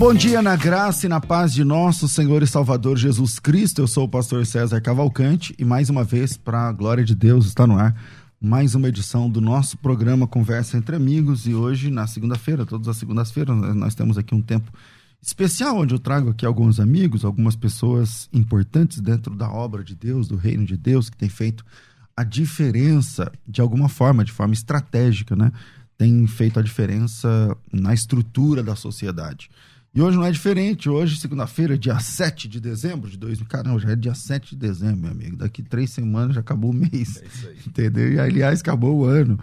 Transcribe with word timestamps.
Bom 0.00 0.14
dia 0.14 0.40
na 0.40 0.56
graça 0.56 1.04
e 1.04 1.10
na 1.10 1.20
paz 1.20 1.52
de 1.52 1.62
nosso 1.62 2.08
Senhor 2.08 2.42
e 2.42 2.46
Salvador 2.46 2.96
Jesus 2.96 3.38
Cristo. 3.38 3.82
Eu 3.82 3.86
sou 3.86 4.04
o 4.04 4.08
pastor 4.08 4.46
César 4.46 4.80
Cavalcante 4.80 5.54
e 5.58 5.64
mais 5.64 5.90
uma 5.90 6.02
vez, 6.02 6.38
para 6.38 6.68
a 6.68 6.72
glória 6.72 7.04
de 7.04 7.14
Deus, 7.14 7.44
está 7.44 7.66
no 7.66 7.76
ar 7.76 7.94
mais 8.40 8.74
uma 8.74 8.88
edição 8.88 9.28
do 9.28 9.42
nosso 9.42 9.76
programa 9.76 10.26
Conversa 10.26 10.78
entre 10.78 10.96
Amigos. 10.96 11.46
E 11.46 11.52
hoje, 11.52 11.90
na 11.90 12.06
segunda-feira, 12.06 12.64
todas 12.64 12.88
as 12.88 12.96
segundas-feiras, 12.96 13.54
nós 13.76 13.94
temos 13.94 14.16
aqui 14.16 14.34
um 14.34 14.40
tempo 14.40 14.72
especial 15.20 15.76
onde 15.76 15.94
eu 15.94 15.98
trago 15.98 16.30
aqui 16.30 16.46
alguns 16.46 16.80
amigos, 16.80 17.22
algumas 17.22 17.54
pessoas 17.54 18.26
importantes 18.32 19.02
dentro 19.02 19.36
da 19.36 19.52
obra 19.52 19.84
de 19.84 19.94
Deus, 19.94 20.26
do 20.26 20.36
reino 20.36 20.64
de 20.64 20.78
Deus, 20.78 21.10
que 21.10 21.16
tem 21.18 21.28
feito 21.28 21.62
a 22.16 22.24
diferença 22.24 23.30
de 23.46 23.60
alguma 23.60 23.90
forma, 23.90 24.24
de 24.24 24.32
forma 24.32 24.54
estratégica, 24.54 25.36
né? 25.36 25.52
Tem 25.98 26.26
feito 26.26 26.58
a 26.58 26.62
diferença 26.62 27.54
na 27.70 27.92
estrutura 27.92 28.62
da 28.62 28.74
sociedade. 28.74 29.50
E 29.92 30.00
hoje 30.00 30.16
não 30.16 30.24
é 30.24 30.30
diferente. 30.30 30.88
Hoje, 30.88 31.18
segunda-feira, 31.18 31.76
dia 31.76 31.98
7 31.98 32.46
de 32.46 32.60
dezembro 32.60 33.10
de 33.10 33.18
2000. 33.18 33.48
Caramba, 33.48 33.80
já 33.80 33.90
é 33.90 33.96
dia 33.96 34.14
7 34.14 34.50
de 34.50 34.56
dezembro, 34.56 35.00
meu 35.00 35.10
amigo. 35.10 35.36
Daqui 35.36 35.64
três 35.64 35.90
semanas 35.90 36.36
já 36.36 36.40
acabou 36.40 36.70
o 36.70 36.74
mês. 36.74 37.20
É 37.20 37.26
isso 37.26 37.48
aí. 37.48 37.56
Entendeu? 37.66 38.12
E, 38.12 38.20
aliás, 38.20 38.60
acabou 38.60 38.98
o 38.98 39.04
ano. 39.04 39.36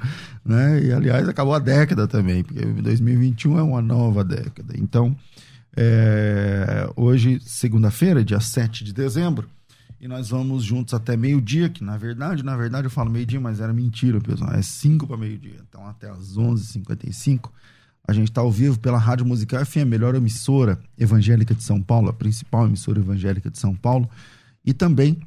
Né? 0.46 0.86
E, 0.86 0.94
aliás, 0.94 1.28
acabou 1.28 1.54
a 1.54 1.60
década 1.60 2.08
também, 2.08 2.46
porque 2.46 2.64
2021 2.64 3.60
é 3.60 3.62
uma 3.62 3.82
nova 3.82 4.24
década. 4.24 4.74
Então, 4.78 5.14
é... 5.76 6.90
hoje, 6.96 7.42
segunda-feira, 7.42 8.24
dia 8.24 8.40
7 8.40 8.86
de 8.86 8.94
dezembro, 8.94 9.50
e 10.00 10.08
nós 10.08 10.30
vamos 10.30 10.64
juntos 10.64 10.94
até 10.94 11.18
meio-dia, 11.18 11.68
que 11.70 11.84
na 11.84 11.98
verdade, 11.98 12.44
na 12.44 12.56
verdade 12.56 12.86
eu 12.86 12.92
falo 12.92 13.10
meio-dia, 13.10 13.42
mas 13.42 13.60
era 13.60 13.74
mentira, 13.74 14.22
pessoal. 14.22 14.54
É 14.54 14.62
5 14.62 15.08
para 15.08 15.18
meio-dia. 15.18 15.58
Então, 15.68 15.86
até 15.86 16.10
às 16.10 16.38
11h55 16.38 17.50
a 18.08 18.14
gente 18.14 18.30
está 18.30 18.40
ao 18.40 18.50
vivo 18.50 18.80
pela 18.80 18.98
Rádio 18.98 19.26
Musical 19.26 19.64
FM, 19.66 19.78
a 19.78 19.86
melhor 19.86 20.16
emissora 20.16 20.80
evangélica 20.98 21.54
de 21.54 21.62
São 21.62 21.82
Paulo, 21.82 22.08
a 22.08 22.14
principal 22.14 22.66
emissora 22.66 23.00
evangélica 23.00 23.52
de 23.52 23.60
São 23.60 23.76
Paulo. 23.76 24.10
E 24.66 24.74
também 24.74 25.20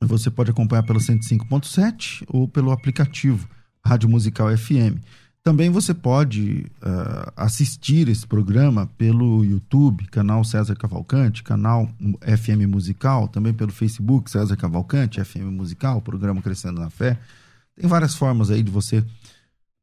você 0.00 0.30
pode 0.30 0.50
acompanhar 0.50 0.84
pelo 0.84 1.00
105.7 1.00 2.24
ou 2.28 2.46
pelo 2.46 2.70
aplicativo 2.70 3.48
Rádio 3.84 4.08
Musical 4.08 4.56
FM. 4.56 5.02
Também 5.42 5.68
você 5.68 5.92
pode 5.92 6.66
uh, 6.76 7.32
assistir 7.36 8.08
esse 8.08 8.26
programa 8.26 8.86
pelo 8.96 9.44
YouTube, 9.44 10.06
canal 10.06 10.42
César 10.44 10.74
Cavalcante, 10.74 11.42
canal 11.42 11.90
FM 12.20 12.66
Musical, 12.66 13.28
também 13.28 13.52
pelo 13.52 13.70
Facebook 13.70 14.30
César 14.30 14.56
Cavalcante, 14.56 15.22
FM 15.22 15.50
Musical, 15.50 16.00
programa 16.00 16.40
Crescendo 16.40 16.80
na 16.80 16.88
Fé. 16.88 17.18
Tem 17.76 17.88
várias 17.88 18.14
formas 18.14 18.50
aí 18.50 18.62
de 18.62 18.70
você 18.70 19.04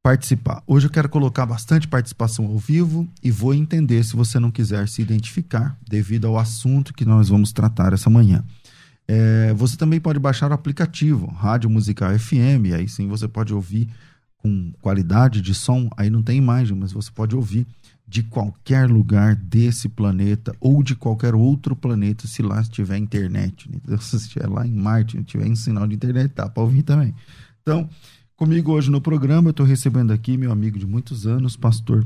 participar. 0.03 0.63
Hoje 0.65 0.87
eu 0.87 0.91
quero 0.91 1.07
colocar 1.07 1.45
bastante 1.45 1.87
participação 1.87 2.45
ao 2.45 2.57
vivo 2.57 3.07
e 3.23 3.29
vou 3.29 3.53
entender 3.53 4.03
se 4.03 4.15
você 4.15 4.39
não 4.39 4.49
quiser 4.49 4.87
se 4.87 5.01
identificar 5.01 5.77
devido 5.87 6.25
ao 6.25 6.39
assunto 6.39 6.93
que 6.93 7.05
nós 7.05 7.29
vamos 7.29 7.51
tratar 7.51 7.93
essa 7.93 8.09
manhã. 8.09 8.43
É, 9.07 9.53
você 9.53 9.77
também 9.77 9.99
pode 9.99 10.19
baixar 10.19 10.49
o 10.49 10.53
aplicativo 10.53 11.27
Rádio 11.27 11.69
Musical 11.69 12.17
FM, 12.17 12.73
aí 12.75 12.87
sim 12.87 13.07
você 13.07 13.27
pode 13.27 13.53
ouvir 13.53 13.89
com 14.37 14.71
qualidade 14.81 15.39
de 15.39 15.53
som, 15.53 15.89
aí 15.95 16.09
não 16.09 16.23
tem 16.23 16.37
imagem, 16.37 16.75
mas 16.75 16.91
você 16.91 17.11
pode 17.11 17.35
ouvir 17.35 17.67
de 18.07 18.23
qualquer 18.23 18.89
lugar 18.89 19.35
desse 19.35 19.87
planeta 19.87 20.53
ou 20.59 20.81
de 20.81 20.95
qualquer 20.95 21.35
outro 21.35 21.75
planeta, 21.75 22.27
se 22.27 22.41
lá 22.41 22.59
estiver 22.59 22.97
internet. 22.97 23.69
Então, 23.71 23.97
se 24.01 24.15
estiver 24.15 24.47
lá 24.47 24.65
em 24.65 24.73
Marte, 24.73 25.21
tiver 25.23 25.45
em 25.45 25.55
sinal 25.55 25.87
de 25.87 25.95
internet, 25.95 26.29
tá 26.33 26.49
para 26.49 26.63
ouvir 26.63 26.81
também. 26.81 27.13
Então, 27.61 27.87
Comigo 28.41 28.71
hoje 28.71 28.89
no 28.89 28.99
programa, 28.99 29.49
eu 29.49 29.51
estou 29.51 29.63
recebendo 29.63 30.09
aqui 30.09 30.35
meu 30.35 30.51
amigo 30.51 30.79
de 30.79 30.87
muitos 30.87 31.27
anos, 31.27 31.55
pastor 31.55 32.03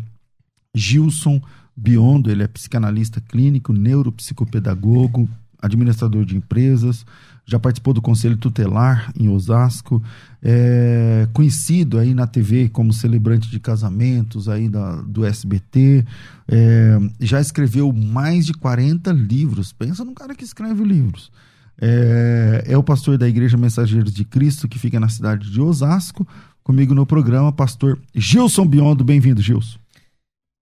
Gilson 0.76 1.42
Biondo. 1.74 2.30
Ele 2.30 2.44
é 2.44 2.48
psicanalista 2.50 3.22
clínico, 3.22 3.72
neuropsicopedagogo, 3.72 5.30
administrador 5.62 6.26
de 6.26 6.36
empresas, 6.36 7.06
já 7.46 7.58
participou 7.58 7.94
do 7.94 8.02
Conselho 8.02 8.36
Tutelar 8.36 9.14
em 9.18 9.30
Osasco, 9.30 10.04
é 10.44 11.26
conhecido 11.32 11.98
aí 11.98 12.14
na 12.14 12.28
TV 12.28 12.68
como 12.68 12.92
celebrante 12.92 13.50
de 13.50 13.58
casamentos 13.58 14.50
aí 14.50 14.68
da, 14.68 15.04
do 15.04 15.24
SBT, 15.24 16.06
é, 16.50 16.98
já 17.18 17.40
escreveu 17.40 17.94
mais 17.94 18.46
de 18.46 18.54
40 18.54 19.10
livros. 19.14 19.72
Pensa 19.72 20.04
num 20.04 20.14
cara 20.14 20.36
que 20.36 20.44
escreve 20.44 20.84
livros. 20.84 21.32
É, 21.82 22.64
é, 22.68 22.78
o 22.78 22.84
pastor 22.84 23.18
da 23.18 23.28
Igreja 23.28 23.58
Mensageiros 23.58 24.14
de 24.14 24.24
Cristo, 24.24 24.68
que 24.68 24.80
fica 24.80 25.00
na 25.00 25.10
cidade 25.10 25.50
de 25.50 25.62
Osasco. 25.62 26.28
Comigo 26.64 26.94
no 26.94 27.06
programa, 27.06 27.52
pastor 27.52 28.02
Gilson 28.14 28.66
Biondo. 28.66 29.04
Bem-vindo, 29.04 29.42
Gilson. 29.42 29.78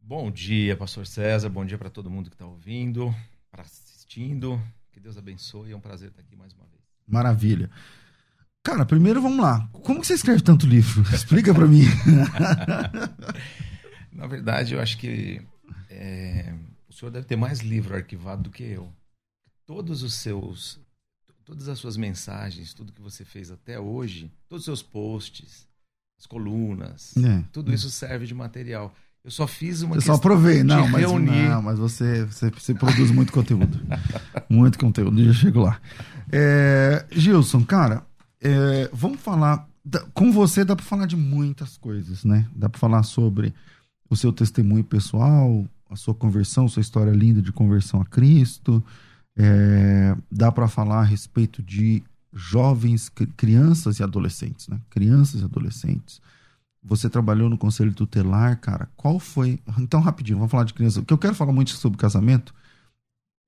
Bom 0.02 0.30
dia, 0.30 0.76
pastor 0.76 1.08
César. 1.08 1.50
Bom 1.50 1.66
dia 1.66 1.78
para 1.78 1.90
todo 1.90 2.10
mundo 2.10 2.30
que 2.30 2.36
está 2.36 2.46
ouvindo, 2.46 3.14
para 3.52 3.62
assistindo. 3.62 4.62
Que 4.92 5.00
Deus 5.00 5.18
abençoe. 5.18 5.72
É 5.72 5.76
um 5.76 5.80
prazer 5.80 6.10
estar 6.10 6.22
aqui 6.22 6.36
mais 6.36 6.54
uma 6.54 6.66
vez. 6.66 6.82
Maravilha. 7.08 7.70
Cara, 8.64 8.86
primeiro 8.86 9.22
vamos 9.22 9.40
lá. 9.40 9.68
Como 9.72 10.02
que 10.02 10.08
você 10.08 10.14
escreve 10.14 10.42
tanto 10.42 10.66
livro? 10.66 11.04
Explica 11.14 11.54
para 11.54 11.68
mim. 11.68 11.84
na 14.12 14.28
verdade, 14.28 14.74
eu 14.74 14.82
acho 14.82 14.98
que 14.98 15.42
é, 15.90 16.54
o 16.90 16.94
senhor 16.94 17.12
deve 17.12 17.26
ter 17.26 17.36
mais 17.36 17.60
livro 17.60 17.96
arquivado 17.96 18.44
do 18.44 18.50
que 18.50 18.64
eu. 18.64 18.92
Todos 19.66 20.04
os 20.04 20.14
seus 20.16 20.83
todas 21.46 21.68
as 21.68 21.80
suas 21.80 21.98
mensagens, 21.98 22.74
tudo 22.74 22.94
que 22.94 23.02
você 23.02 23.24
fez 23.26 23.52
até 23.52 23.80
hoje, 23.80 24.32
todos 24.48 24.62
os 24.62 24.66
seus 24.66 24.82
posts, 24.82 25.68
as 26.20 26.26
colunas, 26.26 27.14
é, 27.18 27.44
tudo 27.52 27.72
é. 27.72 27.76
isso 27.76 27.90
serve 27.90 28.26
de 28.26 28.34
material. 28.34 28.94
Eu 29.24 29.32
só 29.32 29.48
fiz 29.48 29.82
uma 29.82 29.96
Eu 29.96 30.02
só 30.02 30.18
provei, 30.18 30.64
não, 30.64 30.88
mas, 30.90 31.02
reunir... 31.02 31.48
não, 31.48 31.62
mas 31.62 31.80
você, 31.80 32.26
você, 32.26 32.50
você 32.50 32.74
produz 32.74 33.10
muito 33.10 33.32
conteúdo. 33.32 33.80
muito 34.50 34.78
conteúdo, 34.78 35.24
já 35.24 35.34
chego 35.34 35.62
lá. 35.62 35.80
É, 36.30 37.06
Gilson, 37.10 37.64
cara, 37.64 38.06
é, 38.42 38.90
vamos 38.92 39.22
falar. 39.22 39.68
Com 40.14 40.32
você 40.32 40.64
dá 40.64 40.76
para 40.76 40.86
falar 40.86 41.06
de 41.06 41.16
muitas 41.16 41.78
coisas, 41.78 42.24
né? 42.24 42.48
Dá 42.54 42.70
para 42.70 42.80
falar 42.80 43.04
sobre 43.04 43.54
o 44.10 44.16
seu 44.16 44.32
testemunho 44.32 44.84
pessoal, 44.84 45.66
a 45.90 45.96
sua 45.96 46.14
conversão, 46.14 46.68
sua 46.68 46.82
história 46.82 47.12
linda 47.12 47.42
de 47.42 47.52
conversão 47.52 48.02
a 48.02 48.06
Cristo. 48.06 48.84
É, 49.36 50.16
dá 50.32 50.52
para 50.52 50.68
falar 50.68 51.02
a 51.02 51.04
respeito 51.04 51.62
de 51.62 52.04
jovens, 52.32 53.10
crianças 53.38 54.00
e 54.00 54.04
adolescentes, 54.04 54.68
né? 54.68 54.80
Crianças 54.90 55.42
e 55.42 55.44
adolescentes. 55.44 56.22
Você 56.84 57.10
trabalhou 57.10 57.50
no 57.50 57.58
conselho 57.58 57.94
tutelar, 57.94 58.60
cara. 58.60 58.90
Qual 58.96 59.20
foi? 59.20 59.60
Então, 59.80 60.02
rapidinho, 60.02 60.38
vamos 60.38 60.52
falar 60.52 60.66
de 60.66 60.74
criança. 60.74 61.00
O 61.00 61.06
que 61.06 61.14
eu 61.14 61.18
quero 61.18 61.36
falar 61.36 61.54
muito 61.54 61.72
sobre 61.72 61.98
casamento 61.98 62.54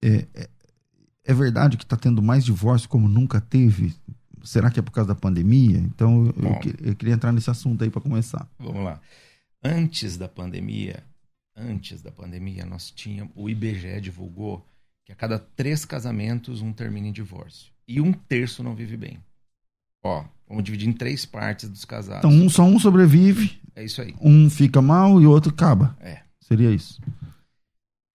é, 0.04 0.26
é, 0.34 0.50
é 1.26 1.34
verdade 1.34 1.78
que 1.78 1.84
está 1.84 1.98
tendo 1.98 2.22
mais 2.22 2.46
divórcio 2.46 2.88
como 2.88 3.08
nunca 3.08 3.42
teve. 3.42 3.94
Será 4.44 4.70
que 4.70 4.80
é 4.80 4.84
por 4.84 4.92
causa 4.92 5.10
da 5.10 5.16
pandemia? 5.16 5.78
Então, 5.80 6.28
eu, 6.28 6.44
eu, 6.44 6.90
eu 6.90 6.96
queria 6.96 7.16
entrar 7.16 7.32
nesse 7.32 7.50
assunto 7.50 7.84
aí 7.84 7.90
para 7.90 8.02
começar. 8.02 8.48
Vamos 8.60 8.86
lá. 8.86 9.02
Antes 9.64 10.16
da 10.16 10.30
pandemia, 10.30 11.04
antes 11.58 12.02
da 12.02 12.12
pandemia, 12.12 12.66
nós 12.66 12.92
tínhamos 12.92 13.34
o 13.36 13.50
IBGE 13.50 14.00
divulgou 14.00 14.66
que 15.06 15.12
a 15.12 15.16
cada 15.16 15.38
três 15.38 15.86
casamentos 15.86 16.62
um 16.62 16.74
termina 16.74 17.08
em 17.08 17.12
divórcio. 17.12 17.72
E 17.88 18.02
um 18.02 18.12
terço 18.12 18.64
não 18.64 18.76
vive 18.76 18.98
bem. 18.98 19.20
Ó, 20.04 20.26
vamos 20.48 20.64
dividir 20.64 20.90
em 20.90 20.94
três 20.94 21.26
partes 21.26 21.70
dos 21.70 21.86
casados. 21.86 22.26
Então, 22.26 22.32
um, 22.32 22.50
só 22.50 22.64
um 22.64 22.80
sobrevive. 22.80 23.62
É 23.76 23.84
isso 23.84 24.02
aí. 24.02 24.16
Um 24.20 24.50
fica 24.50 24.82
mal 24.82 25.22
e 25.22 25.28
o 25.28 25.30
outro 25.30 25.52
acaba. 25.52 25.96
É. 26.00 26.24
Seria 26.40 26.72
isso. 26.72 27.00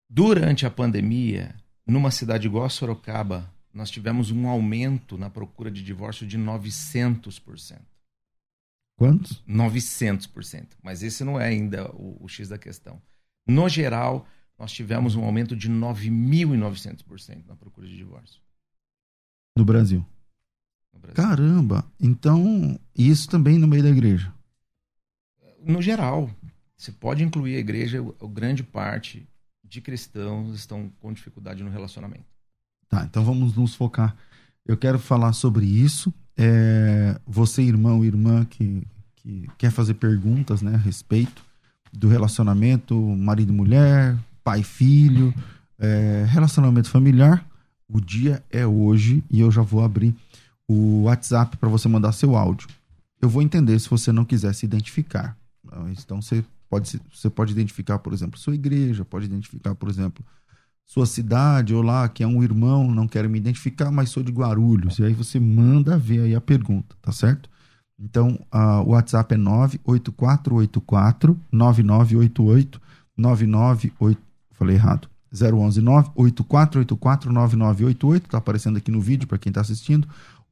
Durante 0.09 0.65
a 0.65 0.69
pandemia, 0.69 1.55
numa 1.87 2.11
cidade 2.11 2.47
igual 2.47 2.65
a 2.65 2.69
Sorocaba, 2.69 3.49
nós 3.73 3.89
tivemos 3.89 4.29
um 4.29 4.47
aumento 4.47 5.17
na 5.17 5.29
procura 5.29 5.71
de 5.71 5.81
divórcio 5.81 6.27
de 6.27 6.37
900%. 6.37 7.79
Quantos? 8.97 9.41
900%. 9.47 10.67
Mas 10.83 11.01
esse 11.03 11.23
não 11.23 11.39
é 11.39 11.47
ainda 11.47 11.89
o, 11.91 12.17
o 12.19 12.27
X 12.27 12.49
da 12.49 12.57
questão. 12.57 13.01
No 13.47 13.67
geral, 13.69 14.27
nós 14.61 14.71
tivemos 14.71 15.15
um 15.15 15.23
aumento 15.23 15.55
de 15.55 15.69
9.900% 15.69 17.47
na 17.47 17.55
procura 17.55 17.87
de 17.87 17.97
divórcio. 17.97 18.39
No 19.57 19.65
Brasil. 19.65 20.05
no 20.93 20.99
Brasil. 20.99 21.15
Caramba! 21.15 21.83
Então, 21.99 22.79
isso 22.95 23.27
também 23.27 23.57
no 23.57 23.67
meio 23.67 23.81
da 23.81 23.89
igreja? 23.89 24.31
no 25.65 25.81
geral, 25.81 26.29
você 26.75 26.91
pode 26.91 27.23
incluir 27.23 27.55
a 27.55 27.59
igreja, 27.59 27.99
a 27.99 28.27
grande 28.27 28.63
parte 28.63 29.27
de 29.63 29.81
cristãos 29.81 30.55
estão 30.55 30.91
com 30.99 31.13
dificuldade 31.13 31.63
no 31.63 31.69
relacionamento. 31.69 32.25
Tá, 32.89 33.03
então 33.03 33.23
vamos 33.23 33.55
nos 33.55 33.75
focar. 33.75 34.15
Eu 34.65 34.75
quero 34.75 34.99
falar 34.99 35.33
sobre 35.33 35.65
isso. 35.65 36.13
É, 36.37 37.19
você, 37.25 37.61
irmão, 37.61 38.03
irmã, 38.03 38.45
que, 38.45 38.85
que 39.15 39.47
quer 39.57 39.71
fazer 39.71 39.95
perguntas 39.95 40.61
né, 40.61 40.75
a 40.75 40.77
respeito 40.77 41.43
do 41.93 42.07
relacionamento 42.07 42.95
marido 42.95 43.51
e 43.51 43.55
mulher, 43.55 44.17
pai 44.43 44.63
filho, 44.63 45.33
é, 45.77 46.25
relacionamento 46.27 46.89
familiar, 46.89 47.45
o 47.87 47.99
dia 47.99 48.43
é 48.49 48.65
hoje 48.65 49.23
e 49.29 49.39
eu 49.39 49.51
já 49.51 49.61
vou 49.61 49.83
abrir 49.83 50.15
o 50.67 51.03
WhatsApp 51.03 51.57
para 51.57 51.69
você 51.69 51.87
mandar 51.87 52.11
seu 52.13 52.35
áudio. 52.35 52.67
Eu 53.21 53.29
vou 53.29 53.41
entender 53.41 53.77
se 53.79 53.89
você 53.89 54.11
não 54.11 54.25
quiser 54.25 54.53
se 54.53 54.65
identificar. 54.65 55.37
Então 55.91 56.21
você 56.21 56.43
pode, 56.69 56.99
você 57.13 57.29
pode 57.29 57.51
identificar, 57.51 57.99
por 57.99 58.13
exemplo, 58.13 58.39
sua 58.39 58.55
igreja, 58.55 59.03
pode 59.03 59.25
identificar, 59.25 59.75
por 59.75 59.89
exemplo, 59.89 60.23
sua 60.85 61.05
cidade, 61.05 61.73
ou 61.73 61.81
lá, 61.81 62.07
que 62.09 62.23
é 62.23 62.27
um 62.27 62.43
irmão, 62.43 62.91
não 62.91 63.07
quero 63.07 63.29
me 63.29 63.37
identificar, 63.37 63.91
mas 63.91 64.09
sou 64.09 64.23
de 64.23 64.31
Guarulhos. 64.31 64.99
E 64.99 65.03
aí 65.03 65.13
você 65.13 65.39
manda 65.39 65.97
ver 65.97 66.21
aí 66.21 66.35
a 66.35 66.41
pergunta, 66.41 66.95
tá 67.01 67.11
certo? 67.11 67.49
Então, 67.99 68.39
uh, 68.53 68.81
o 68.85 68.89
WhatsApp 68.89 69.33
é 69.33 69.37
98484 69.37 71.39
9988 71.51 72.81
998 73.15 74.30
falei 74.61 74.75
errado. 74.75 75.09
011 75.33 75.81
98484 75.81 77.31
9988, 77.31 78.29
tá 78.29 78.37
aparecendo 78.37 78.77
aqui 78.77 78.91
no 78.91 79.01
vídeo 79.01 79.27
para 79.27 79.39
quem 79.39 79.51
tá 79.51 79.61
assistindo. 79.61 80.07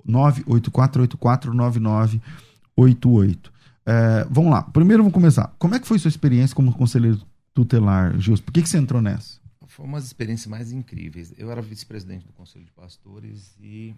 98484 0.05 1.53
9988. 1.53 3.53
É, 3.85 4.25
vamos 4.29 4.51
lá. 4.51 4.63
Primeiro 4.63 5.03
vamos 5.03 5.13
começar. 5.13 5.53
Como 5.59 5.75
é 5.75 5.79
que 5.79 5.87
foi 5.87 5.99
sua 5.99 6.09
experiência 6.09 6.55
como 6.55 6.73
conselheiro 6.73 7.21
tutelar, 7.53 8.17
Justo? 8.19 8.45
Por 8.45 8.53
que, 8.53 8.61
que 8.61 8.69
você 8.69 8.77
entrou 8.77 9.01
nessa? 9.01 9.37
Foi 9.67 9.85
uma 9.85 9.99
das 9.99 10.07
experiências 10.07 10.47
mais 10.47 10.71
incríveis. 10.71 11.33
Eu 11.37 11.51
era 11.51 11.61
vice-presidente 11.61 12.25
do 12.25 12.31
Conselho 12.33 12.65
de 12.65 12.71
Pastores 12.71 13.55
e, 13.59 13.93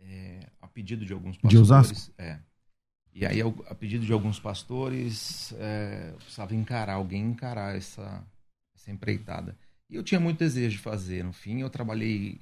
é, 0.00 0.48
a 0.60 0.66
pedido 0.66 1.04
de 1.04 1.12
alguns 1.12 1.36
pastores... 1.36 1.50
De 1.50 1.58
Osasco? 1.58 2.12
É. 2.18 2.38
E 3.14 3.26
aí, 3.26 3.42
a 3.42 3.74
pedido 3.74 4.06
de 4.06 4.12
alguns 4.12 4.40
pastores, 4.40 5.52
é, 5.58 6.08
eu 6.12 6.16
precisava 6.16 6.54
encarar, 6.54 6.94
alguém 6.94 7.26
encarar 7.26 7.76
essa, 7.76 8.24
essa 8.82 8.90
empreitada. 8.90 9.56
E 9.88 9.94
eu 9.94 10.02
tinha 10.02 10.20
muito 10.20 10.38
desejo 10.38 10.76
de 10.76 10.82
fazer. 10.82 11.22
No 11.24 11.32
fim, 11.32 11.60
eu 11.60 11.70
trabalhei 11.70 12.40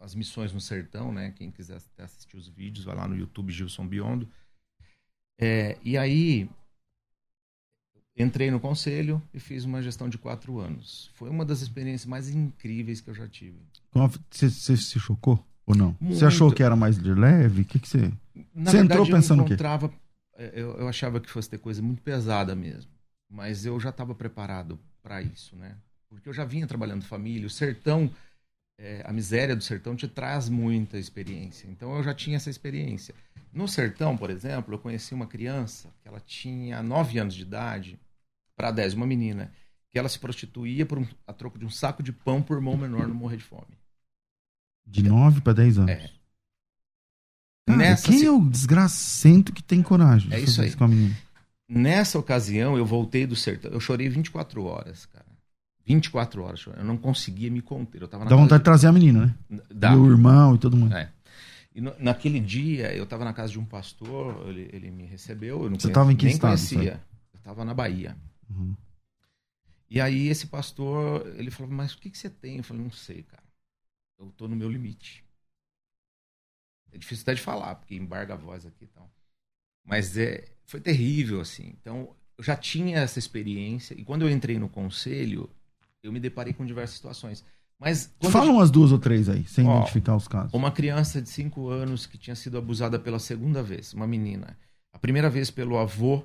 as 0.00 0.14
missões 0.14 0.52
no 0.52 0.60
sertão, 0.60 1.12
né? 1.12 1.32
Quem 1.36 1.50
quiser 1.50 1.78
assistir 1.98 2.36
os 2.36 2.48
vídeos, 2.48 2.84
vai 2.84 2.96
lá 2.96 3.06
no 3.06 3.16
YouTube 3.16 3.52
Gilson 3.52 3.86
Biondo. 3.86 4.28
É, 5.40 5.78
e 5.82 5.96
aí 5.96 6.48
entrei 8.16 8.50
no 8.50 8.58
conselho 8.58 9.22
e 9.32 9.38
fiz 9.38 9.64
uma 9.64 9.80
gestão 9.80 10.08
de 10.08 10.18
quatro 10.18 10.58
anos. 10.58 11.10
Foi 11.14 11.30
uma 11.30 11.44
das 11.44 11.60
experiências 11.60 12.06
mais 12.06 12.28
incríveis 12.28 13.00
que 13.00 13.08
eu 13.10 13.14
já 13.14 13.28
tive. 13.28 13.58
Você, 14.30 14.50
se 14.50 14.98
chocou 14.98 15.44
ou 15.64 15.76
não? 15.76 15.96
Você 16.00 16.24
achou 16.24 16.52
que 16.52 16.62
era 16.62 16.74
mais 16.74 16.98
de 17.00 17.12
leve? 17.12 17.62
O 17.62 17.64
que, 17.64 17.78
que 17.78 17.88
você. 17.88 18.12
Você 18.54 18.78
entrou 18.78 19.06
pensando 19.06 19.42
o 19.42 19.46
quê? 19.46 19.56
Eu, 20.52 20.78
eu 20.78 20.88
achava 20.88 21.20
que 21.20 21.28
fosse 21.28 21.50
ter 21.50 21.58
coisa 21.58 21.82
muito 21.82 22.02
pesada 22.02 22.54
mesmo. 22.54 22.90
Mas 23.30 23.66
eu 23.66 23.78
já 23.78 23.90
estava 23.90 24.14
preparado 24.14 24.78
para 25.08 25.22
isso, 25.22 25.56
né? 25.56 25.74
Porque 26.10 26.28
eu 26.28 26.34
já 26.34 26.44
vinha 26.44 26.66
trabalhando 26.66 27.02
família. 27.02 27.46
O 27.46 27.50
sertão, 27.50 28.10
é, 28.78 29.02
a 29.06 29.12
miséria 29.12 29.56
do 29.56 29.64
sertão 29.64 29.96
te 29.96 30.06
traz 30.06 30.50
muita 30.50 30.98
experiência. 30.98 31.66
Então 31.66 31.96
eu 31.96 32.02
já 32.02 32.12
tinha 32.12 32.36
essa 32.36 32.50
experiência. 32.50 33.14
No 33.50 33.66
sertão, 33.66 34.18
por 34.18 34.28
exemplo, 34.28 34.74
eu 34.74 34.78
conheci 34.78 35.14
uma 35.14 35.26
criança 35.26 35.88
que 36.02 36.08
ela 36.08 36.20
tinha 36.20 36.82
9 36.82 37.18
anos 37.18 37.34
de 37.34 37.40
idade 37.40 37.98
para 38.54 38.70
10, 38.70 38.94
uma 38.94 39.06
menina, 39.06 39.50
que 39.90 39.98
ela 39.98 40.10
se 40.10 40.18
prostituía 40.18 40.84
por 40.84 40.98
um, 40.98 41.06
a 41.26 41.32
troco 41.32 41.58
de 41.58 41.64
um 41.64 41.70
saco 41.70 42.02
de 42.02 42.12
pão 42.12 42.42
por 42.42 42.58
irmão 42.58 42.76
menor 42.76 43.08
não 43.08 43.14
morrer 43.14 43.38
de 43.38 43.44
fome. 43.44 43.78
De 44.86 45.02
9 45.02 45.40
para 45.40 45.54
10 45.54 45.78
anos? 45.78 45.90
É. 45.90 46.10
Cara, 47.66 47.78
Nessa, 47.78 48.08
quem 48.08 48.18
se... 48.18 48.26
é 48.26 48.30
o 48.30 48.44
desgracento 48.44 49.52
que 49.52 49.62
tem 49.62 49.82
coragem? 49.82 50.32
É 50.32 50.40
isso 50.40 50.60
aí. 50.60 50.74
Nessa 51.68 52.18
ocasião, 52.18 52.78
eu 52.78 52.86
voltei 52.86 53.26
do 53.26 53.36
sertão. 53.36 53.70
Eu 53.70 53.80
chorei 53.80 54.08
24 54.08 54.64
horas, 54.64 55.04
cara. 55.06 55.26
24 55.84 56.42
horas 56.42 56.60
chorando. 56.60 56.80
Eu 56.80 56.86
não 56.86 56.96
conseguia 56.96 57.50
me 57.50 57.60
conter. 57.60 58.00
Eu 58.00 58.08
tava 58.08 58.24
Dá 58.24 58.36
vontade 58.36 58.58
de... 58.58 58.58
de 58.58 58.64
trazer 58.64 58.86
a 58.86 58.92
menina, 58.92 59.26
né? 59.50 59.62
Dá. 59.70 59.92
E 59.92 59.96
o 59.96 60.10
irmão 60.10 60.54
e 60.54 60.58
todo 60.58 60.76
mundo. 60.76 60.94
É. 60.96 61.10
E 61.74 61.80
no, 61.80 61.94
naquele 61.98 62.40
dia, 62.40 62.94
eu 62.94 63.04
estava 63.04 63.24
na 63.24 63.32
casa 63.32 63.52
de 63.52 63.58
um 63.58 63.64
pastor, 63.64 64.48
ele, 64.48 64.68
ele 64.72 64.90
me 64.90 65.04
recebeu. 65.04 65.62
Eu 65.64 65.70
não 65.70 65.78
Você 65.78 65.88
estava 65.88 66.12
em 66.12 66.16
que 66.16 66.24
nem 66.24 66.34
estado? 66.34 66.50
Conhecia. 66.50 67.00
Eu 67.32 67.38
estava 67.38 67.64
na 67.64 67.74
Bahia. 67.74 68.16
Uhum. 68.50 68.74
E 69.90 70.00
aí 70.00 70.28
esse 70.28 70.46
pastor, 70.46 71.26
ele 71.36 71.50
falou, 71.50 71.72
mas 71.72 71.92
o 71.92 71.98
que, 71.98 72.10
que 72.10 72.18
você 72.18 72.28
tem? 72.28 72.58
Eu 72.58 72.64
falei, 72.64 72.82
não 72.82 72.90
sei, 72.90 73.22
cara. 73.22 73.42
Eu 74.18 74.26
tô 74.36 74.48
no 74.48 74.56
meu 74.56 74.70
limite. 74.70 75.24
É 76.92 76.98
difícil 76.98 77.22
até 77.22 77.34
de 77.34 77.40
falar, 77.40 77.76
porque 77.76 77.94
embarga 77.94 78.34
a 78.34 78.36
voz 78.36 78.66
aqui 78.66 78.84
e 78.84 78.88
tal. 78.88 79.10
Mas 79.88 80.16
é, 80.18 80.44
foi 80.66 80.80
terrível, 80.80 81.40
assim. 81.40 81.74
Então, 81.80 82.10
eu 82.36 82.44
já 82.44 82.54
tinha 82.54 82.98
essa 82.98 83.18
experiência. 83.18 83.94
E 83.98 84.04
quando 84.04 84.22
eu 84.22 84.30
entrei 84.30 84.58
no 84.58 84.68
conselho, 84.68 85.48
eu 86.02 86.12
me 86.12 86.20
deparei 86.20 86.52
com 86.52 86.64
diversas 86.64 86.96
situações. 86.96 87.44
Mas 87.80 88.12
Fala 88.30 88.46
eu... 88.46 88.52
umas 88.54 88.70
duas 88.70 88.92
ou 88.92 88.98
três 88.98 89.28
aí, 89.28 89.44
sem 89.46 89.66
Ó, 89.66 89.78
identificar 89.78 90.16
os 90.16 90.28
casos. 90.28 90.52
Uma 90.52 90.70
criança 90.70 91.22
de 91.22 91.28
5 91.28 91.68
anos 91.68 92.06
que 92.06 92.18
tinha 92.18 92.34
sido 92.34 92.58
abusada 92.58 92.98
pela 92.98 93.18
segunda 93.18 93.62
vez, 93.62 93.94
uma 93.94 94.06
menina. 94.06 94.58
A 94.92 94.98
primeira 94.98 95.30
vez 95.30 95.50
pelo 95.50 95.78
avô, 95.78 96.24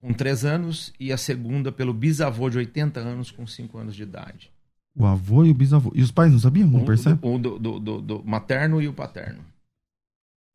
com 0.00 0.12
3 0.12 0.44
anos, 0.44 0.92
e 0.98 1.12
a 1.12 1.18
segunda 1.18 1.70
pelo 1.70 1.92
bisavô 1.92 2.48
de 2.48 2.58
80 2.58 2.98
anos, 2.98 3.30
com 3.30 3.46
5 3.46 3.76
anos 3.78 3.94
de 3.94 4.02
idade. 4.02 4.50
O 4.98 5.04
avô 5.04 5.44
e 5.44 5.50
o 5.50 5.54
bisavô. 5.54 5.92
E 5.94 6.00
os 6.00 6.10
pais 6.10 6.32
não 6.32 6.38
sabiam? 6.38 6.68
Não 6.68 6.80
um, 6.80 6.84
percebe? 6.86 7.18
O 7.20 7.38
do, 7.38 7.58
do, 7.58 7.78
do, 7.78 8.00
do, 8.00 8.24
materno 8.24 8.80
e 8.80 8.88
o 8.88 8.94
paterno. 8.94 9.44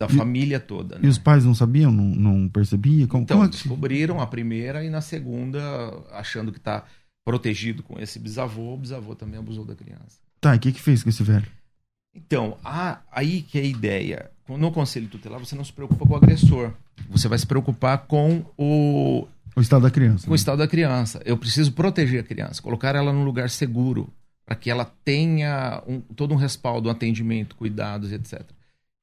Da 0.01 0.07
e, 0.07 0.17
família 0.17 0.59
toda. 0.59 0.95
Né? 0.95 1.01
E 1.03 1.07
os 1.07 1.19
pais 1.19 1.45
não 1.45 1.53
sabiam? 1.53 1.91
Não, 1.91 2.03
não 2.03 2.49
percebiam? 2.49 3.07
Como, 3.07 3.21
então, 3.21 3.37
como 3.37 3.47
é 3.47 3.51
que... 3.51 3.55
descobriram 3.55 4.19
a 4.19 4.25
primeira 4.25 4.83
e 4.83 4.89
na 4.89 4.99
segunda, 4.99 5.61
achando 6.11 6.51
que 6.51 6.57
está 6.57 6.85
protegido 7.23 7.83
com 7.83 7.99
esse 7.99 8.17
bisavô, 8.17 8.73
o 8.73 8.77
bisavô 8.77 9.13
também 9.13 9.39
abusou 9.39 9.63
da 9.63 9.75
criança. 9.75 10.17
Tá, 10.39 10.55
e 10.55 10.57
o 10.57 10.59
que, 10.59 10.71
que 10.71 10.81
fez 10.81 11.03
com 11.03 11.09
esse 11.09 11.21
velho? 11.21 11.45
Então, 12.15 12.57
a, 12.63 13.01
aí 13.11 13.43
que 13.43 13.59
é 13.59 13.61
a 13.61 13.65
ideia. 13.65 14.31
No 14.49 14.71
conselho 14.71 15.07
tutelar, 15.07 15.39
você 15.39 15.55
não 15.55 15.63
se 15.63 15.71
preocupa 15.71 16.03
com 16.03 16.13
o 16.13 16.17
agressor. 16.17 16.73
Você 17.11 17.27
vai 17.27 17.37
se 17.37 17.45
preocupar 17.45 17.99
com 17.99 18.43
o. 18.57 19.27
O 19.55 19.61
estado 19.61 19.83
da 19.83 19.91
criança. 19.91 20.25
Com 20.25 20.31
né? 20.31 20.33
o 20.33 20.35
estado 20.35 20.57
da 20.57 20.67
criança. 20.67 21.21
Eu 21.23 21.37
preciso 21.37 21.71
proteger 21.73 22.21
a 22.21 22.23
criança, 22.23 22.59
colocar 22.59 22.95
ela 22.95 23.13
num 23.13 23.23
lugar 23.23 23.51
seguro, 23.51 24.11
para 24.47 24.55
que 24.55 24.71
ela 24.71 24.91
tenha 25.05 25.83
um, 25.87 26.01
todo 26.01 26.33
um 26.33 26.37
respaldo, 26.37 26.89
um 26.89 26.91
atendimento, 26.91 27.55
cuidados, 27.55 28.11
etc. 28.11 28.41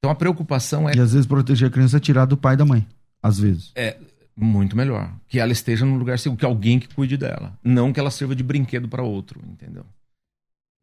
Então 0.09 0.13
a 0.13 0.15
preocupação 0.15 0.89
é. 0.89 0.95
E 0.95 1.01
às 1.01 1.13
vezes 1.13 1.27
proteger 1.27 1.69
a 1.69 1.71
criança 1.71 1.99
é 1.99 2.01
tirar 2.01 2.25
do 2.25 2.37
pai 2.37 2.55
e 2.55 2.57
da 2.57 2.65
mãe. 2.65 2.87
Às 3.23 3.39
vezes. 3.39 3.73
É, 3.75 3.99
muito 4.35 4.75
melhor. 4.75 5.13
Que 5.29 5.39
ela 5.39 5.53
esteja 5.53 5.85
num 5.85 5.99
lugar 5.99 6.19
seguro, 6.19 6.39
que 6.39 6.47
alguém 6.47 6.81
que 6.81 6.89
cuide 6.95 7.19
dela. 7.19 7.59
Não 7.63 7.93
que 7.93 8.01
ela 8.01 8.11
sirva 8.11 8.35
de 8.35 8.43
brinquedo 8.43 8.89
para 8.89 9.03
outro, 9.03 9.43
entendeu? 9.47 9.85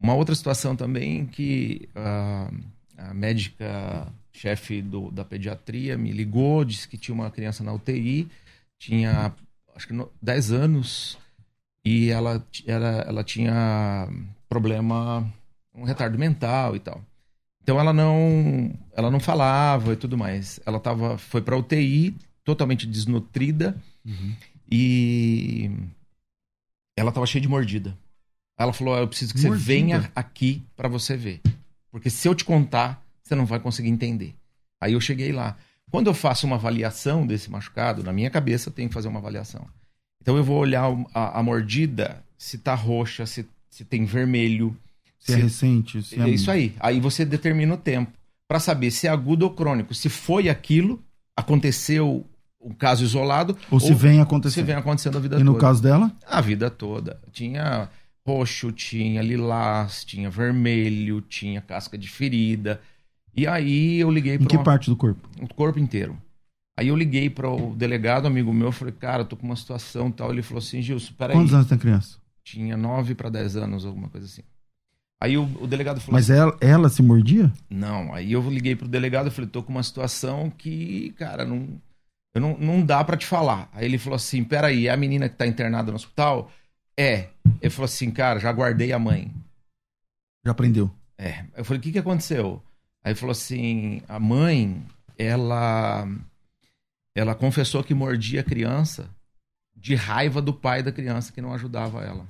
Uma 0.00 0.14
outra 0.14 0.32
situação 0.32 0.76
também 0.76 1.26
que 1.26 1.88
uh, 1.96 2.56
a 2.96 3.14
médica 3.14 4.06
chefe 4.32 4.80
do, 4.80 5.10
da 5.10 5.24
pediatria 5.24 5.98
me 5.98 6.12
ligou, 6.12 6.64
disse 6.64 6.86
que 6.86 6.96
tinha 6.96 7.14
uma 7.14 7.30
criança 7.30 7.64
na 7.64 7.72
UTI, 7.72 8.28
tinha 8.78 9.34
acho 9.74 9.88
que 9.88 9.94
10 10.22 10.52
anos, 10.52 11.18
e 11.84 12.10
ela, 12.10 12.46
ela, 12.64 12.88
ela 13.08 13.24
tinha 13.24 14.08
problema, 14.48 15.26
um 15.74 15.82
retardo 15.82 16.16
mental 16.16 16.76
e 16.76 16.78
tal. 16.80 17.02
Então 17.66 17.80
ela 17.80 17.92
não, 17.92 18.72
ela 18.92 19.10
não 19.10 19.18
falava 19.18 19.92
e 19.92 19.96
tudo 19.96 20.16
mais. 20.16 20.60
Ela 20.64 20.78
tava, 20.78 21.18
foi 21.18 21.42
para 21.42 21.56
UTI, 21.56 22.14
totalmente 22.44 22.86
desnutrida 22.86 23.76
uhum. 24.04 24.36
e 24.70 25.68
ela 26.96 27.08
estava 27.08 27.26
cheia 27.26 27.42
de 27.42 27.48
mordida. 27.48 27.98
Ela 28.56 28.72
falou: 28.72 28.96
Eu 28.96 29.08
preciso 29.08 29.34
que 29.34 29.40
mordida. 29.40 29.58
você 29.58 29.66
venha 29.66 30.12
aqui 30.14 30.62
para 30.76 30.88
você 30.88 31.16
ver. 31.16 31.40
Porque 31.90 32.08
se 32.08 32.28
eu 32.28 32.36
te 32.36 32.44
contar, 32.44 33.04
você 33.20 33.34
não 33.34 33.44
vai 33.44 33.58
conseguir 33.58 33.88
entender. 33.88 34.32
Aí 34.80 34.92
eu 34.92 35.00
cheguei 35.00 35.32
lá. 35.32 35.56
Quando 35.90 36.06
eu 36.06 36.14
faço 36.14 36.46
uma 36.46 36.54
avaliação 36.54 37.26
desse 37.26 37.50
machucado, 37.50 38.04
na 38.04 38.12
minha 38.12 38.30
cabeça 38.30 38.70
tem 38.70 38.86
que 38.86 38.94
fazer 38.94 39.08
uma 39.08 39.18
avaliação. 39.18 39.66
Então 40.22 40.36
eu 40.36 40.44
vou 40.44 40.60
olhar 40.60 40.84
a, 41.12 41.40
a 41.40 41.42
mordida, 41.42 42.22
se 42.38 42.58
tá 42.58 42.76
roxa, 42.76 43.26
se, 43.26 43.44
se 43.68 43.84
tem 43.84 44.04
vermelho. 44.04 44.76
Se, 45.26 45.32
é 45.32 45.36
se 45.36 45.40
é 45.40 45.44
recente. 45.44 46.02
Se 46.02 46.20
é, 46.20 46.24
é 46.24 46.28
isso 46.28 46.50
aí. 46.50 46.74
Aí 46.78 47.00
você 47.00 47.24
determina 47.24 47.74
o 47.74 47.76
tempo 47.76 48.12
para 48.48 48.60
saber 48.60 48.90
se 48.90 49.06
é 49.06 49.10
agudo 49.10 49.44
ou 49.44 49.50
crônico. 49.50 49.92
Se 49.92 50.08
foi 50.08 50.48
aquilo, 50.48 51.02
aconteceu 51.36 52.24
um 52.60 52.72
caso 52.72 53.04
isolado. 53.04 53.56
Ou 53.70 53.80
se 53.80 53.92
ou 53.92 53.96
vem 53.96 54.20
acontecendo. 54.20 54.54
Se 54.54 54.66
vem 54.66 54.76
acontecendo 54.76 55.18
a 55.18 55.20
vida 55.20 55.36
e 55.36 55.38
toda. 55.38 55.50
E 55.50 55.52
no 55.52 55.58
caso 55.58 55.82
dela? 55.82 56.12
A 56.26 56.40
vida 56.40 56.70
toda. 56.70 57.20
Tinha 57.32 57.88
roxo, 58.26 58.72
tinha 58.72 59.22
lilás, 59.22 60.04
tinha 60.04 60.30
vermelho, 60.30 61.20
tinha 61.20 61.60
casca 61.60 61.98
de 61.98 62.08
ferida. 62.08 62.80
E 63.36 63.46
aí 63.46 63.98
eu 63.98 64.10
liguei 64.10 64.38
para. 64.38 64.44
Em 64.44 64.48
que 64.48 64.56
uma... 64.56 64.64
parte 64.64 64.88
do 64.88 64.96
corpo? 64.96 65.28
O 65.40 65.52
corpo 65.52 65.78
inteiro. 65.78 66.16
Aí 66.78 66.88
eu 66.88 66.96
liguei 66.96 67.30
para 67.30 67.50
o 67.50 67.74
delegado, 67.74 68.26
amigo 68.26 68.52
meu, 68.52 68.70
falei, 68.70 68.92
cara, 68.92 69.24
tô 69.24 69.34
com 69.34 69.46
uma 69.46 69.56
situação 69.56 70.10
tal. 70.10 70.30
Ele 70.30 70.42
falou 70.42 70.58
assim, 70.58 70.82
Gilson, 70.82 71.14
peraí. 71.16 71.34
Quantos 71.34 71.54
anos 71.54 71.66
tem 71.66 71.78
criança? 71.78 72.18
Tinha 72.44 72.76
9 72.76 73.14
para 73.14 73.30
10 73.30 73.56
anos, 73.56 73.86
alguma 73.86 74.08
coisa 74.08 74.26
assim. 74.26 74.42
Aí 75.20 75.38
o, 75.38 75.44
o 75.62 75.66
delegado 75.66 76.00
falou 76.00 76.14
Mas 76.14 76.28
ela, 76.28 76.56
ela 76.60 76.88
se 76.88 77.02
mordia? 77.02 77.50
não, 77.70 78.12
aí 78.12 78.32
eu 78.32 78.50
liguei 78.50 78.76
pro 78.76 78.86
delegado 78.86 79.28
e 79.28 79.30
falei, 79.30 79.48
tô 79.48 79.62
com 79.62 79.72
uma 79.72 79.82
situação 79.82 80.50
que, 80.50 81.12
cara, 81.12 81.44
não, 81.44 81.80
eu 82.34 82.40
não, 82.40 82.58
não 82.58 82.84
dá 82.84 83.02
pra 83.02 83.16
te 83.16 83.26
falar. 83.26 83.70
Aí 83.72 83.86
ele 83.86 83.96
falou 83.96 84.16
assim, 84.16 84.44
peraí, 84.44 84.88
é 84.88 84.90
a 84.90 84.96
menina 84.96 85.28
que 85.28 85.36
tá 85.36 85.46
internada 85.46 85.90
no 85.90 85.96
hospital? 85.96 86.52
É. 86.94 87.30
Ele 87.62 87.70
falou 87.70 87.86
assim, 87.86 88.10
cara, 88.10 88.38
já 88.38 88.52
guardei 88.52 88.92
a 88.92 88.98
mãe. 88.98 89.32
Já 90.44 90.52
aprendeu. 90.52 90.90
É. 91.16 91.46
Eu 91.56 91.64
falei, 91.64 91.80
o 91.80 91.82
que 91.82 91.92
que 91.92 91.98
aconteceu? 91.98 92.62
Aí 93.02 93.12
ele 93.12 93.18
falou 93.18 93.32
assim, 93.32 94.02
a 94.06 94.20
mãe, 94.20 94.84
ela, 95.16 96.06
ela 97.14 97.34
confessou 97.34 97.82
que 97.82 97.94
mordia 97.94 98.42
a 98.42 98.44
criança 98.44 99.08
de 99.74 99.94
raiva 99.94 100.42
do 100.42 100.52
pai 100.52 100.82
da 100.82 100.92
criança 100.92 101.32
que 101.32 101.40
não 101.40 101.54
ajudava 101.54 102.02
ela. 102.02 102.28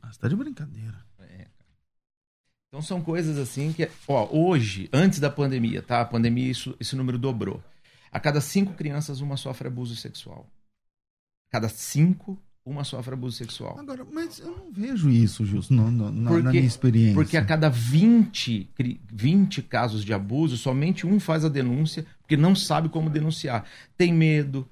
Ah, 0.00 0.10
você 0.10 0.18
tá 0.18 0.28
de 0.28 0.36
brincadeira. 0.36 0.96
Então 2.72 2.80
são 2.80 3.02
coisas 3.02 3.36
assim 3.36 3.70
que, 3.70 3.86
ó, 4.08 4.26
hoje, 4.34 4.88
antes 4.94 5.18
da 5.18 5.28
pandemia, 5.28 5.82
tá? 5.82 6.00
A 6.00 6.06
pandemia, 6.06 6.50
isso, 6.50 6.74
esse 6.80 6.96
número 6.96 7.18
dobrou. 7.18 7.62
A 8.10 8.18
cada 8.18 8.40
cinco 8.40 8.72
crianças, 8.72 9.20
uma 9.20 9.36
sofre 9.36 9.68
abuso 9.68 9.94
sexual. 9.94 10.46
A 11.50 11.52
cada 11.52 11.68
cinco, 11.68 12.40
uma 12.64 12.82
sofre 12.82 13.12
abuso 13.12 13.36
sexual. 13.36 13.78
Agora, 13.78 14.06
mas 14.10 14.38
eu 14.38 14.56
não 14.56 14.72
vejo 14.72 15.10
isso, 15.10 15.44
Gilson, 15.44 15.74
no- 15.74 16.10
na, 16.10 16.30
Porque- 16.30 16.42
na 16.44 16.50
minha 16.50 16.64
experiência. 16.64 17.12
Porque 17.14 17.36
a 17.36 17.44
cada 17.44 17.68
20, 17.68 18.70
cri- 18.74 18.98
20 19.12 19.60
casos 19.60 20.02
de 20.02 20.14
abuso, 20.14 20.56
somente 20.56 21.06
um 21.06 21.20
faz 21.20 21.44
a 21.44 21.50
denúncia, 21.50 22.06
porque 22.22 22.38
não 22.38 22.54
sabe 22.56 22.88
como 22.88 23.10
denunciar. 23.10 23.66
Tem 23.98 24.14
medo, 24.14 24.66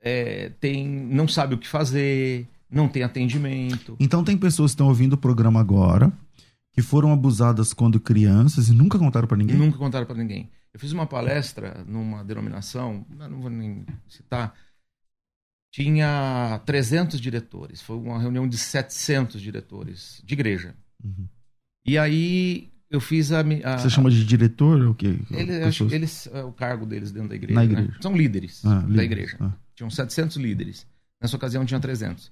é, 0.00 0.52
tem, 0.58 0.88
não 0.88 1.28
sabe 1.28 1.54
o 1.54 1.58
que 1.58 1.68
fazer, 1.68 2.46
não 2.70 2.88
tem 2.88 3.02
atendimento. 3.02 3.94
Então 4.00 4.24
tem 4.24 4.38
pessoas 4.38 4.70
que 4.70 4.76
estão 4.76 4.88
ouvindo 4.88 5.12
o 5.12 5.18
programa 5.18 5.60
agora, 5.60 6.10
que 6.76 6.82
foram 6.82 7.10
abusadas 7.10 7.72
quando 7.72 7.98
crianças 7.98 8.68
e 8.68 8.72
nunca 8.74 8.98
contaram 8.98 9.26
pra 9.26 9.36
ninguém? 9.36 9.56
Nunca 9.56 9.78
contaram 9.78 10.04
para 10.06 10.14
ninguém. 10.16 10.50
Eu 10.74 10.78
fiz 10.78 10.92
uma 10.92 11.06
palestra 11.06 11.82
numa 11.88 12.22
denominação, 12.22 13.06
não 13.08 13.40
vou 13.40 13.48
nem 13.50 13.86
citar, 14.06 14.54
tinha 15.72 16.60
300 16.66 17.18
diretores. 17.20 17.80
Foi 17.80 17.96
uma 17.96 18.18
reunião 18.20 18.46
de 18.46 18.58
700 18.58 19.40
diretores 19.40 20.20
de 20.22 20.34
igreja. 20.34 20.74
Uhum. 21.02 21.26
E 21.86 21.96
aí 21.96 22.70
eu 22.90 23.00
fiz 23.00 23.32
a. 23.32 23.40
a 23.40 23.78
Você 23.78 23.88
chama 23.88 24.10
de 24.10 24.22
diretor 24.24 24.80
ou 24.82 24.90
o 24.90 24.94
quê? 24.94 25.18
Acho 25.66 25.84
Pessoas- 25.86 25.92
eles, 25.92 26.26
é 26.30 26.42
o 26.44 26.52
cargo 26.52 26.84
deles 26.84 27.10
dentro 27.10 27.30
da 27.30 27.34
igreja. 27.36 27.54
Na 27.58 27.64
né? 27.66 27.72
igreja. 27.72 27.98
São 28.02 28.14
líderes 28.14 28.62
Ah, 28.64 28.80
da 28.80 28.86
líderes. 28.86 29.04
igreja. 29.06 29.36
Ah. 29.40 29.52
Tinham 29.74 29.88
700 29.90 30.36
líderes. 30.36 30.86
Nessa 31.22 31.36
ocasião 31.36 31.64
tinha 31.64 31.80
300. 31.80 32.30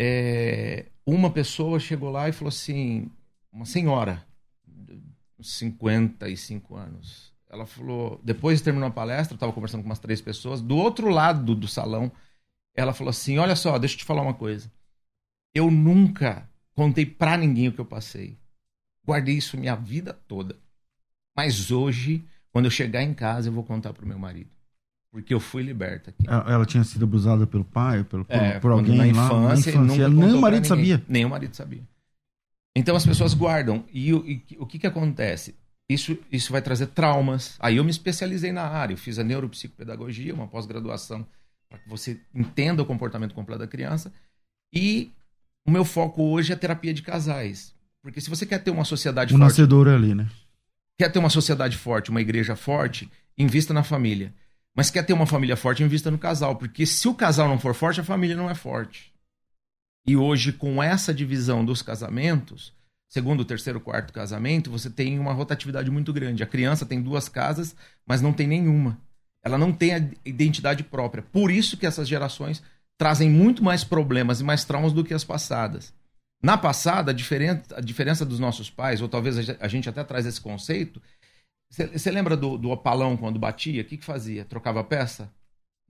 É, 0.00 0.86
uma 1.06 1.30
pessoa 1.30 1.78
chegou 1.78 2.10
lá 2.10 2.28
e 2.28 2.32
falou 2.32 2.48
assim, 2.48 3.10
uma 3.54 3.64
senhora, 3.64 4.26
uns 5.38 5.54
55 5.54 6.74
anos. 6.74 7.32
Ela 7.48 7.64
falou, 7.64 8.20
depois 8.24 8.60
terminou 8.60 8.88
a 8.88 8.92
palestra, 8.92 9.34
eu 9.34 9.36
estava 9.36 9.52
conversando 9.52 9.82
com 9.82 9.88
umas 9.88 10.00
três 10.00 10.20
pessoas, 10.20 10.60
do 10.60 10.76
outro 10.76 11.08
lado 11.08 11.54
do 11.54 11.68
salão, 11.68 12.10
ela 12.74 12.92
falou 12.92 13.10
assim, 13.10 13.38
olha 13.38 13.54
só, 13.54 13.78
deixa 13.78 13.94
eu 13.94 13.98
te 13.98 14.04
falar 14.04 14.22
uma 14.22 14.34
coisa. 14.34 14.70
Eu 15.54 15.70
nunca 15.70 16.50
contei 16.74 17.06
pra 17.06 17.36
ninguém 17.36 17.68
o 17.68 17.72
que 17.72 17.80
eu 17.80 17.84
passei. 17.84 18.36
Guardei 19.06 19.36
isso 19.36 19.56
minha 19.56 19.76
vida 19.76 20.12
toda. 20.26 20.56
Mas 21.36 21.70
hoje, 21.70 22.24
quando 22.50 22.64
eu 22.64 22.70
chegar 22.72 23.02
em 23.02 23.14
casa, 23.14 23.48
eu 23.48 23.52
vou 23.52 23.62
contar 23.62 23.92
pro 23.92 24.06
meu 24.06 24.18
marido. 24.18 24.50
Porque 25.12 25.32
eu 25.32 25.38
fui 25.38 25.62
liberta 25.62 26.10
aqui. 26.10 26.26
Ela, 26.26 26.52
ela 26.52 26.66
tinha 26.66 26.82
sido 26.82 27.04
abusada 27.04 27.46
pelo 27.46 27.64
pai, 27.64 28.02
pelo, 28.02 28.24
por, 28.24 28.34
É, 28.34 28.58
por 28.58 28.72
quando 28.72 28.90
alguém 28.90 29.12
na 29.12 29.28
lá 29.28 29.54
infância, 29.54 29.72
na 29.76 29.84
infância. 29.84 30.08
Nem 30.08 30.32
o 30.32 30.40
marido 30.40 30.62
ninguém. 30.62 30.68
sabia. 30.68 31.04
Nem 31.06 31.24
o 31.24 31.30
marido 31.30 31.54
sabia. 31.54 31.82
Então 32.76 32.96
as 32.96 33.06
pessoas 33.06 33.34
guardam. 33.34 33.84
E, 33.92 34.12
o- 34.12 34.26
e 34.26 34.42
o 34.58 34.66
que, 34.66 34.78
que 34.78 34.86
acontece? 34.86 35.54
Isso, 35.88 36.16
isso 36.32 36.50
vai 36.52 36.62
trazer 36.62 36.86
traumas. 36.88 37.56
Aí 37.60 37.76
eu 37.76 37.84
me 37.84 37.90
especializei 37.90 38.52
na 38.52 38.62
área. 38.62 38.94
Eu 38.94 38.98
fiz 38.98 39.18
a 39.18 39.24
neuropsicopedagogia, 39.24 40.34
uma 40.34 40.48
pós-graduação, 40.48 41.26
para 41.68 41.78
que 41.78 41.88
você 41.88 42.20
entenda 42.34 42.82
o 42.82 42.86
comportamento 42.86 43.34
completo 43.34 43.60
da 43.60 43.66
criança. 43.68 44.12
E 44.74 45.12
o 45.66 45.70
meu 45.70 45.84
foco 45.84 46.22
hoje 46.22 46.52
é 46.52 46.56
terapia 46.56 46.92
de 46.92 47.02
casais. 47.02 47.74
Porque 48.02 48.20
se 48.20 48.28
você 48.28 48.44
quer 48.44 48.58
ter 48.58 48.70
uma 48.70 48.84
sociedade 48.84 49.34
O 49.34 49.38
forte, 49.38 49.48
nascedor 49.48 49.86
é 49.88 49.94
ali, 49.94 50.14
né? 50.14 50.28
quer 50.98 51.10
ter 51.10 51.18
uma 51.18 51.30
sociedade 51.30 51.76
forte, 51.76 52.10
uma 52.10 52.20
igreja 52.20 52.54
forte, 52.56 53.10
invista 53.38 53.72
na 53.72 53.82
família. 53.82 54.34
Mas 54.76 54.90
quer 54.90 55.04
ter 55.04 55.12
uma 55.12 55.26
família 55.26 55.56
forte, 55.56 55.82
invista 55.84 56.10
no 56.10 56.18
casal. 56.18 56.56
Porque 56.56 56.84
se 56.84 57.06
o 57.06 57.14
casal 57.14 57.48
não 57.48 57.58
for 57.58 57.74
forte, 57.74 58.00
a 58.00 58.04
família 58.04 58.36
não 58.36 58.50
é 58.50 58.54
forte. 58.54 59.12
E 60.06 60.16
hoje, 60.16 60.52
com 60.52 60.82
essa 60.82 61.14
divisão 61.14 61.64
dos 61.64 61.80
casamentos, 61.80 62.74
segundo, 63.08 63.44
terceiro, 63.44 63.80
quarto 63.80 64.12
casamento, 64.12 64.70
você 64.70 64.90
tem 64.90 65.18
uma 65.18 65.32
rotatividade 65.32 65.90
muito 65.90 66.12
grande. 66.12 66.42
A 66.42 66.46
criança 66.46 66.84
tem 66.84 67.00
duas 67.00 67.28
casas, 67.28 67.74
mas 68.06 68.20
não 68.20 68.32
tem 68.32 68.46
nenhuma. 68.46 69.00
Ela 69.42 69.56
não 69.56 69.72
tem 69.72 69.94
a 69.94 70.10
identidade 70.24 70.82
própria. 70.82 71.22
Por 71.22 71.50
isso 71.50 71.76
que 71.76 71.86
essas 71.86 72.08
gerações 72.08 72.62
trazem 72.98 73.30
muito 73.30 73.62
mais 73.62 73.82
problemas 73.82 74.40
e 74.40 74.44
mais 74.44 74.64
traumas 74.64 74.92
do 74.92 75.04
que 75.04 75.14
as 75.14 75.24
passadas. 75.24 75.92
Na 76.42 76.58
passada, 76.58 77.10
a, 77.10 77.76
a 77.78 77.80
diferença 77.80 78.24
dos 78.26 78.38
nossos 78.38 78.68
pais, 78.68 79.00
ou 79.00 79.08
talvez 79.08 79.38
a 79.38 79.42
ge- 79.42 79.56
a 79.58 79.68
gente 79.68 79.88
até 79.88 80.04
traz 80.04 80.26
esse 80.26 80.40
conceito. 80.40 81.00
Você 81.70 82.10
lembra 82.10 82.36
do, 82.36 82.58
do 82.58 82.70
opalão 82.70 83.16
quando 83.16 83.38
batia? 83.38 83.82
O 83.82 83.84
que, 83.84 83.96
que 83.96 84.04
fazia? 84.04 84.44
Trocava 84.44 84.84
peça? 84.84 85.32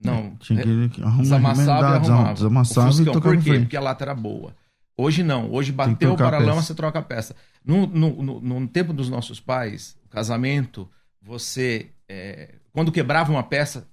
Não. 0.03 0.35
Tinha 0.37 0.61
que, 0.61 1.01
arrumar, 1.01 1.21
Desamassava 1.21 1.81
e 1.81 1.95
arrumava. 1.95 2.33
Desamassava 2.33 3.01
e 3.01 3.05
tocava 3.05 3.35
Por 3.35 3.43
quê? 3.43 3.59
Porque 3.59 3.77
a 3.77 3.81
lata 3.81 4.03
era 4.03 4.13
boa. 4.15 4.55
Hoje 4.97 5.23
não. 5.23 5.51
Hoje 5.51 5.71
bateu 5.71 6.13
o 6.13 6.17
paralama, 6.17 6.61
você 6.61 6.75
troca 6.75 6.99
a 6.99 7.01
peça. 7.01 7.35
No, 7.63 7.87
no, 7.87 8.21
no, 8.21 8.41
no 8.41 8.67
tempo 8.67 8.93
dos 8.93 9.09
nossos 9.09 9.39
pais, 9.39 9.97
o 10.05 10.09
casamento, 10.09 10.87
você... 11.21 11.89
é, 12.07 12.55
quando 12.71 12.91
quebrava 12.91 13.31
uma 13.31 13.43
peça, 13.43 13.87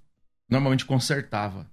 normalmente 0.49 0.85
consertava. 0.85 1.67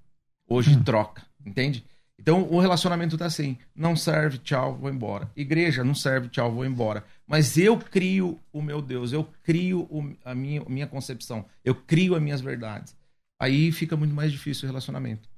Hoje 0.48 0.76
Hum. 0.76 0.84
troca, 0.84 1.22
entende? 1.46 1.86
Então 2.18 2.48
o 2.50 2.60
relacionamento 2.60 3.18
tá 3.18 3.26
assim: 3.28 3.58
não 3.76 3.96
serve, 3.96 4.40
tchau, 4.40 4.76
vou 4.76 4.90
embora. 4.90 5.30
Igreja, 5.36 5.84
não 5.84 5.94
serve, 5.96 6.28
tchau, 6.30 6.52
vou 6.52 6.66
embora. 6.66 7.04
Mas 7.28 7.56
eu 7.58 7.78
crio 7.78 8.40
o 8.52 8.62
meu 8.62 8.82
Deus, 8.82 9.14
eu 9.14 9.28
crio 9.44 9.82
o- 9.92 10.16
a, 10.26 10.34
minha, 10.34 10.62
a 10.62 10.70
minha 10.70 10.88
concepção, 10.88 11.46
eu 11.64 11.76
crio 11.76 12.16
as 12.16 12.22
minhas 12.22 12.42
verdades. 12.42 12.96
Aí 13.40 13.72
fica 13.72 13.96
muito 13.96 14.14
mais 14.14 14.32
difícil 14.32 14.66
o 14.66 14.68
relacionamento. 14.68 15.30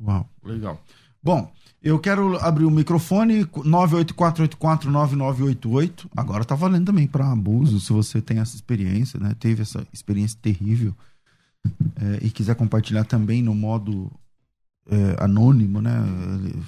Uau, 0.00 0.28
legal. 0.42 0.82
Bom, 1.22 1.52
eu 1.82 1.98
quero 1.98 2.38
abrir 2.38 2.64
o 2.64 2.70
microfone 2.70 3.44
984849988. 3.44 6.06
Agora 6.16 6.44
tá 6.44 6.54
valendo 6.54 6.86
também 6.86 7.06
para 7.06 7.30
abuso, 7.30 7.78
se 7.80 7.92
você 7.92 8.20
tem 8.20 8.38
essa 8.38 8.56
experiência, 8.56 9.20
né? 9.20 9.34
Teve 9.38 9.62
essa 9.62 9.86
experiência 9.92 10.38
terrível 10.40 10.94
é, 11.96 12.20
e 12.22 12.30
quiser 12.30 12.54
compartilhar 12.56 13.04
também 13.04 13.42
no 13.42 13.54
modo 13.54 14.10
é, 14.86 15.16
anônimo, 15.22 15.80
né? 15.80 15.96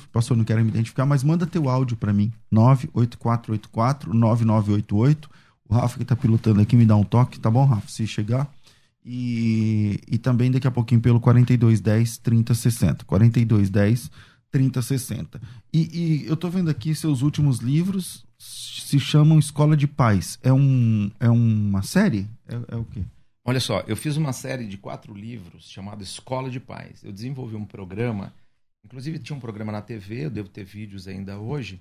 O 0.05 0.09
pastor 0.11 0.35
não 0.37 0.45
quer 0.45 0.63
me 0.63 0.69
identificar, 0.69 1.05
mas 1.05 1.23
manda 1.23 1.47
teu 1.47 1.69
áudio 1.69 1.97
para 1.97 2.13
mim. 2.13 2.33
984849988. 2.53 5.29
O 5.69 5.75
Rafa 5.75 5.99
que 5.99 6.05
tá 6.05 6.15
pilotando 6.17 6.61
aqui 6.61 6.77
me 6.77 6.87
dá 6.87 6.95
um 6.97 7.05
toque, 7.05 7.41
tá 7.41 7.51
bom, 7.51 7.67
Rafa? 7.67 7.89
Se 7.89 8.07
chegar. 8.07 8.49
E, 9.09 10.01
e 10.09 10.19
também 10.19 10.51
daqui 10.51 10.67
a 10.67 10.71
pouquinho 10.71 11.01
pelo 11.01 11.21
4210 11.21 12.19
3060. 12.19 13.05
4210 13.05 14.11
3060. 14.51 15.41
E, 15.73 16.25
e 16.25 16.27
eu 16.27 16.37
tô 16.37 16.51
vendo 16.51 16.69
aqui 16.69 16.93
seus 16.93 17.23
últimos 17.23 17.59
livros 17.59 18.27
se 18.39 18.99
chamam 18.99 19.39
Escola 19.39 19.77
de 19.77 19.87
Paz. 19.87 20.39
É, 20.43 20.53
um, 20.53 21.11
é 21.21 21.31
uma 21.31 21.83
série? 21.83 22.29
É, 22.49 22.75
é 22.75 22.77
o 22.77 22.85
quê? 22.85 23.03
Olha 23.45 23.61
só, 23.61 23.81
eu 23.87 23.97
fiz 23.97 24.17
uma 24.17 24.33
série 24.33 24.67
de 24.67 24.77
quatro 24.77 25.15
livros 25.15 25.71
chamada 25.71 26.03
Escola 26.03 26.51
de 26.51 26.59
Paz. 26.59 27.05
Eu 27.05 27.13
desenvolvi 27.13 27.55
um 27.55 27.65
programa, 27.65 28.35
inclusive 28.85 29.21
tinha 29.21 29.37
um 29.37 29.41
programa 29.41 29.71
na 29.71 29.81
TV, 29.81 30.27
eu 30.27 30.31
devo 30.31 30.49
ter 30.49 30.65
vídeos 30.65 31.07
ainda 31.07 31.39
hoje, 31.39 31.81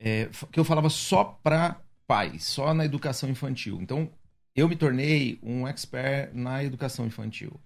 é, 0.00 0.28
que 0.52 0.60
eu 0.60 0.64
falava 0.64 0.88
só 0.88 1.24
para 1.24 1.80
pais, 2.06 2.44
só 2.44 2.72
na 2.72 2.84
educação 2.84 3.28
infantil. 3.28 3.80
Então, 3.82 4.08
eu 4.54 4.68
me 4.68 4.76
tornei 4.76 5.38
um 5.42 5.66
expert 5.66 6.30
na 6.32 6.62
educação 6.62 7.06
infantil. 7.06 7.60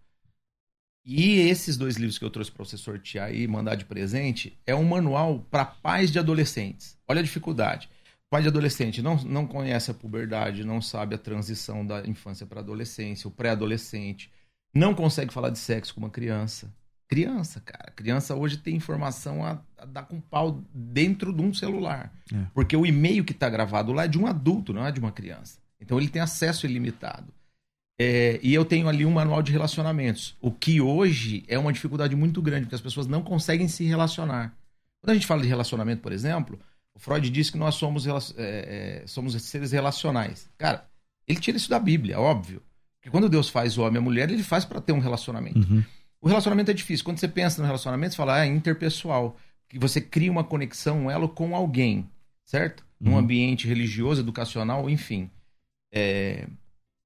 E 1.04 1.40
esses 1.40 1.76
dois 1.76 1.97
livros 1.97 2.18
que 2.18 2.25
eu 2.25 2.30
trouxe 2.30 2.50
para 2.50 2.64
você 2.64 2.76
sortear 2.76 3.35
e 3.35 3.47
mandar 3.47 3.76
de 3.76 3.85
presente 3.85 4.59
é 4.66 4.75
um 4.75 4.85
manual 4.85 5.47
para 5.50 5.64
pais 5.64 6.11
de 6.11 6.18
adolescentes. 6.18 6.99
Olha 7.09 7.21
a 7.21 7.25
dificuldade. 7.25 7.88
Pai 8.30 8.42
de 8.42 8.49
adolescente 8.49 9.00
não, 9.00 9.16
não 9.25 9.47
conhece 9.47 9.90
a 9.90 9.95
puberdade, 9.95 10.64
não 10.64 10.83
sabe 10.83 11.14
a 11.14 11.18
transição 11.18 11.87
da 11.87 12.07
infância 12.07 12.45
para 12.45 12.61
a 12.61 12.62
adolescência, 12.62 13.26
o 13.26 13.30
pré-adolescente, 13.30 14.30
não 14.75 14.95
consegue 14.95 15.33
falar 15.33 15.49
de 15.49 15.59
sexo 15.59 15.95
com 15.95 16.00
uma 16.00 16.11
criança. 16.11 16.71
Criança, 17.09 17.59
cara. 17.62 17.90
Criança 17.97 18.35
hoje 18.35 18.59
tem 18.59 18.76
informação 18.76 19.42
a, 19.42 19.62
a 19.78 19.87
dar 19.87 20.02
com 20.02 20.21
pau 20.21 20.62
dentro 20.75 21.33
de 21.33 21.40
um 21.40 21.54
celular. 21.54 22.12
É. 22.30 22.47
Porque 22.52 22.76
o 22.76 22.85
e-mail 22.85 23.25
que 23.25 23.33
está 23.33 23.49
gravado 23.49 23.95
lá 23.95 24.04
é 24.04 24.09
de 24.09 24.18
um 24.18 24.26
adulto, 24.26 24.75
não 24.75 24.87
é 24.87 24.92
de 24.92 25.00
uma 25.00 25.11
criança. 25.11 25.59
Então 25.80 25.99
ele 25.99 26.08
tem 26.08 26.23
acesso 26.23 26.66
ilimitado. 26.66 27.32
É, 28.00 28.38
e 28.42 28.54
eu 28.54 28.64
tenho 28.64 28.88
ali 28.88 29.04
um 29.04 29.11
manual 29.11 29.42
de 29.42 29.50
relacionamentos. 29.50 30.37
O 30.40 30.52
que 30.52 30.80
hoje 30.80 31.44
é 31.49 31.58
uma 31.58 31.73
dificuldade 31.73 32.14
muito 32.14 32.40
grande, 32.40 32.62
porque 32.62 32.76
as 32.76 32.80
pessoas 32.80 33.06
não 33.06 33.23
conseguem 33.23 33.66
se 33.66 33.85
relacionar. 33.85 34.56
Quando 35.00 35.11
a 35.11 35.14
gente 35.14 35.26
fala 35.26 35.42
de 35.42 35.49
relacionamento, 35.49 36.00
por 36.00 36.12
exemplo, 36.12 36.58
o 36.94 36.99
Freud 36.99 37.28
diz 37.30 37.50
que 37.50 37.58
nós 37.58 37.75
somos, 37.75 38.06
é, 38.06 38.12
é, 38.37 39.02
somos 39.06 39.40
seres 39.42 39.73
relacionais. 39.73 40.49
Cara, 40.56 40.85
ele 41.26 41.40
tira 41.40 41.56
isso 41.56 41.68
da 41.68 41.78
Bíblia, 41.78 42.20
óbvio. 42.20 42.62
Porque 42.99 43.11
quando 43.11 43.28
Deus 43.28 43.49
faz 43.49 43.76
o 43.76 43.82
homem 43.82 43.97
e 43.97 43.99
a 43.99 44.02
mulher, 44.02 44.30
ele 44.30 44.42
faz 44.42 44.64
para 44.64 44.80
ter 44.80 44.92
um 44.92 44.99
relacionamento. 44.99 45.58
Uhum. 45.58 45.85
O 46.20 46.28
relacionamento 46.28 46.70
é 46.70 46.75
difícil. 46.75 47.04
Quando 47.04 47.18
você 47.18 47.28
pensa 47.28 47.61
no 47.61 47.66
relacionamento, 47.66 48.12
você 48.12 48.16
fala, 48.16 48.37
ah, 48.37 48.47
é 48.47 48.49
interpessoal. 48.49 49.37
Que 49.68 49.78
você 49.78 50.00
cria 50.00 50.30
uma 50.30 50.42
conexão, 50.42 51.04
um 51.04 51.11
elo 51.11 51.28
com 51.28 51.54
alguém, 51.54 52.08
certo? 52.44 52.85
Num 52.99 53.12
uhum. 53.12 53.18
ambiente 53.18 53.68
religioso, 53.68 54.20
educacional, 54.20 54.88
enfim. 54.88 55.30
É... 55.92 56.47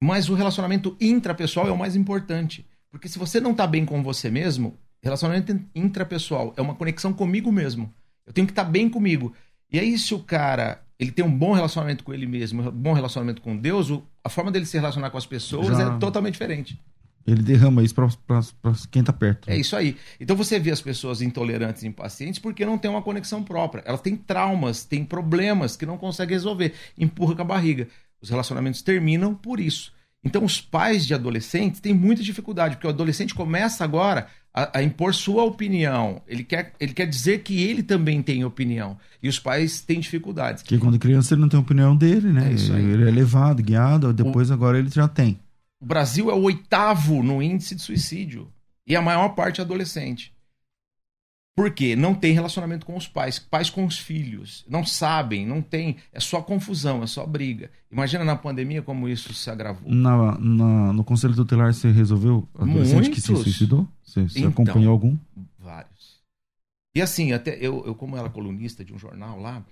Mas 0.02 0.28
o 0.28 0.34
relacionamento 0.34 0.96
intrapessoal 1.00 1.68
é 1.68 1.72
o 1.72 1.78
mais 1.78 1.94
importante. 1.94 2.66
Porque 2.90 3.08
se 3.08 3.18
você 3.18 3.40
não 3.40 3.54
tá 3.54 3.66
bem 3.66 3.84
com 3.84 4.02
você 4.02 4.30
mesmo, 4.30 4.76
relacionamento 5.02 5.58
intrapessoal 5.74 6.52
é 6.56 6.62
uma 6.62 6.74
conexão 6.74 7.12
comigo 7.12 7.50
mesmo. 7.50 7.92
Eu 8.26 8.32
tenho 8.32 8.46
que 8.46 8.52
estar 8.52 8.64
tá 8.64 8.70
bem 8.70 8.88
comigo. 8.88 9.34
E 9.70 9.78
aí, 9.78 9.98
se 9.98 10.14
o 10.14 10.18
cara 10.18 10.82
ele 10.98 11.10
tem 11.10 11.24
um 11.24 11.36
bom 11.36 11.52
relacionamento 11.52 12.04
com 12.04 12.14
ele 12.14 12.26
mesmo, 12.26 12.62
um 12.62 12.70
bom 12.70 12.92
relacionamento 12.92 13.42
com 13.42 13.56
Deus, 13.56 13.90
a 14.22 14.28
forma 14.28 14.52
dele 14.52 14.66
se 14.66 14.78
relacionar 14.78 15.10
com 15.10 15.18
as 15.18 15.26
pessoas 15.26 15.76
Já... 15.76 15.94
é 15.94 15.98
totalmente 15.98 16.34
diferente. 16.34 16.78
Ele 17.26 17.42
derrama 17.42 17.82
isso 17.82 17.94
para 17.94 18.40
quem 18.90 19.00
está 19.00 19.12
perto. 19.12 19.48
É 19.48 19.56
isso 19.56 19.76
aí. 19.76 19.96
Então 20.20 20.34
você 20.36 20.58
vê 20.58 20.70
as 20.70 20.80
pessoas 20.80 21.22
intolerantes 21.22 21.82
e 21.82 21.86
impacientes 21.86 22.40
porque 22.40 22.66
não 22.66 22.76
tem 22.76 22.90
uma 22.90 23.02
conexão 23.02 23.42
própria. 23.44 23.82
Elas 23.86 24.00
têm 24.00 24.16
traumas, 24.16 24.84
têm 24.84 25.04
problemas 25.04 25.76
que 25.76 25.86
não 25.86 25.96
conseguem 25.96 26.34
resolver. 26.34 26.74
Empurra 26.98 27.36
com 27.36 27.42
a 27.42 27.44
barriga. 27.44 27.86
Os 28.22 28.30
relacionamentos 28.30 28.80
terminam 28.80 29.34
por 29.34 29.58
isso. 29.58 29.92
Então 30.24 30.44
os 30.44 30.60
pais 30.60 31.04
de 31.04 31.14
adolescentes 31.14 31.80
têm 31.80 31.92
muita 31.92 32.22
dificuldade, 32.22 32.76
porque 32.76 32.86
o 32.86 32.90
adolescente 32.90 33.34
começa 33.34 33.82
agora 33.82 34.28
a, 34.54 34.78
a, 34.78 34.82
impor 34.82 35.12
sua 35.14 35.42
opinião. 35.42 36.22
Ele 36.28 36.44
quer, 36.44 36.74
ele 36.78 36.92
quer 36.92 37.06
dizer 37.06 37.40
que 37.42 37.60
ele 37.62 37.82
também 37.82 38.22
tem 38.22 38.44
opinião. 38.44 38.96
E 39.20 39.28
os 39.28 39.38
pais 39.38 39.80
têm 39.80 39.98
dificuldades. 39.98 40.62
Que 40.62 40.78
quando 40.78 40.98
criança 40.98 41.34
ele 41.34 41.40
não 41.40 41.48
tem 41.48 41.58
opinião 41.58 41.96
dele, 41.96 42.32
né? 42.32 42.50
É 42.52 42.80
ele 42.80 43.08
é 43.08 43.10
levado, 43.10 43.62
guiado, 43.62 44.12
depois 44.12 44.50
o, 44.50 44.54
agora 44.54 44.78
ele 44.78 44.90
já 44.90 45.08
tem. 45.08 45.40
O 45.80 45.86
Brasil 45.86 46.30
é 46.30 46.34
o 46.34 46.42
oitavo 46.42 47.22
no 47.22 47.42
índice 47.42 47.74
de 47.74 47.82
suicídio. 47.82 48.48
E 48.86 48.94
a 48.94 49.02
maior 49.02 49.30
parte 49.30 49.60
é 49.60 49.64
adolescente. 49.64 50.32
Por 51.54 51.71
quê? 51.71 51.94
Não 51.94 52.14
tem 52.14 52.32
relacionamento 52.32 52.87
com 52.87 52.97
os 52.97 53.06
pais, 53.06 53.38
pais 53.38 53.68
com 53.68 53.85
os 53.85 53.99
filhos. 53.99 54.64
Não 54.66 54.87
sabem, 54.87 55.47
não 55.47 55.61
tem. 55.61 55.97
É 56.11 56.18
só 56.18 56.40
confusão, 56.40 57.02
é 57.02 57.06
só 57.06 57.26
briga. 57.26 57.71
Imagina 57.90 58.25
na 58.25 58.37
pandemia 58.37 58.80
como 58.80 59.06
isso 59.06 59.35
se 59.35 59.50
agravou. 59.50 59.92
Na, 59.92 60.38
na 60.38 60.92
no 60.94 61.04
conselho 61.04 61.35
tutelar 61.35 61.75
você 61.75 61.90
resolveu 61.90 62.49
adolescente 62.54 62.94
Muitos. 62.94 63.14
que 63.14 63.21
se 63.21 63.37
suicidou? 63.37 63.87
Você, 64.02 64.23
você 64.23 64.38
então, 64.38 64.50
acompanhou 64.50 64.92
algum? 64.92 65.16
Vários. 65.59 66.23
E 66.94 67.02
assim, 67.02 67.32
até 67.32 67.56
eu, 67.56 67.85
eu, 67.87 67.94
como 67.94 68.16
era 68.16 68.30
colunista 68.30 68.82
de 68.82 68.94
um 68.94 68.99
jornal 68.99 69.38
lá, 69.38 69.62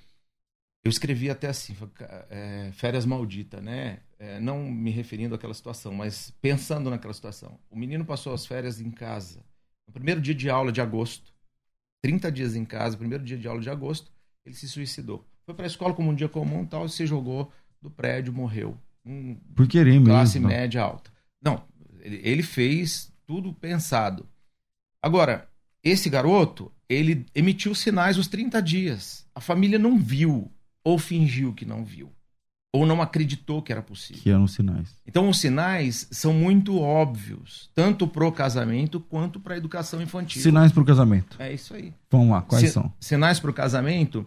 eu 0.84 0.90
escrevi 0.90 1.30
até 1.30 1.48
assim, 1.48 1.74
é, 2.30 2.70
férias 2.72 3.06
maldita, 3.06 3.60
né? 3.60 4.00
É, 4.18 4.38
não 4.38 4.70
me 4.70 4.90
referindo 4.90 5.34
àquela 5.34 5.54
situação, 5.54 5.94
mas 5.94 6.30
pensando 6.42 6.90
naquela 6.90 7.12
situação. 7.12 7.58
O 7.70 7.78
menino 7.78 8.04
passou 8.04 8.34
as 8.34 8.44
férias 8.44 8.80
em 8.80 8.90
casa. 8.90 9.40
No 9.86 9.94
primeiro 9.94 10.20
dia 10.20 10.34
de 10.34 10.48
aula 10.48 10.70
de 10.70 10.80
agosto, 10.80 11.29
30 12.02 12.32
dias 12.32 12.56
em 12.56 12.64
casa, 12.64 12.96
primeiro 12.96 13.24
dia 13.24 13.36
de 13.36 13.46
aula 13.46 13.60
de 13.60 13.70
agosto, 13.70 14.10
ele 14.44 14.54
se 14.54 14.68
suicidou. 14.68 15.26
Foi 15.44 15.54
para 15.54 15.66
a 15.66 15.68
escola 15.68 15.94
como 15.94 16.10
um 16.10 16.14
dia 16.14 16.28
comum 16.28 16.64
tal, 16.64 16.88
se 16.88 17.06
jogou 17.06 17.52
do 17.80 17.90
prédio, 17.90 18.32
morreu. 18.32 18.76
Um, 19.04 19.34
Por 19.54 19.66
querer 19.66 19.92
mesmo. 19.92 20.06
Classe 20.06 20.38
média 20.38 20.82
alta. 20.82 21.10
Não, 21.42 21.64
ele, 22.00 22.20
ele 22.22 22.42
fez 22.42 23.12
tudo 23.26 23.52
pensado. 23.52 24.28
Agora, 25.02 25.48
esse 25.82 26.10
garoto, 26.10 26.72
ele 26.88 27.24
emitiu 27.34 27.74
sinais 27.74 28.18
os 28.18 28.28
30 28.28 28.60
dias. 28.62 29.26
A 29.34 29.40
família 29.40 29.78
não 29.78 29.98
viu 29.98 30.50
ou 30.84 30.98
fingiu 30.98 31.54
que 31.54 31.64
não 31.64 31.84
viu 31.84 32.12
ou 32.72 32.86
não 32.86 33.02
acreditou 33.02 33.60
que 33.60 33.72
era 33.72 33.82
possível. 33.82 34.22
Que 34.22 34.30
eram 34.30 34.46
sinais. 34.46 34.94
Então 35.06 35.28
os 35.28 35.40
sinais 35.40 36.06
são 36.10 36.32
muito 36.32 36.78
óbvios, 36.78 37.68
tanto 37.74 38.06
para 38.06 38.24
o 38.24 38.32
casamento 38.32 39.00
quanto 39.00 39.40
para 39.40 39.54
a 39.54 39.56
educação 39.56 40.00
infantil. 40.00 40.40
Sinais 40.40 40.70
para 40.70 40.82
o 40.82 40.86
casamento. 40.86 41.36
É 41.40 41.52
isso 41.52 41.74
aí. 41.74 41.92
Vamos 42.10 42.30
lá, 42.30 42.42
quais 42.42 42.70
são? 42.70 42.92
Sinais 43.00 43.40
para 43.40 43.50
o 43.50 43.54
casamento 43.54 44.24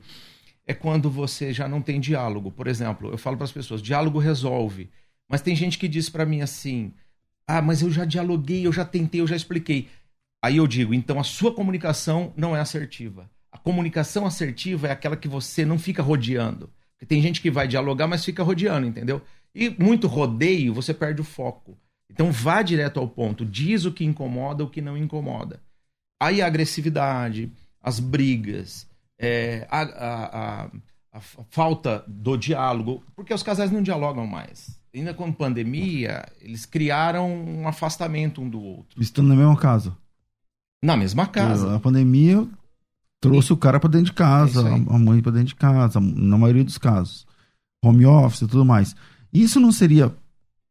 é 0.68 0.74
quando 0.74 1.10
você 1.10 1.54
já 1.54 1.68
não 1.68 1.82
tem 1.82 2.00
diálogo. 2.00 2.52
Por 2.52 2.68
exemplo, 2.68 3.10
eu 3.10 3.18
falo 3.18 3.38
para 3.38 3.46
as 3.46 3.52
pessoas, 3.52 3.82
diálogo 3.82 4.20
resolve. 4.20 4.90
Mas 5.30 5.42
tem 5.42 5.56
gente 5.56 5.78
que 5.78 5.88
diz 5.88 6.10
para 6.10 6.26
mim 6.26 6.42
assim: 6.42 6.94
"Ah, 7.48 7.62
mas 7.62 7.82
eu 7.82 7.90
já 7.90 8.04
dialoguei, 8.04 8.68
eu 8.68 8.74
já 8.74 8.84
tentei, 8.84 9.22
eu 9.22 9.28
já 9.28 9.38
expliquei". 9.38 9.88
Aí 10.44 10.58
eu 10.58 10.68
digo: 10.68 10.94
"Então 10.94 11.18
a 11.18 11.24
sua 11.24 11.54
comunicação 11.54 12.34
não 12.36 12.56
é 12.56 12.60
assertiva. 12.60 13.30
A 13.50 13.58
comunicação 13.58 14.26
assertiva 14.26 14.88
é 14.88 14.92
aquela 14.92 15.16
que 15.16 15.30
você 15.30 15.64
não 15.64 15.80
fica 15.80 16.04
rodeando. 16.04 16.70
Tem 17.06 17.22
gente 17.22 17.42
que 17.42 17.52
vai 17.52 17.68
dialogar, 17.68 18.08
mas 18.08 18.24
fica 18.26 18.44
rodeando, 18.44 18.88
entendeu? 18.88 19.22
E 19.54 19.70
muito 19.70 20.08
rodeio, 20.08 20.74
você 20.74 20.94
perde 20.94 21.22
o 21.22 21.26
foco. 21.26 21.78
Então 22.10 22.32
vá 22.32 22.62
direto 22.62 23.00
ao 23.00 23.08
ponto, 23.08 23.46
diz 23.46 23.86
o 23.86 23.92
que 23.92 24.06
incomoda, 24.06 24.64
o 24.64 24.70
que 24.70 24.82
não 24.82 24.98
incomoda. 24.98 25.60
Aí 26.22 26.42
a 26.42 26.48
agressividade, 26.48 27.52
as 27.82 28.00
brigas, 28.00 28.88
é, 29.20 29.68
a, 29.70 29.82
a, 29.82 30.26
a, 30.64 30.72
a, 31.14 31.22
falta 31.50 32.04
do 32.08 32.38
diálogo, 32.38 33.04
porque 33.16 33.34
os 33.34 33.44
casais 33.44 33.72
não 33.72 33.82
dialogam 33.82 34.28
mais. 34.28 34.80
Ainda 34.94 35.14
com 35.14 35.32
pandemia, 35.32 36.24
eles 36.40 36.66
criaram 36.66 37.34
um 37.34 37.68
afastamento 37.68 38.42
um 38.42 38.50
do 38.50 38.62
outro. 38.62 39.02
Estão 39.02 39.24
na 39.24 39.36
mesma 39.36 39.58
casa. 39.58 39.98
Na 40.84 40.96
mesma 40.96 41.26
casa. 41.26 41.76
A 41.76 41.80
pandemia 41.80 42.48
trouxe 43.24 43.54
o 43.54 43.58
cara 43.58 43.80
para 43.80 43.90
dentro 43.90 44.08
de 44.08 44.14
casa, 44.14 44.68
é 44.68 44.74
a 44.74 45.00
mãe 45.00 45.22
para 45.22 45.32
dentro 45.32 45.48
de 45.48 45.56
casa, 45.56 46.00
na 46.00 46.38
maioria 46.38 46.64
dos 46.64 46.78
casos. 46.78 47.26
Home 47.84 48.06
office 48.06 48.42
e 48.42 48.48
tudo 48.48 48.66
mais. 48.66 48.96
Isso 49.32 49.60
não 49.60 49.72
seria 49.72 50.14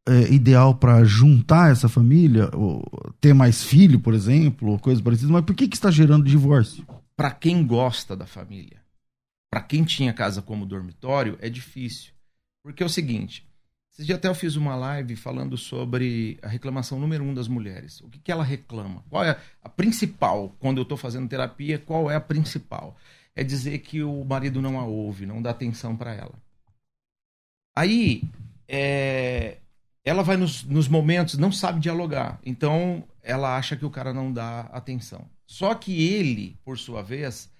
é, 0.07 0.31
ideal 0.31 0.75
para 0.75 1.03
juntar 1.03 1.71
essa 1.71 1.89
família, 1.89 2.49
ou 2.53 2.83
ter 3.19 3.33
mais 3.33 3.63
filho, 3.63 3.99
por 3.99 4.13
exemplo, 4.13 4.69
ou 4.69 4.79
coisas 4.79 5.03
parecidas, 5.03 5.31
mas 5.31 5.43
por 5.43 5.55
que, 5.55 5.67
que 5.67 5.75
está 5.75 5.89
gerando 5.89 6.25
divórcio? 6.25 6.85
Para 7.15 7.31
quem 7.31 7.65
gosta 7.65 8.15
da 8.15 8.25
família, 8.25 8.81
para 9.51 9.61
quem 9.61 9.83
tinha 9.83 10.13
casa 10.13 10.41
como 10.41 10.65
dormitório, 10.65 11.37
é 11.41 11.49
difícil. 11.49 12.11
Porque 12.63 12.83
é 12.83 12.85
o 12.85 12.89
seguinte: 12.89 13.45
esse 13.93 14.05
dia 14.05 14.15
até 14.15 14.27
eu 14.27 14.33
fiz 14.33 14.55
uma 14.55 14.75
live 14.75 15.15
falando 15.15 15.55
sobre 15.55 16.39
a 16.41 16.47
reclamação 16.47 16.99
número 16.99 17.23
um 17.23 17.31
das 17.31 17.47
mulheres. 17.47 18.01
O 18.01 18.09
que, 18.09 18.17
que 18.17 18.31
ela 18.31 18.43
reclama? 18.43 19.03
Qual 19.07 19.23
é 19.23 19.39
a 19.61 19.69
principal? 19.69 20.55
Quando 20.59 20.79
eu 20.79 20.81
estou 20.81 20.97
fazendo 20.97 21.29
terapia, 21.29 21.77
qual 21.77 22.09
é 22.09 22.15
a 22.15 22.21
principal? 22.21 22.97
É 23.35 23.43
dizer 23.43 23.77
que 23.79 24.01
o 24.01 24.25
marido 24.25 24.59
não 24.61 24.79
a 24.79 24.85
ouve, 24.85 25.27
não 25.27 25.43
dá 25.43 25.51
atenção 25.51 25.95
para 25.95 26.11
ela. 26.11 26.33
Aí, 27.75 28.23
é, 28.67 29.57
ela 30.03 30.23
vai 30.23 30.37
nos, 30.37 30.63
nos 30.63 30.87
momentos, 30.87 31.37
não 31.37 31.51
sabe 31.51 31.79
dialogar. 31.79 32.39
Então, 32.43 33.03
ela 33.21 33.55
acha 33.55 33.75
que 33.75 33.85
o 33.85 33.91
cara 33.91 34.11
não 34.11 34.33
dá 34.33 34.61
atenção. 34.71 35.29
Só 35.45 35.75
que 35.75 36.03
ele, 36.03 36.57
por 36.65 36.79
sua 36.79 37.03
vez, 37.03 37.52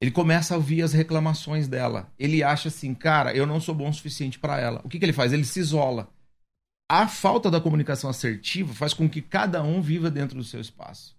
ele 0.00 0.10
começa 0.10 0.54
a 0.54 0.56
ouvir 0.56 0.82
as 0.82 0.92
reclamações 0.92 1.68
dela. 1.68 2.12
Ele 2.18 2.42
acha 2.42 2.68
assim, 2.68 2.94
cara, 2.94 3.34
eu 3.34 3.46
não 3.46 3.60
sou 3.60 3.74
bom 3.74 3.88
o 3.88 3.94
suficiente 3.94 4.38
para 4.38 4.60
ela. 4.60 4.80
O 4.84 4.88
que, 4.88 4.98
que 4.98 5.04
ele 5.04 5.12
faz? 5.12 5.32
Ele 5.32 5.44
se 5.44 5.58
isola. 5.58 6.08
A 6.88 7.08
falta 7.08 7.50
da 7.50 7.60
comunicação 7.60 8.08
assertiva 8.08 8.74
faz 8.74 8.92
com 8.92 9.08
que 9.08 9.22
cada 9.22 9.62
um 9.62 9.80
viva 9.80 10.10
dentro 10.10 10.36
do 10.36 10.44
seu 10.44 10.60
espaço. 10.60 11.16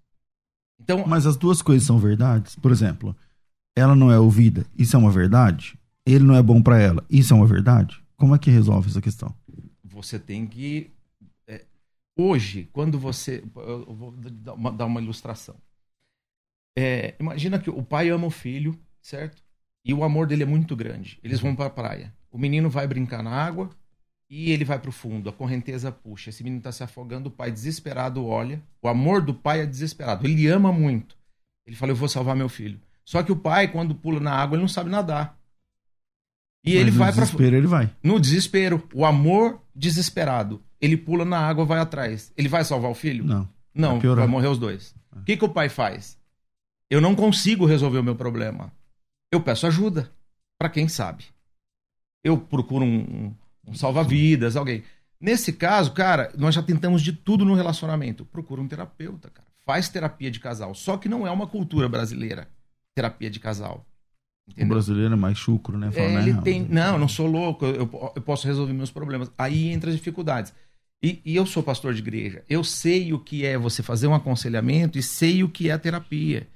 Então, 0.79 1.05
mas 1.07 1.25
as 1.25 1.35
duas 1.35 1.61
coisas 1.61 1.85
são 1.85 1.97
verdades. 1.97 2.55
Por 2.55 2.71
exemplo, 2.71 3.15
ela 3.75 3.95
não 3.95 4.11
é 4.11 4.19
ouvida, 4.19 4.65
isso 4.77 4.95
é 4.95 4.99
uma 4.99 5.11
verdade. 5.11 5.77
Ele 6.05 6.23
não 6.23 6.35
é 6.35 6.41
bom 6.41 6.61
para 6.61 6.79
ela, 6.79 7.03
isso 7.09 7.33
é 7.33 7.35
uma 7.35 7.47
verdade. 7.47 8.01
Como 8.15 8.33
é 8.33 8.39
que 8.39 8.49
resolve 8.49 8.89
essa 8.89 9.01
questão? 9.01 9.35
Você 9.83 10.17
tem 10.19 10.45
que 10.45 10.91
é, 11.47 11.65
hoje, 12.17 12.69
quando 12.71 12.99
você, 12.99 13.43
eu 13.55 13.93
vou 13.93 14.11
dar 14.11 14.85
uma 14.85 15.01
ilustração. 15.01 15.55
É, 16.79 17.15
imagina 17.19 17.57
que 17.57 17.71
o 17.71 17.81
pai 17.81 18.09
ama 18.09 18.27
o 18.27 18.29
filho, 18.29 18.79
certo? 19.01 19.41
E 19.83 19.91
o 19.95 20.03
amor 20.03 20.27
dele 20.27 20.43
é 20.43 20.45
muito 20.45 20.75
grande. 20.75 21.19
Eles 21.23 21.39
vão 21.39 21.55
para 21.55 21.65
a 21.65 21.71
praia. 21.71 22.13
O 22.31 22.37
menino 22.37 22.69
vai 22.69 22.85
brincar 22.85 23.23
na 23.23 23.31
água 23.31 23.71
e 24.29 24.51
ele 24.51 24.63
vai 24.63 24.77
para 24.77 24.89
o 24.89 24.93
fundo. 24.93 25.27
A 25.27 25.33
correnteza 25.33 25.91
puxa. 25.91 26.29
Esse 26.29 26.43
menino 26.43 26.59
está 26.59 26.71
se 26.71 26.83
afogando. 26.83 27.29
O 27.29 27.31
pai, 27.31 27.51
desesperado, 27.51 28.23
olha. 28.23 28.61
O 28.79 28.87
amor 28.87 29.23
do 29.23 29.33
pai 29.33 29.61
é 29.61 29.65
desesperado. 29.65 30.27
Ele 30.27 30.45
ama 30.45 30.71
muito. 30.71 31.17
Ele 31.65 31.75
fala: 31.75 31.93
Eu 31.93 31.95
vou 31.95 32.07
salvar 32.07 32.35
meu 32.35 32.47
filho. 32.47 32.79
Só 33.03 33.23
que 33.23 33.31
o 33.31 33.37
pai, 33.37 33.69
quando 33.69 33.95
pula 33.95 34.19
na 34.19 34.33
água, 34.33 34.55
ele 34.55 34.61
não 34.61 34.67
sabe 34.67 34.91
nadar. 34.91 35.35
E 36.63 36.73
Mas 36.73 36.81
ele 36.81 36.91
vai 36.91 37.11
para. 37.11 37.21
No 37.21 37.25
desespero, 37.25 37.55
ele 37.55 37.67
vai. 37.67 37.95
No 38.03 38.19
desespero. 38.19 38.87
O 38.93 39.03
amor 39.03 39.61
desesperado. 39.73 40.61
Ele 40.79 40.95
pula 40.95 41.25
na 41.25 41.39
água, 41.39 41.65
vai 41.65 41.79
atrás. 41.79 42.31
Ele 42.37 42.47
vai 42.47 42.63
salvar 42.63 42.91
o 42.91 42.95
filho? 42.95 43.23
Não. 43.23 43.49
Não, 43.73 43.99
vai, 43.99 44.15
vai 44.15 44.27
morrer 44.27 44.47
os 44.47 44.59
dois. 44.59 44.95
O 45.15 45.23
que, 45.23 45.37
que 45.37 45.45
o 45.45 45.49
pai 45.49 45.69
faz? 45.69 46.16
Eu 46.89 47.01
não 47.01 47.15
consigo 47.15 47.65
resolver 47.65 47.99
o 47.99 48.03
meu 48.03 48.15
problema. 48.15 48.71
Eu 49.31 49.41
peço 49.41 49.67
ajuda 49.67 50.11
para 50.57 50.69
quem 50.69 50.87
sabe. 50.87 51.25
Eu 52.23 52.37
procuro 52.37 52.85
um, 52.85 53.33
um 53.65 53.73
salva-vidas, 53.73 54.55
alguém. 54.55 54.83
Nesse 55.19 55.51
caso, 55.51 55.91
cara, 55.91 56.31
nós 56.37 56.55
já 56.55 56.63
tentamos 56.63 57.01
de 57.01 57.11
tudo 57.11 57.43
no 57.43 57.55
relacionamento. 57.55 58.25
Procura 58.25 58.61
um 58.61 58.67
terapeuta, 58.67 59.29
cara. 59.29 59.47
Faz 59.65 59.89
terapia 59.89 60.31
de 60.31 60.39
casal. 60.39 60.73
Só 60.73 60.97
que 60.97 61.09
não 61.09 61.27
é 61.27 61.31
uma 61.31 61.47
cultura 61.47 61.89
brasileira, 61.89 62.47
terapia 62.95 63.29
de 63.29 63.39
casal. 63.39 63.85
Entendeu? 64.47 64.67
O 64.67 64.69
brasileiro 64.69 65.13
é 65.13 65.17
mais 65.17 65.37
chucro, 65.37 65.77
né? 65.77 65.91
Fala, 65.91 66.05
é, 66.05 66.21
ele 66.21 66.41
tem... 66.41 66.65
Não, 66.65 66.93
eu 66.93 66.99
não 66.99 67.09
sou 67.09 67.27
louco, 67.27 67.65
eu, 67.65 67.89
eu 68.15 68.21
posso 68.21 68.47
resolver 68.47 68.71
meus 68.71 68.91
problemas. 68.91 69.29
Aí 69.37 69.67
entra 69.67 69.89
as 69.89 69.95
dificuldades. 69.97 70.53
E, 71.03 71.21
e, 71.25 71.35
eu 71.35 71.45
sou 71.45 71.61
pastor 71.61 71.93
de 71.93 71.99
igreja. 71.99 72.43
Eu 72.49 72.63
sei 72.63 73.13
o 73.13 73.19
que 73.19 73.45
é 73.45 73.57
você 73.57 73.83
fazer 73.83 74.07
um 74.07 74.15
aconselhamento 74.15 74.97
e 74.97 75.03
sei 75.03 75.43
o 75.43 75.49
que 75.49 75.69
é 75.69 75.73
a 75.73 75.79
terapia. 75.79 76.47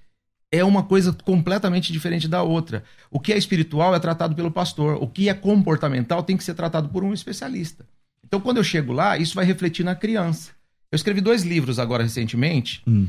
É 0.52 0.64
uma 0.66 0.84
coisa 0.84 1.14
completamente 1.14 1.94
diferente 1.94 2.28
da 2.28 2.44
outra. 2.44 2.84
O 3.10 3.20
que 3.20 3.32
é 3.32 3.38
espiritual 3.38 3.96
é 3.96 4.00
tratado 4.00 4.36
pelo 4.36 4.52
pastor. 4.52 5.02
O 5.02 5.08
que 5.08 5.30
é 5.30 5.34
comportamental 5.34 6.22
tem 6.24 6.36
que 6.36 6.44
ser 6.44 6.54
tratado 6.54 6.90
por 6.90 7.04
um 7.04 7.14
especialista. 7.14 7.86
Então, 8.26 8.42
quando 8.42 8.58
eu 8.58 8.64
chego 8.64 8.92
lá, 8.92 9.18
isso 9.18 9.36
vai 9.36 9.46
refletir 9.46 9.84
na 9.84 9.96
criança. 9.96 10.52
Eu 10.92 10.96
escrevi 10.98 11.22
dois 11.22 11.44
livros 11.44 11.80
agora 11.80 12.04
recentemente, 12.04 12.84
hum. 12.86 13.08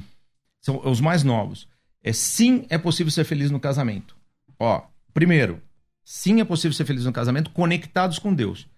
são 0.61 0.81
os 0.85 1.00
mais 1.00 1.24
novos. 1.24 1.68
É 2.02 2.12
Sim, 2.12 2.64
é 2.68 2.78
possível 2.78 3.11
ser 3.11 3.24
feliz 3.24 3.50
no 3.50 3.59
casamento. 3.59 4.16
Ó, 4.59 4.83
primeiro, 5.12 5.61
sim, 6.05 6.40
é 6.40 6.44
possível 6.44 6.72
ser 6.72 6.85
feliz 6.85 7.05
no 7.05 7.12
casamento 7.12 7.50
conectados 7.50 8.18
com 8.18 8.33
Deus. 8.33 8.68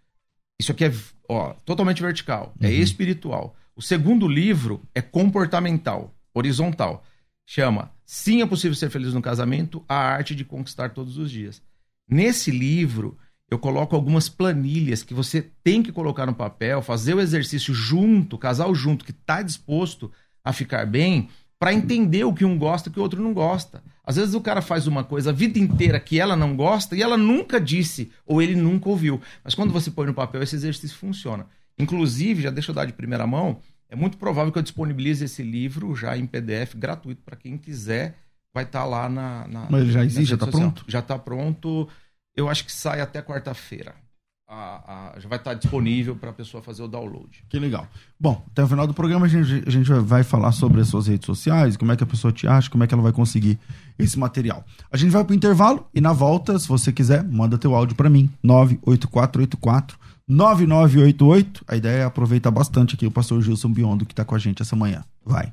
Isso 0.59 0.73
aqui 0.73 0.87
é 0.87 0.93
ó, 1.29 1.53
totalmente 1.65 2.01
vertical, 2.01 2.55
é 2.61 2.67
uhum. 2.67 2.73
é 2.73 2.77
espiritual. 2.77 3.57
O 3.77 3.83
segundo 3.83 4.29
livro 4.29 4.83
é 4.95 5.03
comportamental, 5.03 6.15
horizontal. 6.33 7.05
Chama 7.47 7.91
Sim, 8.05 8.43
é 8.43 8.47
possível 8.47 8.75
ser 8.75 8.91
feliz 8.91 9.15
no 9.15 9.23
casamento, 9.23 9.83
a 9.89 9.97
arte 9.97 10.35
de 10.35 10.45
conquistar 10.45 10.91
todos 10.91 11.17
os 11.17 11.31
dias. 11.31 11.63
Nesse 12.09 12.51
livro, 12.51 13.19
eu 13.51 13.59
coloco 13.59 13.95
algumas 13.95 14.29
planilhas 14.29 15.03
que 15.03 15.15
você 15.15 15.51
tem 15.63 15.83
que 15.83 15.93
colocar 15.93 16.27
no 16.27 16.35
papel, 16.35 16.83
fazer 16.83 17.15
o 17.15 17.21
exercício 17.21 17.73
junto, 17.73 18.37
casal 18.37 18.75
junto, 18.75 19.05
que 19.05 19.11
está 19.11 19.43
disposto 19.43 20.13
a 20.43 20.53
ficar 20.53 20.87
bem, 20.87 21.29
para 21.59 21.73
entender 21.73 22.25
o 22.25 22.35
que 22.35 22.45
um 22.45 22.59
gosta 22.59 22.89
e 22.89 22.91
o 22.91 22.93
que 22.93 22.99
o 22.99 23.03
outro 23.03 23.23
não 23.23 23.33
gosta. 23.33 23.83
Às 24.05 24.17
vezes 24.17 24.35
o 24.35 24.41
cara 24.41 24.61
faz 24.61 24.87
uma 24.87 25.03
coisa 25.03 25.31
a 25.31 25.33
vida 25.33 25.59
inteira 25.59 25.99
que 25.99 26.21
ela 26.21 26.37
não 26.37 26.55
gosta 26.55 26.95
e 26.95 27.01
ela 27.01 27.17
nunca 27.17 27.59
disse, 27.59 28.11
ou 28.27 28.43
ele 28.43 28.55
nunca 28.55 28.91
ouviu. 28.91 29.21
Mas 29.43 29.55
quando 29.55 29.73
você 29.73 29.91
põe 29.91 30.07
no 30.07 30.13
papel, 30.13 30.43
esse 30.43 30.57
exercício 30.57 30.97
funciona. 30.99 31.47
Inclusive, 31.79 32.43
já 32.43 32.51
deixa 32.51 32.71
eu 32.71 32.75
dar 32.75 32.85
de 32.85 32.93
primeira 32.93 33.27
mão, 33.27 33.61
é 33.95 33.97
muito 33.97 34.19
provável 34.19 34.53
que 34.53 34.59
eu 34.59 34.63
disponibilize 34.63 35.25
esse 35.25 35.43
livro 35.43 35.95
já 35.95 36.19
em 36.19 36.27
PDF 36.27 36.75
gratuito 36.75 37.23
para 37.23 37.37
quem 37.37 37.57
quiser. 37.57 38.19
Vai 38.53 38.65
estar 38.65 38.81
tá 38.81 38.85
lá 38.85 39.09
na, 39.09 39.47
na. 39.47 39.69
Mas 39.71 39.83
ele 39.83 39.93
já 39.93 40.05
existe, 40.05 40.31
já 40.31 40.35
está 40.35 40.47
pronto? 40.49 40.85
Já 40.89 40.99
está 40.99 41.19
pronto. 41.19 41.89
Eu 42.37 42.49
acho 42.49 42.65
que 42.65 42.73
sai 42.73 43.01
até 43.01 43.23
quarta-feira. 43.23 43.95
A, 44.47 45.13
a, 45.15 45.21
já 45.21 45.29
vai 45.29 45.39
estar 45.39 45.55
disponível 45.55 46.15
para 46.17 46.31
a 46.31 46.33
pessoa 46.33 46.63
fazer 46.63 46.83
o 46.83 46.89
download. 46.89 47.45
Que 47.49 47.59
legal. 47.59 47.89
Bom, 48.19 48.45
até 48.51 48.65
o 48.65 48.69
final 48.69 48.87
do 48.87 48.93
programa 48.93 49.27
a 49.27 49.29
gente, 49.29 49.65
a 49.67 49.71
gente 49.71 49.91
vai 49.91 50.23
falar 50.23 50.53
sobre 50.53 50.81
as 50.81 50.89
suas 50.89 51.07
redes 51.07 51.25
sociais, 51.25 51.77
como 51.77 51.93
é 51.93 51.97
que 51.97 52.05
a 52.05 52.07
pessoa 52.07 52.33
te 52.33 52.47
acha, 52.47 52.69
como 52.69 52.85
é 52.85 52.87
que 52.87 52.93
ela 52.93 53.03
vai 53.03 53.13
conseguir 53.13 53.59
esse 53.99 54.19
material. 54.19 54.65
A 54.93 54.97
gente 54.97 55.11
vai 55.11 55.25
para 55.25 55.33
o 55.33 55.37
intervalo 55.37 55.89
e 55.95 56.01
na 56.01 56.13
volta, 56.13 56.59
se 56.59 56.69
você 56.69 56.93
quiser, 56.93 57.25
manda 57.25 57.57
teu 57.57 57.75
áudio 57.75 57.97
para 57.97 58.11
mim, 58.11 58.31
98484 58.43 59.99
9988. 60.29 61.65
A 61.69 61.77
ideia 61.77 62.03
é 62.03 62.05
aproveitar 62.05 62.51
bastante 62.51 62.95
aqui 62.95 63.07
o 63.07 63.11
pastor 63.11 63.43
Gilson 63.43 63.73
Biondo 63.73 64.07
que 64.07 64.13
está 64.13 64.25
com 64.25 64.35
a 64.35 64.39
gente 64.39 64.63
essa 64.63 64.77
manhã. 64.77 65.05
Vai. 65.25 65.53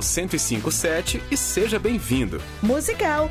1057 0.00 1.22
e 1.30 1.36
seja 1.36 1.78
bem-vindo. 1.78 2.40
Musical 2.62 3.30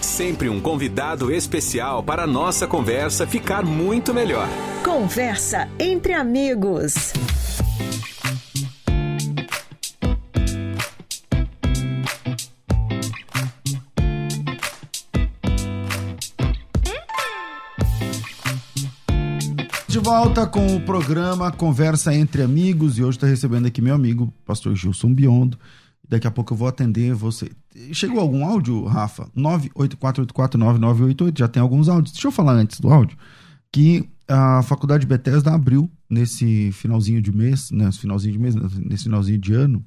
Sempre 0.00 0.48
um 0.48 0.60
convidado 0.60 1.32
especial 1.32 2.02
para 2.02 2.24
a 2.24 2.26
nossa 2.26 2.66
conversa 2.66 3.26
ficar 3.26 3.64
muito 3.64 4.14
melhor. 4.14 4.48
Conversa 4.84 5.68
entre 5.78 6.12
amigos. 6.12 7.12
De 19.88 19.98
volta 19.98 20.46
com 20.46 20.76
o 20.76 20.80
programa 20.80 21.50
Conversa 21.50 22.14
entre 22.14 22.42
Amigos 22.42 22.98
e 22.98 23.02
hoje 23.02 23.16
está 23.16 23.26
recebendo 23.26 23.66
aqui 23.66 23.82
meu 23.82 23.94
amigo, 23.94 24.32
pastor 24.46 24.76
Gilson 24.76 25.12
Biondo. 25.12 25.58
Daqui 26.08 26.26
a 26.26 26.30
pouco 26.30 26.54
eu 26.54 26.56
vou 26.56 26.68
atender 26.68 27.14
você. 27.14 27.50
Chegou 27.92 28.18
algum 28.18 28.44
áudio, 28.44 28.84
Rafa? 28.84 29.28
984849988, 29.36 31.38
já 31.38 31.48
tem 31.48 31.60
alguns 31.60 31.88
áudios. 31.88 32.12
Deixa 32.12 32.28
eu 32.28 32.32
falar 32.32 32.54
antes 32.54 32.80
do 32.80 32.88
áudio 32.88 33.18
que 33.72 34.08
a 34.26 34.62
Faculdade 34.62 35.06
Bethesda 35.06 35.54
abriu 35.54 35.90
nesse 36.08 36.72
finalzinho 36.72 37.20
de 37.20 37.32
mês, 37.32 37.70
né, 37.70 37.90
finalzinho 37.92 38.32
de 38.32 38.38
mês, 38.38 38.54
nesse 38.54 39.04
finalzinho 39.04 39.38
de 39.38 39.54
ano, 39.54 39.84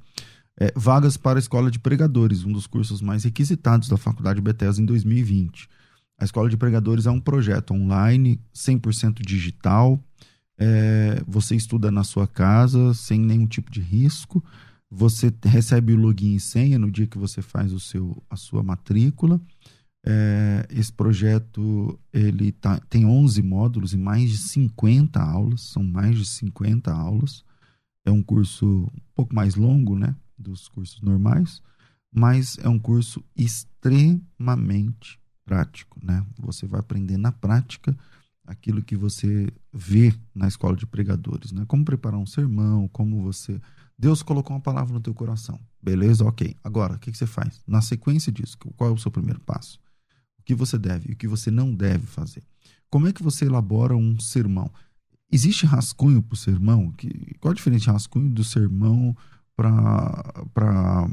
é, 0.60 0.71
vagas 0.75 1.17
para 1.17 1.38
a 1.38 1.39
Escola 1.39 1.71
de 1.71 1.79
Pregadores, 1.79 2.43
um 2.43 2.51
dos 2.51 2.67
cursos 2.67 3.01
mais 3.01 3.23
requisitados 3.23 3.88
da 3.88 3.97
Faculdade 3.97 4.41
Bethesda 4.41 4.81
em 4.81 4.86
2020. 4.86 5.67
A 6.19 6.23
Escola 6.23 6.49
de 6.49 6.57
Pregadores 6.57 7.07
é 7.07 7.12
um 7.12 7.19
projeto 7.19 7.73
online, 7.73 8.39
100% 8.53 9.25
digital. 9.25 9.99
É, 10.57 11.21
você 11.27 11.55
estuda 11.55 11.89
na 11.89 12.03
sua 12.03 12.27
casa, 12.27 12.93
sem 12.93 13.19
nenhum 13.19 13.47
tipo 13.47 13.71
de 13.71 13.81
risco. 13.81 14.43
Você 14.93 15.34
recebe 15.45 15.93
o 15.93 15.97
login 15.97 16.36
e 16.36 16.39
senha 16.39 16.77
no 16.77 16.91
dia 16.91 17.08
que 17.08 17.17
você 17.17 17.41
faz 17.41 17.71
o 17.71 17.80
seu, 17.80 18.21
a 18.30 18.36
sua 18.36 18.62
matrícula. 18.62 19.39
É, 20.06 20.67
esse 20.69 20.91
projeto 20.91 21.97
ele 22.12 22.51
tá, 22.51 22.77
tem 22.89 23.06
11 23.06 23.41
módulos 23.41 23.93
e 23.93 23.97
mais 23.97 24.30
de 24.30 24.38
50 24.38 25.21
aulas, 25.21 25.62
são 25.62 25.82
mais 25.82 26.17
de 26.17 26.25
50 26.25 26.91
aulas. 26.91 27.45
É 28.04 28.12
um 28.12 28.21
curso 28.21 28.65
um 28.67 29.01
pouco 29.15 29.34
mais 29.34 29.56
longo, 29.56 29.97
né, 29.97 30.13
dos 30.38 30.67
cursos 30.67 30.99
normais, 31.01 31.62
mas 32.12 32.58
é 32.58 32.67
um 32.67 32.80
curso 32.80 33.23
extremamente 33.34 35.17
prático, 35.45 35.99
né? 36.04 36.25
Você 36.39 36.67
vai 36.67 36.80
aprender 36.82 37.17
na 37.17 37.32
prática 37.32 37.95
aquilo 38.45 38.84
que 38.84 38.97
você 38.97 39.47
vê 39.71 40.13
na 40.36 40.47
escola 40.47 40.75
de 40.75 40.86
pregadores, 40.86 41.51
né? 41.54 41.63
Como 41.67 41.86
preparar 41.86 42.19
um 42.19 42.25
sermão, 42.25 42.89
como 42.89 43.21
você 43.21 43.62
Deus 44.01 44.23
colocou 44.23 44.55
uma 44.55 44.61
palavra 44.61 44.91
no 44.91 44.99
teu 44.99 45.13
coração. 45.13 45.59
Beleza? 45.79 46.25
Ok. 46.25 46.55
Agora, 46.63 46.95
o 46.95 46.97
que, 46.97 47.11
que 47.11 47.17
você 47.19 47.27
faz? 47.27 47.61
Na 47.67 47.83
sequência 47.83 48.31
disso, 48.31 48.57
qual 48.75 48.89
é 48.89 48.93
o 48.93 48.97
seu 48.97 49.11
primeiro 49.11 49.39
passo? 49.41 49.79
O 50.39 50.43
que 50.43 50.55
você 50.55 50.75
deve 50.75 51.11
e 51.11 51.13
o 51.13 51.15
que 51.15 51.27
você 51.27 51.51
não 51.51 51.71
deve 51.71 52.07
fazer? 52.07 52.41
Como 52.89 53.07
é 53.07 53.13
que 53.13 53.21
você 53.21 53.45
elabora 53.45 53.95
um 53.95 54.19
sermão? 54.19 54.71
Existe 55.31 55.67
rascunho 55.67 56.19
para 56.23 56.33
o 56.33 56.37
sermão? 56.37 56.91
Qual 57.39 57.51
a 57.51 57.55
diferença 57.55 57.83
de 57.83 57.91
rascunho 57.91 58.31
do 58.31 58.43
sermão 58.43 59.15
para 59.55 61.07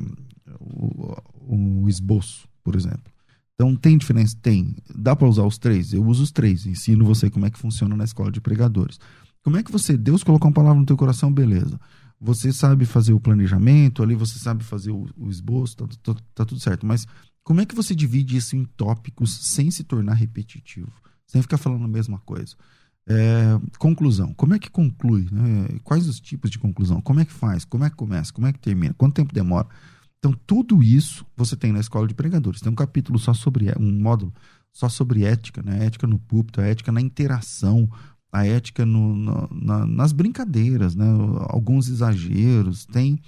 o 1.47 1.87
esboço, 1.91 2.49
por 2.65 2.75
exemplo? 2.75 3.13
Então, 3.55 3.77
tem 3.77 3.99
diferença? 3.99 4.35
Tem. 4.41 4.75
Dá 4.95 5.15
para 5.15 5.29
usar 5.29 5.43
os 5.43 5.59
três? 5.59 5.93
Eu 5.93 6.07
uso 6.07 6.23
os 6.23 6.33
três. 6.33 6.65
Ensino 6.65 7.05
você 7.05 7.29
como 7.29 7.45
é 7.45 7.51
que 7.51 7.59
funciona 7.59 7.95
na 7.95 8.05
escola 8.05 8.33
de 8.33 8.41
pregadores. 8.41 8.99
Como 9.45 9.59
é 9.59 9.63
que 9.63 9.71
você, 9.71 9.95
Deus 9.95 10.25
colocou 10.25 10.49
uma 10.49 10.55
palavra 10.55 10.81
no 10.81 10.87
teu 10.87 10.97
coração, 10.97 11.31
beleza 11.31 11.79
você 12.21 12.53
sabe 12.53 12.85
fazer 12.85 13.13
o 13.13 13.21
planejamento, 13.21 14.03
ali 14.03 14.15
você 14.15 14.39
sabe 14.39 14.65
fazer 14.65 14.91
o, 14.91 15.09
o 15.17 15.31
esboço, 15.31 15.77
tá, 15.77 15.87
tá, 16.03 16.21
tá, 16.35 16.45
tudo 16.45 16.61
certo. 16.61 16.87
Mas 16.87 17.07
como 17.45 17.61
é 17.61 17.67
que 17.67 17.75
você 17.75 17.95
divide 17.95 18.37
isso 18.37 18.57
em 18.57 18.65
tópicos 18.65 19.35
sem 19.53 19.71
se 19.71 19.85
tornar 19.85 20.15
repetitivo? 20.15 20.93
Sem 21.27 21.43
ficar 21.43 21.59
falando 21.59 21.85
a 21.85 21.89
mesma 21.89 22.19
coisa? 22.19 22.57
É, 23.07 23.59
conclusão. 23.79 24.35
Como 24.35 24.55
é 24.55 24.59
que 24.59 24.71
conclui? 24.71 25.29
Né? 25.31 25.79
Quais 25.83 26.07
os 26.09 26.21
tipos 26.21 26.51
de 26.51 26.59
conclusão? 26.59 27.01
Como 27.01 27.21
é 27.21 27.25
que 27.25 27.33
faz? 27.33 27.65
Como 27.65 27.85
é 27.85 27.91
que 27.91 27.97
começa? 27.97 28.33
Como 28.33 28.47
é 28.47 28.53
que 28.53 28.59
termina? 28.59 28.95
Quanto 28.95 29.15
tempo 29.15 29.33
demora? 29.33 29.69
Então, 30.19 30.35
tudo 30.47 30.83
isso 30.83 31.25
você 31.37 31.57
tem 31.57 31.73
na 31.73 31.81
escola 31.81 32.07
de 32.07 32.15
pregadores. 32.15 32.61
Tem 32.61 32.73
um 32.73 32.75
capítulo 32.75 33.19
só 33.19 33.33
sobre 33.33 33.73
um 33.79 33.93
módulo 34.01 34.33
só 34.79 34.89
sobre 34.89 35.25
ética, 35.25 35.61
né? 35.61 35.87
Ética 35.87 36.07
no 36.07 36.19
púlpito, 36.19 36.61
ética 36.61 36.93
na 36.93 37.01
interação, 37.01 37.91
a 38.33 38.47
ética 38.47 38.85
no, 38.85 39.17
no, 39.17 39.49
na, 39.53 39.87
nas 39.87 40.13
brincadeiras, 40.13 40.95
né? 40.95 41.07
Alguns 41.49 41.89
exageros. 41.89 42.87
Tem 42.87 43.19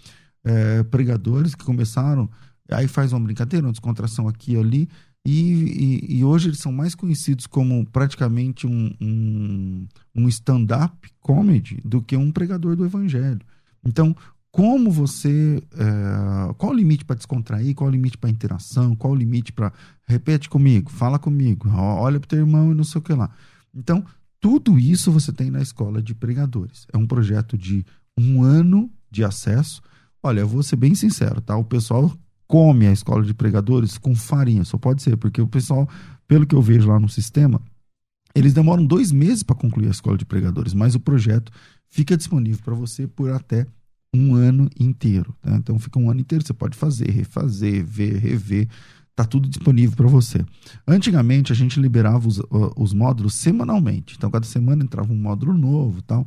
é, 0.45 0.83
pregadores 0.85 1.55
que 1.55 1.65
começaram, 1.65 2.29
aí 2.71 2.87
faz 2.87 3.13
uma 3.13 3.21
brincadeira, 3.21 3.67
uma 3.67 3.73
descontração 3.73 4.29
aqui 4.29 4.57
ali, 4.57 4.89
e, 5.25 6.01
e, 6.09 6.17
e, 6.19 6.25
hoje 6.25 6.49
eles 6.49 6.61
são 6.61 6.73
mais 6.73 6.95
conhecidos 6.95 7.47
como 7.47 7.85
praticamente 7.87 8.67
um, 8.67 8.91
um, 8.99 9.87
um 10.15 10.29
stand-up 10.29 10.97
comedy 11.21 11.79
do 11.85 12.01
que 12.01 12.17
um 12.17 12.33
pregador 12.33 12.75
do 12.75 12.87
evangelho. 12.87 13.41
Então, 13.85 14.17
como 14.51 14.91
você. 14.91 15.63
É, 15.77 16.55
qual 16.55 16.73
o 16.73 16.75
limite 16.75 17.05
para 17.05 17.17
descontrair? 17.17 17.75
Qual 17.75 17.89
o 17.89 17.93
limite 17.93 18.17
para 18.17 18.31
interação? 18.31 18.97
Qual 18.97 19.13
o 19.13 19.17
limite 19.17 19.53
para. 19.53 19.73
Repete 20.07 20.49
comigo, 20.49 20.91
fala 20.91 21.19
comigo, 21.19 21.69
olha 21.71 22.19
para 22.19 22.27
o 22.27 22.29
teu 22.29 22.41
irmão 22.41 22.73
e 22.73 22.75
não 22.75 22.83
sei 22.83 22.99
o 22.99 23.03
que 23.03 23.13
lá. 23.13 23.31
Então, 23.75 24.05
tudo 24.40 24.79
isso 24.79 25.12
você 25.12 25.33
tem 25.33 25.50
na 25.50 25.61
escola 25.61 26.03
de 26.03 26.14
pregadores. 26.14 26.87
É 26.92 26.96
um 26.96 27.07
projeto 27.07 27.59
de 27.59 27.85
um 28.18 28.42
ano 28.42 28.90
de 29.11 29.22
acesso. 29.22 29.83
Olha, 30.22 30.40
eu 30.40 30.48
vou 30.48 30.62
ser 30.62 30.76
bem 30.76 30.94
sincero, 30.94 31.40
tá? 31.40 31.57
O 31.57 31.64
pessoal 31.64 32.11
come 32.46 32.87
a 32.87 32.92
escola 32.92 33.24
de 33.24 33.35
pregadores 33.35 33.96
com 33.96 34.14
farinha, 34.14 34.64
só 34.64 34.76
pode 34.76 35.03
ser, 35.03 35.16
porque 35.16 35.40
o 35.40 35.46
pessoal, 35.46 35.88
pelo 36.26 36.46
que 36.46 36.55
eu 36.55 36.62
vejo 36.62 36.88
lá 36.88 36.98
no 36.98 37.09
sistema, 37.09 37.61
eles 38.35 38.53
demoram 38.53 38.85
dois 38.85 39.12
meses 39.12 39.42
para 39.42 39.55
concluir 39.55 39.88
a 39.88 39.92
escola 39.92 40.16
de 40.16 40.24
pregadores, 40.24 40.74
mas 40.74 40.94
o 40.94 41.00
projeto 41.00 41.53
fica 41.88 42.16
disponível 42.16 42.61
para 42.64 42.74
você 42.74 43.07
por 43.07 43.31
até 43.31 43.66
um 44.14 44.35
ano 44.35 44.68
inteiro. 44.79 45.35
Né? 45.44 45.57
Então 45.57 45.79
fica 45.79 45.98
um 45.98 46.11
ano 46.11 46.20
inteiro, 46.20 46.44
você 46.44 46.53
pode 46.53 46.76
fazer, 46.76 47.11
refazer, 47.11 47.85
ver, 47.85 48.16
rever, 48.16 48.68
tá 49.23 49.29
tudo 49.29 49.49
disponível 49.49 49.97
para 49.97 50.09
você. 50.09 50.45
Antigamente 50.87 51.53
a 51.53 51.55
gente 51.55 51.81
liberava 51.81 52.27
os, 52.27 52.41
os 52.77 52.93
módulos 52.93 53.35
semanalmente, 53.35 54.15
então 54.17 54.31
cada 54.31 54.47
semana 54.47 54.83
entrava 54.83 55.13
um 55.13 55.17
módulo 55.17 55.53
novo, 55.53 56.03
tal. 56.03 56.27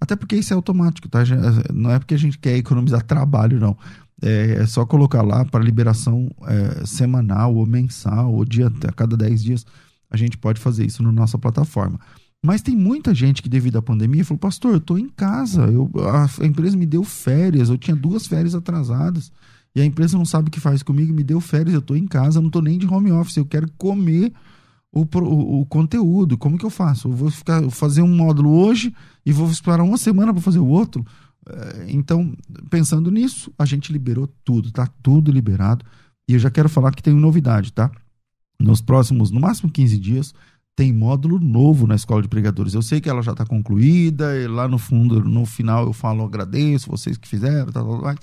Até 0.00 0.16
porque 0.16 0.36
isso 0.36 0.52
é 0.52 0.56
automático, 0.56 1.08
tá? 1.08 1.20
Não 1.72 1.90
é 1.90 1.98
porque 1.98 2.14
a 2.14 2.18
gente 2.18 2.38
quer 2.38 2.56
economizar 2.56 3.02
trabalho, 3.06 3.60
não. 3.60 3.76
É, 4.20 4.58
é 4.60 4.66
só 4.66 4.84
colocar 4.84 5.22
lá 5.22 5.44
para 5.44 5.62
liberação 5.62 6.30
é, 6.46 6.86
semanal 6.86 7.54
ou 7.54 7.66
mensal, 7.66 8.32
ou 8.32 8.44
dia, 8.44 8.72
a 8.88 8.92
cada 8.92 9.16
10 9.16 9.42
dias, 9.42 9.66
a 10.10 10.16
gente 10.16 10.36
pode 10.36 10.60
fazer 10.60 10.84
isso 10.84 11.02
na 11.02 11.12
nossa 11.12 11.38
plataforma. 11.38 11.98
Mas 12.44 12.60
tem 12.60 12.76
muita 12.76 13.14
gente 13.14 13.40
que, 13.40 13.48
devido 13.48 13.78
à 13.78 13.82
pandemia, 13.82 14.24
falou: 14.24 14.38
Pastor, 14.38 14.72
eu 14.72 14.78
estou 14.78 14.98
em 14.98 15.08
casa, 15.08 15.62
eu, 15.66 15.90
a, 16.40 16.44
empresa 16.44 16.76
me 16.76 16.86
deu 16.86 17.04
férias, 17.04 17.68
eu 17.68 17.78
tinha 17.78 17.96
duas 17.96 18.26
férias 18.26 18.54
atrasadas, 18.54 19.30
e 19.74 19.80
a 19.80 19.84
empresa 19.84 20.18
não 20.18 20.24
sabe 20.24 20.48
o 20.48 20.50
que 20.50 20.60
faz 20.60 20.82
comigo, 20.82 21.12
me 21.12 21.22
deu 21.22 21.40
férias, 21.40 21.72
eu 21.72 21.80
estou 21.80 21.96
em 21.96 22.06
casa, 22.06 22.40
não 22.40 22.48
estou 22.48 22.62
nem 22.62 22.78
de 22.78 22.86
home 22.86 23.10
office, 23.10 23.36
eu 23.36 23.46
quero 23.46 23.70
comer 23.78 24.32
o, 24.92 25.00
o, 25.00 25.60
o, 25.60 25.66
conteúdo. 25.66 26.36
Como 26.36 26.58
que 26.58 26.66
eu 26.66 26.70
faço? 26.70 27.08
Eu 27.08 27.12
vou 27.12 27.30
ficar, 27.30 27.62
fazer 27.70 28.02
um 28.02 28.14
módulo 28.14 28.50
hoje 28.50 28.94
e 29.24 29.32
vou 29.32 29.50
esperar 29.50 29.82
uma 29.82 29.96
semana 29.96 30.32
para 30.32 30.42
fazer 30.42 30.58
o 30.58 30.66
outro. 30.66 31.04
É, 31.48 31.86
então, 31.88 32.34
pensando 32.68 33.10
nisso, 33.10 33.50
a 33.58 33.64
gente 33.64 33.92
liberou 33.92 34.28
tudo, 34.44 34.70
tá 34.70 34.86
tudo 35.02 35.32
liberado. 35.32 35.84
E 36.28 36.34
eu 36.34 36.38
já 36.38 36.50
quero 36.50 36.68
falar 36.68 36.92
que 36.92 37.02
tem 37.02 37.14
novidade, 37.14 37.72
tá? 37.72 37.90
Nos 38.60 38.80
próximos, 38.82 39.30
no 39.30 39.40
máximo 39.40 39.70
15 39.70 39.98
dias, 39.98 40.34
tem 40.76 40.92
módulo 40.92 41.40
novo 41.40 41.86
na 41.86 41.94
escola 41.94 42.22
de 42.22 42.28
pregadores. 42.28 42.74
Eu 42.74 42.82
sei 42.82 43.00
que 43.00 43.08
ela 43.08 43.22
já 43.22 43.32
está 43.32 43.44
concluída, 43.44 44.36
e 44.36 44.46
lá 44.46 44.68
no 44.68 44.78
fundo, 44.78 45.20
no 45.24 45.44
final, 45.44 45.86
eu 45.86 45.92
falo, 45.92 46.24
agradeço 46.24 46.90
vocês 46.90 47.16
que 47.16 47.26
fizeram, 47.26 47.72
tá, 47.72 47.82
tá, 47.82 48.14
tá, 48.14 48.16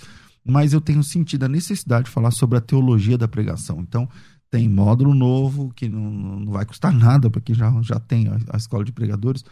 mas 0.49 0.73
eu 0.73 0.81
tenho 0.81 1.03
sentido 1.03 1.45
a 1.45 1.49
necessidade 1.49 2.05
de 2.05 2.11
falar 2.11 2.31
sobre 2.31 2.57
a 2.57 2.61
teologia 2.61 3.17
da 3.17 3.27
pregação. 3.27 3.79
Então, 3.79 4.07
tem 4.49 4.67
módulo 4.67 5.13
novo, 5.13 5.71
que 5.75 5.87
não, 5.87 6.11
não 6.11 6.51
vai 6.51 6.65
custar 6.65 6.91
nada 6.93 7.29
para 7.29 7.41
quem 7.41 7.55
já, 7.55 7.71
já 7.81 7.99
tem 7.99 8.27
a, 8.27 8.37
a, 8.51 8.57
escola 8.57 8.83
de 8.83 8.91
pregadores. 8.91 9.43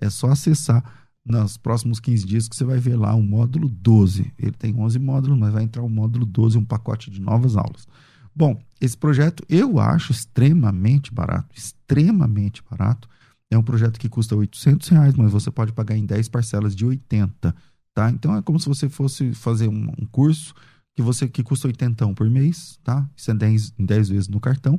É 0.00 0.08
só 0.08 0.30
acessar 0.30 0.82
nos 1.24 1.56
próximos 1.56 1.98
15 1.98 2.26
dias 2.26 2.48
que 2.48 2.56
você 2.56 2.64
vai 2.64 2.78
ver 2.78 2.96
lá 2.96 3.14
o 3.14 3.22
módulo 3.22 3.68
12. 3.68 4.32
Ele 4.38 4.52
tem 4.52 4.74
11 4.74 4.98
módulos, 4.98 5.38
mas 5.38 5.52
vai 5.52 5.64
entrar 5.64 5.82
o 5.82 5.88
módulo 5.88 6.24
12, 6.24 6.56
um 6.56 6.64
pacote 6.64 7.10
de 7.10 7.20
novas 7.20 7.56
aulas. 7.56 7.86
Bom, 8.34 8.60
esse 8.80 8.96
projeto 8.96 9.42
eu 9.48 9.80
acho 9.80 10.12
extremamente 10.12 11.12
barato, 11.12 11.48
extremamente 11.56 12.62
barato. 12.70 13.08
É 13.50 13.56
um 13.56 13.62
projeto 13.62 13.98
que 13.98 14.08
custa 14.08 14.36
800 14.36 14.88
reais, 14.88 15.14
mas 15.14 15.32
você 15.32 15.50
pode 15.50 15.72
pagar 15.72 15.96
em 15.96 16.04
10 16.04 16.28
parcelas 16.28 16.74
de 16.74 16.84
80, 16.84 17.54
tá? 17.96 18.10
Então 18.10 18.36
é 18.36 18.42
como 18.42 18.60
se 18.60 18.68
você 18.68 18.90
fosse 18.90 19.32
fazer 19.32 19.68
um, 19.68 19.88
um 19.98 20.04
curso 20.12 20.54
que 20.94 21.00
você 21.00 21.26
que 21.26 21.42
custa 21.42 21.66
80 21.66 22.12
por 22.12 22.28
mês, 22.28 22.78
tá? 22.84 23.08
Isso 23.16 23.30
é 23.30 23.34
10, 23.34 23.72
10 23.78 24.08
vezes 24.10 24.28
no 24.28 24.38
cartão. 24.38 24.78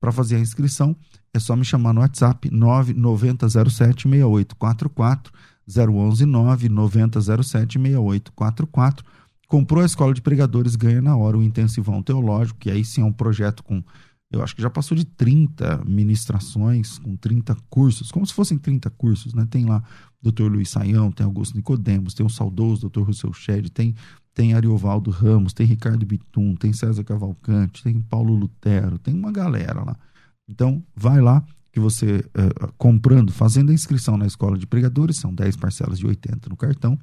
Para 0.00 0.10
fazer 0.10 0.34
a 0.34 0.40
inscrição, 0.40 0.94
é 1.32 1.38
só 1.38 1.54
me 1.54 1.64
chamar 1.64 1.92
no 1.92 2.00
WhatsApp 2.00 2.50
9907 2.50 4.08
6844 4.08 5.32
011 5.68 6.26
99007 6.26 7.78
6844 7.78 9.04
comprou 9.46 9.80
a 9.80 9.86
escola 9.86 10.12
de 10.12 10.20
pregadores, 10.20 10.74
ganha 10.74 11.00
na 11.00 11.16
hora 11.16 11.38
o 11.38 11.42
intensivão 11.42 12.02
teológico, 12.02 12.58
que 12.58 12.70
aí 12.70 12.84
sim 12.84 13.02
é 13.02 13.04
um 13.04 13.12
projeto 13.12 13.62
com, 13.62 13.80
eu 14.30 14.42
acho 14.42 14.56
que 14.56 14.62
já 14.62 14.70
passou 14.70 14.96
de 14.96 15.04
30 15.04 15.84
ministrações, 15.86 16.98
com 16.98 17.16
30 17.16 17.56
cursos, 17.70 18.10
como 18.10 18.26
se 18.26 18.34
fossem 18.34 18.58
30 18.58 18.90
cursos, 18.90 19.32
né? 19.34 19.46
Tem 19.48 19.64
lá 19.64 19.82
Dr. 20.20 20.44
Luiz 20.44 20.70
Saião, 20.70 21.12
tem 21.12 21.24
Augusto 21.24 21.56
Nicodemos, 21.56 22.14
tem 22.14 22.26
o 22.26 22.30
saudoso 22.30 22.88
Dr. 22.88 23.02
Rousseau 23.02 23.32
Shed, 23.32 23.70
tem 23.70 23.94
tem 24.34 24.52
Ariovaldo 24.52 25.10
Ramos, 25.10 25.54
tem 25.54 25.66
Ricardo 25.66 26.04
Bitum, 26.04 26.54
tem 26.56 26.70
César 26.70 27.02
Cavalcante, 27.02 27.82
tem 27.82 27.98
Paulo 28.02 28.34
Lutero, 28.34 28.98
tem 28.98 29.14
uma 29.14 29.32
galera 29.32 29.82
lá. 29.82 29.96
Então, 30.46 30.84
vai 30.94 31.22
lá 31.22 31.42
que 31.72 31.80
você, 31.80 32.18
uh, 32.18 32.72
comprando, 32.76 33.32
fazendo 33.32 33.70
a 33.70 33.74
inscrição 33.74 34.18
na 34.18 34.26
escola 34.26 34.58
de 34.58 34.66
pregadores, 34.66 35.16
são 35.16 35.34
10 35.34 35.56
parcelas 35.56 35.98
de 35.98 36.06
80 36.06 36.50
no 36.50 36.56
cartão, 36.56 36.98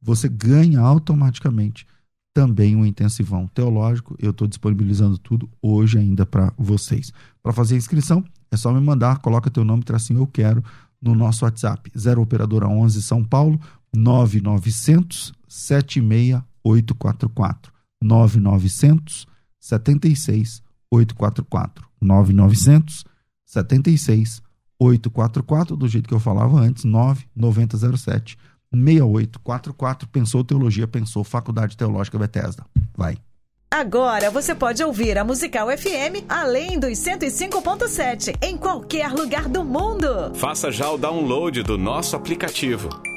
você 0.00 0.28
ganha 0.28 0.78
automaticamente 0.78 1.84
também 2.32 2.76
um 2.76 2.86
intensivão 2.86 3.48
teológico. 3.48 4.14
Eu 4.18 4.30
estou 4.30 4.46
disponibilizando 4.46 5.18
tudo 5.18 5.50
hoje 5.60 5.98
ainda 5.98 6.24
para 6.24 6.52
vocês. 6.56 7.12
Para 7.42 7.52
fazer 7.52 7.74
a 7.74 7.78
inscrição, 7.78 8.24
é 8.50 8.56
só 8.56 8.72
me 8.72 8.80
mandar, 8.80 9.18
coloca 9.18 9.50
teu 9.50 9.64
nome, 9.64 9.82
tracinho 9.82 10.20
eu 10.20 10.26
quero, 10.26 10.64
no 11.00 11.14
nosso 11.14 11.44
WhatsApp, 11.44 11.92
0 11.96 12.22
Operadora 12.22 12.66
11 12.68 13.00
São 13.02 13.24
Paulo, 13.24 13.60
9900 13.94 15.32
76844. 15.48 17.72
9900 18.02 19.26
76 19.60 20.62
844. 20.90 21.86
9900 22.00 23.04
76 23.44 24.42
844, 24.80 25.76
do 25.76 25.88
jeito 25.88 26.08
que 26.08 26.14
eu 26.14 26.20
falava 26.20 26.60
antes, 26.60 26.84
9907 26.84 28.38
6844. 28.72 30.08
Pensou 30.08 30.44
Teologia, 30.44 30.86
pensou 30.86 31.24
Faculdade 31.24 31.76
Teológica 31.76 32.18
Bethesda. 32.18 32.64
Vai. 32.96 33.16
Agora 33.70 34.30
você 34.30 34.54
pode 34.54 34.82
ouvir 34.82 35.18
a 35.18 35.24
Musical 35.24 35.68
FM 35.68 36.24
além 36.28 36.80
dos 36.80 36.98
105.7 36.98 38.34
em 38.42 38.56
qualquer 38.56 39.12
lugar 39.12 39.48
do 39.48 39.64
mundo. 39.64 40.34
Faça 40.34 40.72
já 40.72 40.90
o 40.90 40.96
download 40.96 41.62
do 41.62 41.76
nosso 41.76 42.16
aplicativo. 42.16 42.88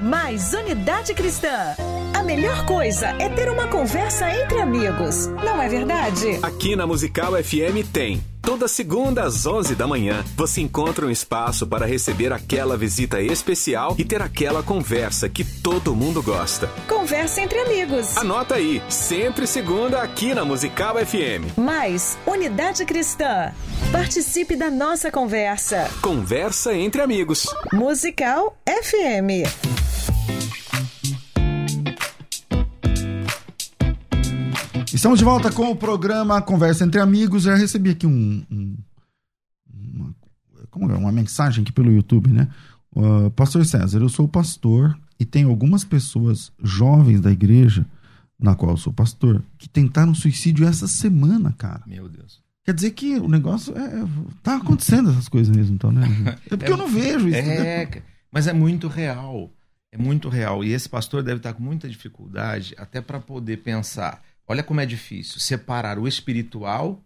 mais 0.00 0.52
Unidade 0.52 1.14
Cristã. 1.14 1.74
A 2.14 2.22
melhor 2.22 2.64
coisa 2.66 3.08
é 3.18 3.28
ter 3.28 3.48
uma 3.50 3.68
conversa 3.68 4.28
entre 4.30 4.60
amigos, 4.60 5.26
não 5.44 5.60
é 5.60 5.68
verdade? 5.68 6.38
Aqui 6.42 6.76
na 6.76 6.86
Musical 6.86 7.32
FM 7.32 7.86
tem. 7.92 8.22
Toda 8.46 8.68
segunda 8.68 9.24
às 9.24 9.44
11 9.44 9.74
da 9.74 9.88
manhã, 9.88 10.24
você 10.36 10.60
encontra 10.60 11.04
um 11.04 11.10
espaço 11.10 11.66
para 11.66 11.84
receber 11.84 12.32
aquela 12.32 12.76
visita 12.76 13.20
especial 13.20 13.96
e 13.98 14.04
ter 14.04 14.22
aquela 14.22 14.62
conversa 14.62 15.28
que 15.28 15.44
todo 15.44 15.96
mundo 15.96 16.22
gosta. 16.22 16.70
Conversa 16.86 17.40
entre 17.40 17.58
amigos. 17.58 18.16
Anota 18.16 18.54
aí, 18.54 18.80
sempre 18.88 19.48
segunda 19.48 20.00
aqui 20.00 20.32
na 20.32 20.44
Musical 20.44 20.94
FM. 21.04 21.58
Mais 21.58 22.16
Unidade 22.24 22.84
Cristã. 22.84 23.52
Participe 23.90 24.54
da 24.54 24.70
nossa 24.70 25.10
conversa. 25.10 25.90
Conversa 26.00 26.72
entre 26.72 27.02
amigos. 27.02 27.48
Musical 27.72 28.56
FM. 28.64 29.95
Estamos 34.96 35.18
de 35.18 35.26
volta 35.26 35.52
com 35.52 35.70
o 35.70 35.76
programa 35.76 36.40
Conversa 36.40 36.82
Entre 36.82 36.98
Amigos. 36.98 37.42
Já 37.42 37.54
recebi 37.54 37.90
aqui 37.90 38.06
um, 38.06 38.42
um 38.50 38.74
uma, 39.70 40.16
como 40.70 40.90
é? 40.90 40.96
uma 40.96 41.12
mensagem 41.12 41.62
aqui 41.62 41.70
pelo 41.70 41.92
YouTube, 41.92 42.30
né? 42.30 42.48
Uh, 42.96 43.30
pastor 43.32 43.66
César, 43.66 44.00
eu 44.00 44.08
sou 44.08 44.26
pastor 44.26 44.98
e 45.20 45.26
tem 45.26 45.44
algumas 45.44 45.84
pessoas 45.84 46.50
jovens 46.62 47.20
da 47.20 47.30
igreja, 47.30 47.84
na 48.40 48.54
qual 48.54 48.70
eu 48.70 48.78
sou 48.78 48.90
pastor, 48.90 49.42
que 49.58 49.68
tentaram 49.68 50.14
suicídio 50.14 50.66
essa 50.66 50.88
semana, 50.88 51.52
cara. 51.58 51.82
Meu 51.86 52.08
Deus. 52.08 52.42
Quer 52.64 52.72
dizer 52.72 52.92
que 52.92 53.18
o 53.18 53.28
negócio 53.28 53.76
é, 53.76 54.02
tá 54.42 54.56
acontecendo 54.56 55.10
essas 55.10 55.28
coisas 55.28 55.54
mesmo, 55.54 55.74
então, 55.74 55.92
né? 55.92 56.08
É 56.50 56.56
porque 56.56 56.70
é, 56.70 56.72
eu 56.72 56.78
não 56.78 56.88
vejo 56.88 57.28
isso. 57.28 57.36
É, 57.36 57.84
né? 57.84 58.02
mas 58.32 58.46
é 58.46 58.54
muito 58.54 58.88
real. 58.88 59.52
É 59.92 59.98
muito 59.98 60.30
real. 60.30 60.64
E 60.64 60.72
esse 60.72 60.88
pastor 60.88 61.22
deve 61.22 61.36
estar 61.36 61.52
com 61.52 61.62
muita 61.62 61.86
dificuldade 61.86 62.74
até 62.78 63.02
para 63.02 63.20
poder 63.20 63.58
pensar. 63.58 64.22
Olha 64.46 64.62
como 64.62 64.80
é 64.80 64.86
difícil 64.86 65.40
separar 65.40 65.98
o 65.98 66.06
espiritual, 66.06 67.02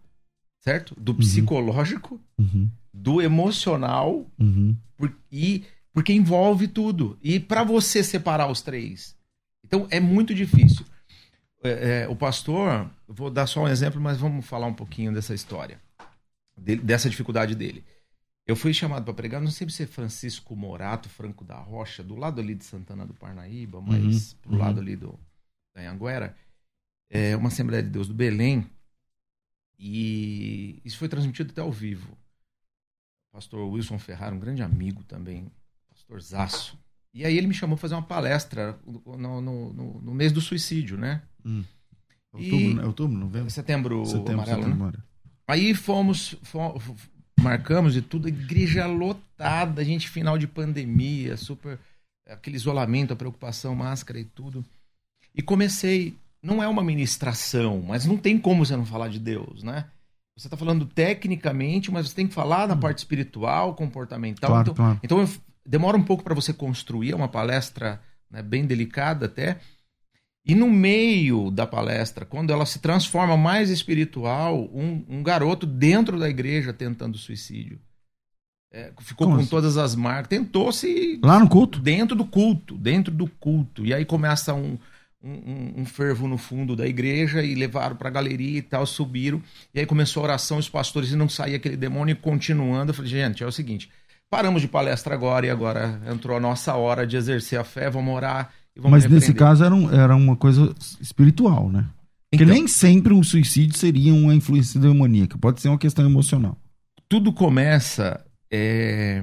certo? 0.59 0.95
Do 0.99 1.11
uhum. 1.11 1.17
psicológico, 1.17 2.21
uhum. 2.37 2.69
do 2.93 3.21
emocional, 3.21 4.27
uhum. 4.39 4.75
por, 4.95 5.15
e 5.31 5.63
porque 5.91 6.13
envolve 6.13 6.67
tudo. 6.67 7.17
E 7.21 7.39
para 7.39 7.63
você 7.63 8.03
separar 8.03 8.49
os 8.49 8.61
três, 8.61 9.15
então 9.65 9.87
é 9.89 9.99
muito 9.99 10.33
difícil. 10.35 10.85
É, 11.63 12.03
é, 12.03 12.07
o 12.07 12.15
pastor, 12.15 12.89
vou 13.07 13.29
dar 13.29 13.45
só 13.45 13.63
um 13.63 13.67
exemplo, 13.67 14.01
mas 14.01 14.17
vamos 14.17 14.45
falar 14.45 14.67
um 14.67 14.73
pouquinho 14.73 15.13
dessa 15.13 15.33
história, 15.33 15.79
dele, 16.57 16.81
dessa 16.81 17.09
dificuldade 17.09 17.55
dele. 17.55 17.83
Eu 18.47 18.55
fui 18.55 18.73
chamado 18.73 19.03
para 19.03 19.13
pregar, 19.13 19.39
não 19.39 19.51
sei 19.51 19.69
se 19.69 19.83
é 19.83 19.87
Francisco 19.87 20.55
Morato, 20.55 21.07
Franco 21.07 21.43
da 21.43 21.57
Rocha, 21.57 22.03
do 22.03 22.15
lado 22.15 22.41
ali 22.41 22.55
de 22.55 22.65
Santana 22.65 23.05
do 23.05 23.13
Parnaíba, 23.13 23.79
mas 23.79 24.31
uhum, 24.31 24.37
pro 24.41 24.51
uhum. 24.53 24.57
lado 24.57 24.79
ali 24.79 24.95
do 24.95 25.19
da 25.73 25.81
Anhanguera, 25.81 26.35
é 27.11 27.35
uma 27.35 27.49
Assembleia 27.49 27.83
de 27.83 27.89
Deus 27.89 28.07
do 28.07 28.13
Belém, 28.13 28.65
e 29.77 30.81
isso 30.83 30.97
foi 30.97 31.09
transmitido 31.09 31.51
até 31.51 31.61
ao 31.61 31.71
vivo. 31.71 32.17
O 33.29 33.33
pastor 33.33 33.69
Wilson 33.69 33.99
Ferrara, 33.99 34.33
um 34.33 34.39
grande 34.39 34.63
amigo 34.63 35.03
também, 35.03 35.51
pastor 35.89 36.21
Zaço. 36.21 36.79
E 37.13 37.25
aí 37.25 37.37
ele 37.37 37.47
me 37.47 37.53
chamou 37.53 37.75
para 37.75 37.81
fazer 37.81 37.95
uma 37.95 38.01
palestra 38.01 38.79
no, 38.85 39.41
no, 39.41 39.73
no, 39.73 40.01
no, 40.01 40.13
mês 40.13 40.31
do 40.31 40.39
suicídio, 40.39 40.97
né? 40.97 41.21
Hum. 41.45 41.63
Outubro, 42.31 42.57
e... 42.57 42.73
Né? 42.73 42.85
outubro, 42.85 43.17
novembro? 43.17 43.49
Setembro, 43.49 44.05
setembro 44.05 44.33
amarelo, 44.33 44.63
setembro. 44.63 44.97
Né? 44.97 45.03
Aí 45.47 45.75
fomos, 45.75 46.37
fomos, 46.43 46.81
marcamos 47.37 47.97
e 47.97 48.01
tudo, 48.01 48.29
igreja 48.29 48.85
lotada, 48.85 49.83
gente 49.83 50.09
final 50.09 50.37
de 50.37 50.47
pandemia, 50.47 51.35
super 51.35 51.77
aquele 52.25 52.55
isolamento, 52.55 53.11
a 53.11 53.15
preocupação, 53.15 53.75
máscara 53.75 54.19
e 54.19 54.23
tudo. 54.23 54.63
E 55.35 55.41
comecei, 55.41 56.15
não 56.41 56.61
é 56.61 56.67
uma 56.67 56.83
ministração, 56.83 57.81
mas 57.81 58.05
não 58.05 58.17
tem 58.17 58.37
como 58.37 58.65
você 58.65 58.75
não 58.75 58.85
falar 58.85 59.09
de 59.09 59.19
Deus, 59.19 59.63
né? 59.63 59.85
Você 60.37 60.47
está 60.47 60.57
falando 60.57 60.85
tecnicamente, 60.85 61.91
mas 61.91 62.09
você 62.09 62.15
tem 62.15 62.27
que 62.27 62.33
falar 62.33 62.67
na 62.67 62.75
parte 62.75 62.99
espiritual, 62.99 63.75
comportamental. 63.75 64.49
Claro, 64.49 64.71
então, 64.71 64.73
claro. 64.73 64.99
então 65.03 65.29
demora 65.65 65.97
um 65.97 66.03
pouco 66.03 66.23
para 66.23 66.33
você 66.33 66.53
construir, 66.53 67.11
é 67.11 67.15
uma 67.15 67.27
palestra 67.27 68.01
né, 68.29 68.41
bem 68.41 68.65
delicada 68.65 69.25
até. 69.27 69.59
E 70.43 70.55
no 70.55 70.67
meio 70.67 71.51
da 71.51 71.67
palestra, 71.67 72.25
quando 72.25 72.51
ela 72.51 72.65
se 72.65 72.79
transforma 72.79 73.37
mais 73.37 73.69
espiritual, 73.69 74.63
um, 74.73 75.05
um 75.07 75.21
garoto 75.21 75.67
dentro 75.67 76.19
da 76.19 76.27
igreja 76.27 76.73
tentando 76.73 77.17
suicídio. 77.17 77.79
É, 78.73 78.91
ficou 79.01 79.27
Como 79.27 79.37
com 79.37 79.41
assim? 79.41 79.49
todas 79.49 79.77
as 79.77 79.93
marcas. 79.95 80.29
Tentou 80.29 80.71
se. 80.71 81.19
Lá 81.21 81.39
no 81.39 81.47
culto? 81.47 81.77
Dentro 81.77 82.15
do 82.15 82.25
culto. 82.25 82.75
Dentro 82.75 83.13
do 83.13 83.27
culto. 83.27 83.85
E 83.85 83.93
aí 83.93 84.05
começa 84.05 84.53
um, 84.53 84.79
um, 85.23 85.81
um 85.81 85.85
fervo 85.85 86.27
no 86.27 86.37
fundo 86.37 86.75
da 86.75 86.87
igreja 86.87 87.43
e 87.43 87.53
levaram 87.53 87.95
para 87.95 88.09
a 88.09 88.11
galeria 88.11 88.57
e 88.57 88.61
tal, 88.61 88.85
subiram. 88.85 89.41
E 89.73 89.79
aí 89.79 89.85
começou 89.85 90.21
a 90.21 90.25
oração, 90.25 90.57
os 90.57 90.69
pastores 90.69 91.11
e 91.11 91.15
não 91.15 91.29
saía 91.29 91.57
aquele 91.57 91.77
demônio 91.77 92.13
e 92.13 92.15
continuando. 92.15 92.91
Eu 92.91 92.95
falei, 92.95 93.11
gente, 93.11 93.43
é 93.43 93.47
o 93.47 93.51
seguinte: 93.51 93.89
paramos 94.29 94.61
de 94.61 94.67
palestra 94.67 95.13
agora 95.13 95.45
e 95.45 95.49
agora 95.49 96.01
entrou 96.11 96.37
a 96.37 96.39
nossa 96.39 96.73
hora 96.75 97.05
de 97.05 97.17
exercer 97.17 97.59
a 97.59 97.63
fé, 97.63 97.89
vamos 97.89 98.13
orar 98.13 98.51
e 98.75 98.79
vamos 98.79 98.91
Mas 98.91 99.03
repreender. 99.03 99.29
nesse 99.29 99.37
caso 99.37 99.63
era, 99.63 99.75
um, 99.75 99.93
era 99.93 100.15
uma 100.15 100.35
coisa 100.35 100.73
espiritual, 100.99 101.69
né? 101.69 101.85
Porque 102.31 102.45
então, 102.45 102.55
nem 102.55 102.65
sempre 102.65 103.13
um 103.13 103.21
suicídio 103.21 103.77
seria 103.77 104.13
uma 104.13 104.33
influência 104.33 104.79
demoníaca, 104.79 105.37
pode 105.37 105.61
ser 105.61 105.67
uma 105.67 105.77
questão 105.77 106.05
emocional. 106.05 106.57
Tudo 107.09 107.33
começa, 107.33 108.25
é, 108.49 109.21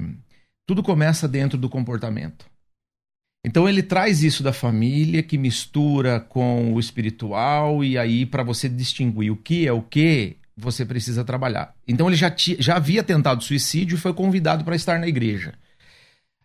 tudo 0.67 0.83
começa 0.83 1.27
dentro 1.27 1.57
do 1.57 1.67
comportamento. 1.67 2.45
Então 3.45 3.69
ele 3.69 3.81
traz 3.81 4.21
isso 4.21 4.43
da 4.43 4.51
família 4.51 5.23
que 5.23 5.37
mistura 5.37 6.19
com 6.19 6.73
o 6.73 6.79
espiritual 6.79 7.83
e 7.83 7.97
aí 7.97 8.25
para 8.25 8.43
você 8.43 8.67
distinguir 8.67 9.31
o 9.31 9.37
que 9.37 9.65
é 9.65 9.71
o 9.71 9.81
que, 9.81 10.35
você 10.59 10.85
precisa 10.85 11.23
trabalhar. 11.23 11.73
Então 11.87 12.07
ele 12.07 12.17
já, 12.17 12.33
já 12.35 12.75
havia 12.75 13.03
tentado 13.03 13.43
suicídio 13.43 13.95
e 13.95 13.99
foi 13.99 14.13
convidado 14.13 14.63
para 14.63 14.75
estar 14.75 14.99
na 14.99 15.07
igreja. 15.07 15.53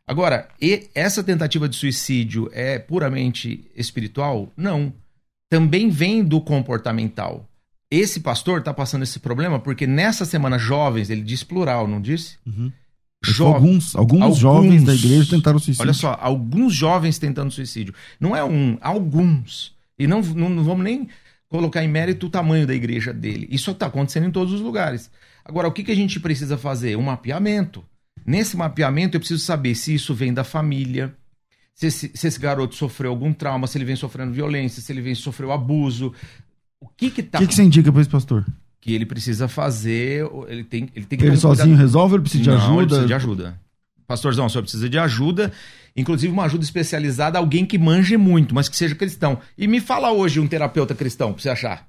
Agora, 0.07 0.49
essa 0.95 1.25
tentativa 1.25 1.69
de 1.69 1.77
suicídio 1.77 2.49
é 2.53 2.79
puramente 2.79 3.71
espiritual? 3.75 4.53
Não. 4.57 4.93
Também 5.51 5.89
vem 5.89 6.23
do 6.23 6.41
comportamental. 6.41 7.49
Esse 7.91 8.21
pastor 8.21 8.59
está 8.59 8.73
passando 8.73 9.03
esse 9.03 9.19
problema 9.19 9.59
porque 9.59 9.87
nessa 9.87 10.25
semana 10.25 10.59
jovens, 10.59 11.11
ele 11.11 11.23
diz 11.23 11.43
plural, 11.43 11.89
não 11.89 12.01
disse? 12.01 12.37
Uhum. 12.47 12.71
Alguns, 13.41 13.97
alguns, 13.97 14.23
alguns, 14.23 14.39
jovens 14.39 14.85
da 14.85 14.95
igreja 14.95 15.31
tentaram 15.31 15.59
suicídio. 15.59 15.83
Olha 15.83 15.93
só, 15.93 16.19
alguns 16.21 16.75
jovens 16.75 17.19
tentando 17.19 17.51
suicídio. 17.51 17.95
Não 18.19 18.35
é 18.35 18.45
um, 18.45 18.79
alguns. 18.81 19.73
E 19.99 20.07
não, 20.07 20.21
não, 20.21 20.51
não 20.51 20.65
vamos 20.65 20.85
nem 20.85 21.09
colocar 21.49 21.85
em 21.85 21.89
mérito 21.89 22.27
o 22.27 22.31
tamanho 22.31 22.67
da 22.67 22.75
igreja 22.75 23.13
dele. 23.13 23.47
Isso 23.51 23.71
está 23.71 23.87
acontecendo 23.87 24.27
em 24.27 24.31
todos 24.31 24.53
os 24.53 24.61
lugares. 24.61 25.11
Agora, 25.45 25.69
o 25.69 25.73
que, 25.73 25.85
que 25.85 25.93
a 25.93 25.97
gente 25.97 26.19
precisa 26.19 26.59
fazer? 26.59 26.97
Um 26.97 27.03
mapeamento. 27.03 27.85
Nesse 28.27 28.57
mapeamento, 28.57 29.17
eu 29.17 29.21
preciso 29.21 29.43
saber 29.43 29.75
se 29.75 29.95
isso 29.95 30.15
vem 30.15 30.33
da 30.33 30.43
família, 30.43 31.15
se 31.75 31.87
esse, 31.87 32.11
se 32.15 32.27
esse 32.27 32.41
garoto 32.41 32.75
sofreu 32.75 33.11
algum 33.11 33.33
trauma, 33.33 33.67
se 33.67 33.77
ele 33.77 33.85
vem 33.85 33.97
sofrendo 33.97 34.33
violência, 34.33 34.81
se 34.81 34.91
ele 34.93 35.01
vem 35.01 35.15
sofreu 35.15 35.53
abuso. 35.53 36.13
O 36.81 36.89
que 36.89 37.11
que 37.11 37.23
tá... 37.23 37.39
O 37.39 37.43
que, 37.43 37.49
que 37.49 37.55
você 37.55 37.63
indica 37.63 37.93
para 37.93 38.01
esse 38.01 38.11
pastor? 38.11 38.45
Que 38.85 38.95
ele 38.95 39.07
precisa 39.07 39.49
fazer, 39.49 40.29
ele 40.47 40.63
tem, 40.63 40.91
ele 40.95 41.07
tem 41.07 41.19
que... 41.19 41.25
Ele 41.25 41.37
sozinho 41.39 41.69
cuidado... 41.69 41.81
resolve 41.81 42.13
ou 42.13 42.17
ele 42.19 42.23
precisa 42.23 42.43
de 42.43 42.51
Não, 42.51 42.57
ajuda? 42.57 42.77
ele 42.77 42.87
precisa 42.87 43.07
de 43.07 43.15
ajuda. 43.15 43.61
Pastorzão, 44.07 44.45
o 44.45 44.51
senhor 44.51 44.63
precisa 44.63 44.89
de 44.91 44.99
ajuda 44.99 45.53
inclusive 45.97 46.33
uma 46.33 46.45
ajuda 46.45 46.65
especializada, 46.65 47.39
alguém 47.39 47.65
que 47.65 47.79
manje 47.79 48.17
muito, 48.17 48.55
mas 48.55 48.69
que 48.69 48.77
seja 48.77 48.95
cristão. 48.95 49.39
E 49.57 49.67
me 49.67 49.81
fala 49.81 50.13
hoje 50.13 50.41
um 50.41 50.47
terapeuta 50.47 50.95
cristão, 50.95 51.33
pra 51.33 51.41
você 51.41 51.49
achar. 51.49 51.87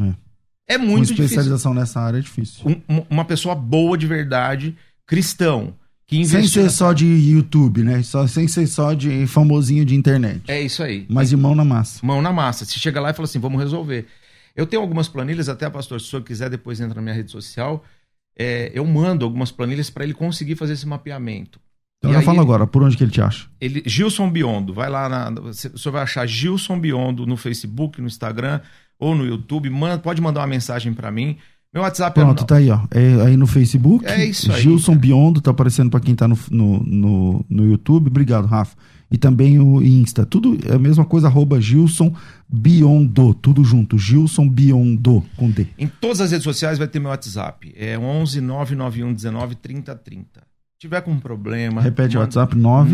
É, 0.00 0.74
é 0.74 0.78
muito 0.78 1.10
uma 1.10 1.14
especialização 1.14 1.72
difícil. 1.72 1.74
nessa 1.74 2.00
área 2.00 2.18
é 2.18 2.20
difícil. 2.20 2.82
Um, 2.88 3.02
uma 3.10 3.24
pessoa 3.24 3.54
boa 3.54 3.98
de 3.98 4.06
verdade, 4.06 4.76
cristão. 5.06 5.74
Que 6.06 6.22
sem 6.26 6.46
ser 6.46 6.70
só 6.70 6.92
de 6.92 7.06
YouTube, 7.06 7.82
né? 7.82 8.02
Só, 8.02 8.26
sem 8.26 8.46
ser 8.46 8.66
só 8.66 8.92
de 8.92 9.26
famosinho 9.26 9.86
de 9.86 9.94
internet. 9.94 10.42
É 10.48 10.60
isso 10.60 10.82
aí. 10.82 11.06
Mas 11.08 11.30
de 11.30 11.36
mão 11.36 11.54
na 11.54 11.64
massa. 11.64 12.04
Mão 12.04 12.20
na 12.20 12.30
massa. 12.30 12.66
Se 12.66 12.78
chega 12.78 13.00
lá 13.00 13.10
e 13.10 13.14
fala 13.14 13.24
assim, 13.24 13.38
vamos 13.38 13.58
resolver. 13.58 14.06
Eu 14.54 14.66
tenho 14.66 14.82
algumas 14.82 15.08
planilhas, 15.08 15.48
até, 15.48 15.68
pastor, 15.68 16.00
se 16.00 16.06
o 16.06 16.10
senhor 16.10 16.22
quiser, 16.22 16.48
depois 16.48 16.80
entra 16.80 16.94
na 16.94 17.02
minha 17.02 17.14
rede 17.14 17.30
social. 17.30 17.84
É, 18.36 18.70
eu 18.74 18.84
mando 18.84 19.24
algumas 19.24 19.50
planilhas 19.50 19.90
para 19.90 20.04
ele 20.04 20.14
conseguir 20.14 20.56
fazer 20.56 20.74
esse 20.74 20.86
mapeamento. 20.86 21.60
Então 21.98 22.12
já 22.12 22.22
fala 22.22 22.42
agora, 22.42 22.66
por 22.66 22.82
onde 22.82 22.96
que 22.96 23.04
ele 23.04 23.10
te 23.10 23.20
acha? 23.20 23.46
Ele, 23.60 23.82
Gilson 23.86 24.30
Biondo, 24.30 24.74
vai 24.74 24.90
lá, 24.90 25.08
na, 25.08 25.40
você, 25.40 25.70
você 25.70 25.90
vai 25.90 26.02
achar 26.02 26.26
Gilson 26.26 26.78
Biondo 26.78 27.26
no 27.26 27.36
Facebook, 27.36 28.00
no 28.00 28.06
Instagram 28.06 28.60
ou 28.98 29.14
no 29.14 29.24
YouTube, 29.24 29.70
manda, 29.70 29.98
pode 29.98 30.20
mandar 30.20 30.40
uma 30.40 30.46
mensagem 30.46 30.92
para 30.92 31.10
mim. 31.10 31.38
Meu 31.72 31.82
WhatsApp 31.82 32.20
é 32.20 32.22
Pronto, 32.22 32.44
é... 32.44 32.46
tá 32.46 32.56
aí, 32.56 32.70
ó. 32.70 32.80
É 32.90 33.26
aí 33.26 33.36
no 33.36 33.48
Facebook. 33.48 34.06
É 34.06 34.24
isso 34.24 34.52
aí. 34.52 34.62
Gilson 34.62 34.96
Biondo, 34.96 35.40
tá 35.40 35.50
aparecendo 35.50 35.90
para 35.90 35.98
quem 35.98 36.14
tá 36.14 36.28
no, 36.28 36.38
no, 36.50 36.84
no, 36.84 37.46
no, 37.48 37.66
YouTube. 37.66 38.06
Obrigado, 38.06 38.46
Rafa. 38.46 38.76
E 39.14 39.16
também 39.16 39.60
o 39.60 39.80
Insta. 39.80 40.26
Tudo 40.26 40.58
é 40.68 40.74
a 40.74 40.78
mesma 40.78 41.04
coisa, 41.04 41.28
arroba 41.28 41.60
Gilson 41.60 42.12
Biondo. 42.48 43.32
Tudo 43.34 43.62
junto. 43.62 43.96
Gilson 43.96 44.48
Biondo, 44.48 45.24
com 45.36 45.48
D. 45.48 45.68
Em 45.78 45.86
todas 45.86 46.20
as 46.20 46.32
redes 46.32 46.42
sociais 46.42 46.78
vai 46.78 46.88
ter 46.88 46.98
meu 46.98 47.10
WhatsApp. 47.10 47.72
É 47.76 47.96
11 47.96 48.40
991 48.40 49.14
19 49.14 49.54
3030 49.54 50.42
tiver 50.76 51.00
com 51.00 51.12
um 51.12 51.20
problema. 51.20 51.80
Repete 51.80 52.16
o 52.16 52.20
WhatsApp: 52.20 52.56
9... 52.56 52.92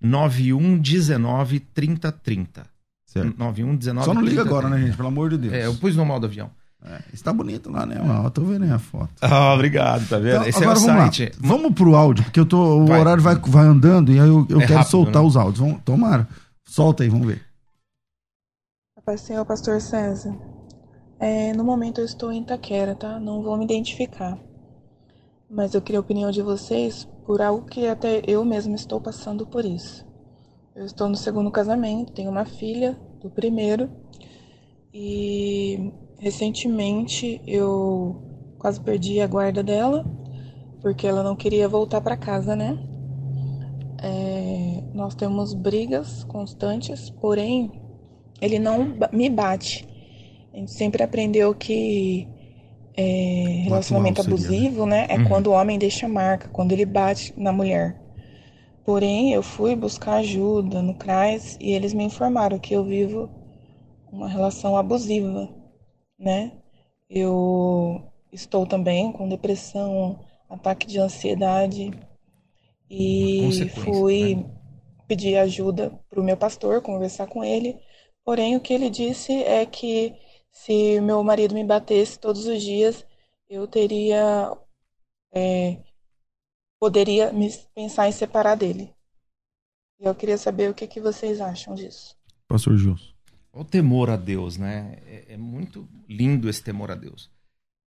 9119 0.00 1.60
3030. 1.60 2.66
Certo. 3.06 3.34
9119 3.36 4.04
Só 4.04 4.12
não 4.14 4.20
liga 4.20 4.42
30, 4.42 4.48
agora, 4.48 4.68
30. 4.68 4.78
né, 4.78 4.86
gente? 4.86 4.96
Pelo 4.96 5.08
amor 5.08 5.30
de 5.30 5.38
Deus. 5.38 5.54
É, 5.54 5.64
eu 5.66 5.74
pus 5.74 5.96
no 5.96 6.04
mal 6.04 6.20
do 6.20 6.26
avião. 6.26 6.50
É, 6.84 6.98
está 7.12 7.32
bonito 7.32 7.70
lá, 7.70 7.84
né? 7.84 7.96
Eu 8.24 8.30
tô 8.30 8.42
vendo 8.42 8.64
aí 8.64 8.70
a 8.70 8.78
foto. 8.78 9.10
Ah, 9.20 9.52
obrigado, 9.54 10.08
tá 10.08 10.18
vendo? 10.18 10.36
Então, 10.36 10.46
Esse 10.46 10.62
agora 10.62 10.78
é 10.78 10.82
o 10.82 10.86
vamos 10.86 11.02
site. 11.02 11.24
Lá. 11.24 11.48
Vamos 11.48 11.74
pro 11.74 11.94
áudio, 11.94 12.24
porque 12.24 12.40
eu 12.40 12.46
tô, 12.46 12.82
o 12.82 12.86
vai. 12.86 13.00
horário 13.00 13.22
vai, 13.22 13.34
vai 13.36 13.66
andando 13.66 14.10
e 14.10 14.18
aí 14.18 14.28
eu, 14.28 14.46
eu 14.48 14.60
é 14.60 14.66
quero 14.66 14.78
rápido, 14.78 14.90
soltar 14.90 15.22
né? 15.22 15.28
os 15.28 15.36
áudios. 15.36 15.58
Vamos, 15.58 15.82
tomara. 15.84 16.26
Solta 16.64 17.02
aí, 17.02 17.08
vamos 17.08 17.26
ver. 17.26 17.42
Paz 19.04 19.20
Senhor, 19.22 19.44
Pastor 19.44 19.80
César. 19.80 20.34
É, 21.18 21.52
no 21.52 21.64
momento 21.64 22.00
eu 22.00 22.04
estou 22.04 22.32
em 22.32 22.42
Itaquera, 22.42 22.94
tá? 22.94 23.18
Não 23.18 23.42
vou 23.42 23.56
me 23.58 23.64
identificar 23.64 24.38
mas 25.50 25.74
eu 25.74 25.82
queria 25.82 25.98
a 25.98 26.00
opinião 26.00 26.30
de 26.30 26.40
vocês 26.42 27.08
por 27.26 27.42
algo 27.42 27.66
que 27.66 27.86
até 27.88 28.22
eu 28.26 28.44
mesma 28.44 28.76
estou 28.76 29.00
passando 29.00 29.44
por 29.44 29.64
isso. 29.64 30.06
Eu 30.76 30.86
estou 30.86 31.08
no 31.08 31.16
segundo 31.16 31.50
casamento, 31.50 32.12
tenho 32.12 32.30
uma 32.30 32.44
filha 32.44 32.96
do 33.20 33.28
primeiro, 33.28 33.90
E 34.94 35.92
recentemente 36.20 37.40
eu 37.46 38.22
quase 38.58 38.78
perdi 38.80 39.20
a 39.20 39.26
guarda 39.26 39.62
dela, 39.62 40.04
porque 40.80 41.06
ela 41.06 41.22
não 41.22 41.34
queria 41.34 41.68
voltar 41.68 42.00
para 42.00 42.16
casa, 42.16 42.54
né? 42.54 42.78
É, 44.02 44.82
nós 44.94 45.14
temos 45.14 45.54
brigas 45.54 46.22
constantes, 46.24 47.10
porém 47.10 47.72
ele 48.40 48.58
não 48.58 48.96
me 49.12 49.28
bate. 49.28 49.86
A 50.52 50.56
gente 50.58 50.72
sempre 50.72 51.02
aprendeu 51.02 51.54
que 51.54 52.28
é, 52.96 53.62
relacionamento 53.64 54.20
abusivo, 54.20 54.84
né, 54.84 55.06
é 55.08 55.16
uhum. 55.16 55.24
quando 55.24 55.46
o 55.48 55.52
homem 55.52 55.78
deixa 55.78 56.08
marca, 56.08 56.48
quando 56.48 56.72
ele 56.72 56.84
bate 56.84 57.32
na 57.36 57.52
mulher. 57.52 57.96
Porém, 58.84 59.32
eu 59.32 59.42
fui 59.42 59.76
buscar 59.76 60.14
ajuda 60.16 60.82
no 60.82 60.94
CRAS 60.94 61.56
e 61.60 61.72
eles 61.72 61.94
me 61.94 62.04
informaram 62.04 62.58
que 62.58 62.74
eu 62.74 62.84
vivo 62.84 63.30
uma 64.10 64.28
relação 64.28 64.76
abusiva, 64.76 65.48
né? 66.20 66.52
Eu 67.08 68.12
estou 68.30 68.66
também 68.66 69.10
com 69.10 69.28
depressão, 69.28 70.20
ataque 70.48 70.86
de 70.86 71.00
ansiedade 71.00 71.90
e 72.88 73.68
fui 73.70 74.36
né? 74.36 74.50
pedir 75.08 75.36
ajuda 75.38 75.90
para 76.08 76.20
o 76.20 76.24
meu 76.24 76.36
pastor, 76.36 76.82
conversar 76.82 77.26
com 77.26 77.42
ele. 77.42 77.80
Porém, 78.24 78.54
o 78.54 78.60
que 78.60 78.72
ele 78.72 78.90
disse 78.90 79.32
é 79.42 79.64
que 79.64 80.14
se 80.52 81.00
meu 81.00 81.22
marido 81.24 81.54
me 81.54 81.64
batesse 81.64 82.18
todos 82.18 82.46
os 82.46 82.62
dias, 82.62 83.04
eu 83.48 83.66
teria 83.66 84.56
é, 85.32 85.78
poderia 86.78 87.32
me 87.32 87.50
pensar 87.74 88.08
em 88.08 88.12
separar 88.12 88.56
dele. 88.56 88.94
E 89.98 90.06
eu 90.06 90.14
queria 90.14 90.38
saber 90.38 90.70
o 90.70 90.74
que, 90.74 90.86
que 90.86 91.00
vocês 91.00 91.40
acham 91.40 91.74
disso. 91.74 92.16
Pastor 92.48 92.76
Gilson. 92.76 93.19
O 93.52 93.64
temor 93.64 94.10
a 94.10 94.16
Deus, 94.16 94.56
né? 94.56 94.98
É, 95.06 95.34
é, 95.34 95.36
muito 95.36 95.88
lindo 96.08 96.48
esse 96.48 96.62
temor 96.62 96.90
a 96.90 96.94
Deus. 96.94 97.30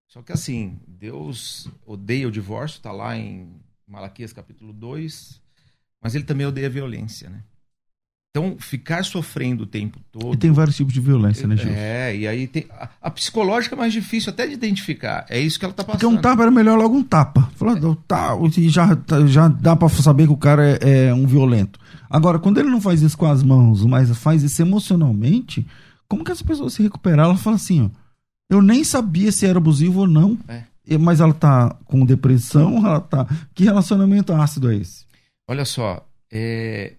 Só 0.07 0.21
que 0.21 0.31
assim, 0.31 0.79
Deus 0.87 1.69
odeia 1.85 2.27
o 2.27 2.31
divórcio, 2.31 2.77
está 2.77 2.91
lá 2.91 3.15
em 3.17 3.61
Malaquias 3.87 4.33
capítulo 4.33 4.73
2, 4.73 5.41
mas 6.01 6.15
ele 6.15 6.25
também 6.25 6.45
odeia 6.45 6.67
a 6.67 6.69
violência, 6.69 7.29
né? 7.29 7.43
Então, 8.35 8.55
ficar 8.57 9.05
sofrendo 9.05 9.61
o 9.61 9.67
tempo 9.67 9.99
todo. 10.11 10.33
E 10.33 10.37
tem 10.37 10.49
vários 10.49 10.75
tipos 10.75 10.91
de 10.91 10.99
violência, 10.99 11.47
né, 11.47 11.55
Gil? 11.55 11.71
É, 11.71 12.15
e 12.15 12.27
aí 12.27 12.47
tem. 12.47 12.65
A, 12.71 12.89
a, 13.03 13.11
psicológica 13.11 13.75
é 13.75 13.77
mais 13.77 13.93
difícil 13.93 14.31
até 14.31 14.47
de 14.47 14.53
identificar. 14.53 15.23
É 15.29 15.39
isso 15.39 15.59
que 15.59 15.65
ela 15.65 15.73
tá 15.73 15.83
passando. 15.83 15.99
Porque 15.99 16.15
um 16.17 16.19
tapa 16.19 16.41
era 16.41 16.49
melhor 16.49 16.75
logo 16.75 16.97
um 16.97 17.03
tapa. 17.03 17.47
Fala, 17.55 17.79
tá, 18.07 18.35
já, 18.69 18.87
já 19.27 19.47
dá 19.47 19.75
pra 19.75 19.87
saber 19.87 20.25
que 20.25 20.33
o 20.33 20.37
cara 20.37 20.79
é, 20.81 21.09
é, 21.09 21.13
um 21.13 21.27
violento. 21.27 21.79
Agora, 22.09 22.39
quando 22.39 22.57
ele 22.57 22.71
não 22.71 22.81
faz 22.81 23.03
isso 23.03 23.15
com 23.15 23.27
as 23.27 23.43
mãos, 23.43 23.85
mas 23.85 24.09
faz 24.17 24.41
isso 24.41 24.63
emocionalmente, 24.63 25.63
como 26.07 26.23
que 26.23 26.31
essa 26.31 26.43
pessoa 26.43 26.71
se 26.71 26.81
recuperar? 26.81 27.27
Ela 27.27 27.37
fala 27.37 27.57
assim, 27.57 27.83
ó. 27.83 27.89
Eu 28.49 28.63
nem 28.63 28.83
sabia 28.83 29.31
se 29.31 29.45
era 29.45 29.59
abusivo 29.59 29.99
ou 29.99 30.07
não. 30.07 30.39
É. 30.47 30.63
Mas 30.97 31.19
ela 31.19 31.35
tá 31.35 31.77
com 31.85 32.03
depressão, 32.03 32.77
ela 32.83 32.99
tá. 32.99 33.27
Que 33.53 33.63
relacionamento 33.63 34.33
ácido 34.33 34.71
é 34.71 34.77
esse? 34.77 35.05
Olha 35.47 35.65
só, 35.65 36.03
é, 36.31 36.93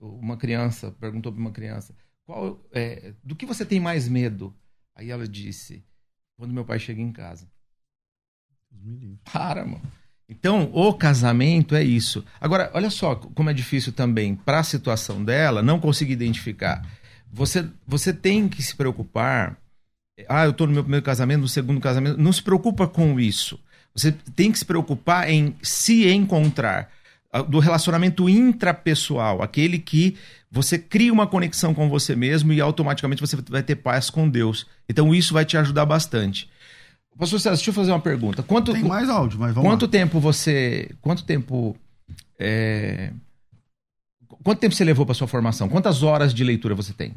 uma 0.00 0.36
criança 0.36 0.90
perguntou 0.92 1.32
para 1.32 1.40
uma 1.40 1.52
criança: 1.52 1.94
qual, 2.24 2.60
é, 2.72 3.14
do 3.22 3.36
que 3.36 3.46
você 3.46 3.64
tem 3.64 3.80
mais 3.80 4.08
medo? 4.08 4.54
Aí 4.94 5.10
ela 5.10 5.26
disse: 5.26 5.84
quando 6.36 6.54
meu 6.54 6.64
pai 6.64 6.78
chega 6.78 7.00
em 7.00 7.12
casa. 7.12 7.48
Para, 9.32 9.64
mano. 9.64 9.82
Então, 10.28 10.70
o 10.72 10.92
casamento 10.94 11.74
é 11.74 11.82
isso. 11.82 12.24
Agora, 12.40 12.70
olha 12.74 12.90
só 12.90 13.14
como 13.14 13.50
é 13.50 13.52
difícil 13.52 13.92
também 13.92 14.34
para 14.34 14.58
a 14.58 14.64
situação 14.64 15.22
dela 15.22 15.62
não 15.62 15.78
conseguir 15.78 16.14
identificar. 16.14 16.84
Você, 17.30 17.68
você 17.86 18.12
tem 18.12 18.48
que 18.48 18.62
se 18.62 18.74
preocupar. 18.74 19.58
Ah, 20.28 20.44
eu 20.44 20.52
estou 20.52 20.66
no 20.66 20.72
meu 20.72 20.82
primeiro 20.82 21.04
casamento, 21.04 21.40
no 21.40 21.48
segundo 21.48 21.80
casamento. 21.80 22.18
Não 22.18 22.32
se 22.32 22.42
preocupa 22.42 22.88
com 22.88 23.18
isso. 23.20 23.60
Você 23.94 24.12
tem 24.12 24.50
que 24.50 24.58
se 24.58 24.64
preocupar 24.64 25.28
em 25.28 25.54
se 25.62 26.08
encontrar 26.08 26.90
do 27.42 27.58
relacionamento 27.58 28.28
intrapessoal, 28.28 29.42
aquele 29.42 29.78
que 29.78 30.16
você 30.50 30.78
cria 30.78 31.12
uma 31.12 31.26
conexão 31.26 31.74
com 31.74 31.88
você 31.88 32.14
mesmo 32.14 32.52
e 32.52 32.60
automaticamente 32.60 33.20
você 33.20 33.36
vai 33.48 33.62
ter 33.62 33.76
paz 33.76 34.08
com 34.08 34.28
Deus. 34.28 34.66
Então 34.88 35.12
isso 35.14 35.34
vai 35.34 35.44
te 35.44 35.56
ajudar 35.56 35.84
bastante. 35.84 36.48
Pastor 37.18 37.40
César, 37.40 37.56
deixa 37.56 37.70
eu 37.70 37.74
fazer 37.74 37.90
uma 37.90 38.00
pergunta. 38.00 38.42
Quanto, 38.42 38.72
Tem 38.72 38.82
mais 38.84 39.08
áudio, 39.08 39.38
mas 39.38 39.54
vamos 39.54 39.68
Quanto 39.68 39.84
lá. 39.86 39.90
tempo 39.90 40.20
você... 40.20 40.90
Quanto 41.00 41.24
tempo... 41.24 41.76
É, 42.38 43.12
quanto 44.42 44.58
tempo 44.58 44.74
você 44.74 44.84
levou 44.84 45.06
para 45.06 45.14
sua 45.14 45.28
formação? 45.28 45.68
Quantas 45.68 46.02
horas 46.02 46.34
de 46.34 46.42
leitura 46.42 46.74
você 46.74 46.92
tem? 46.92 47.14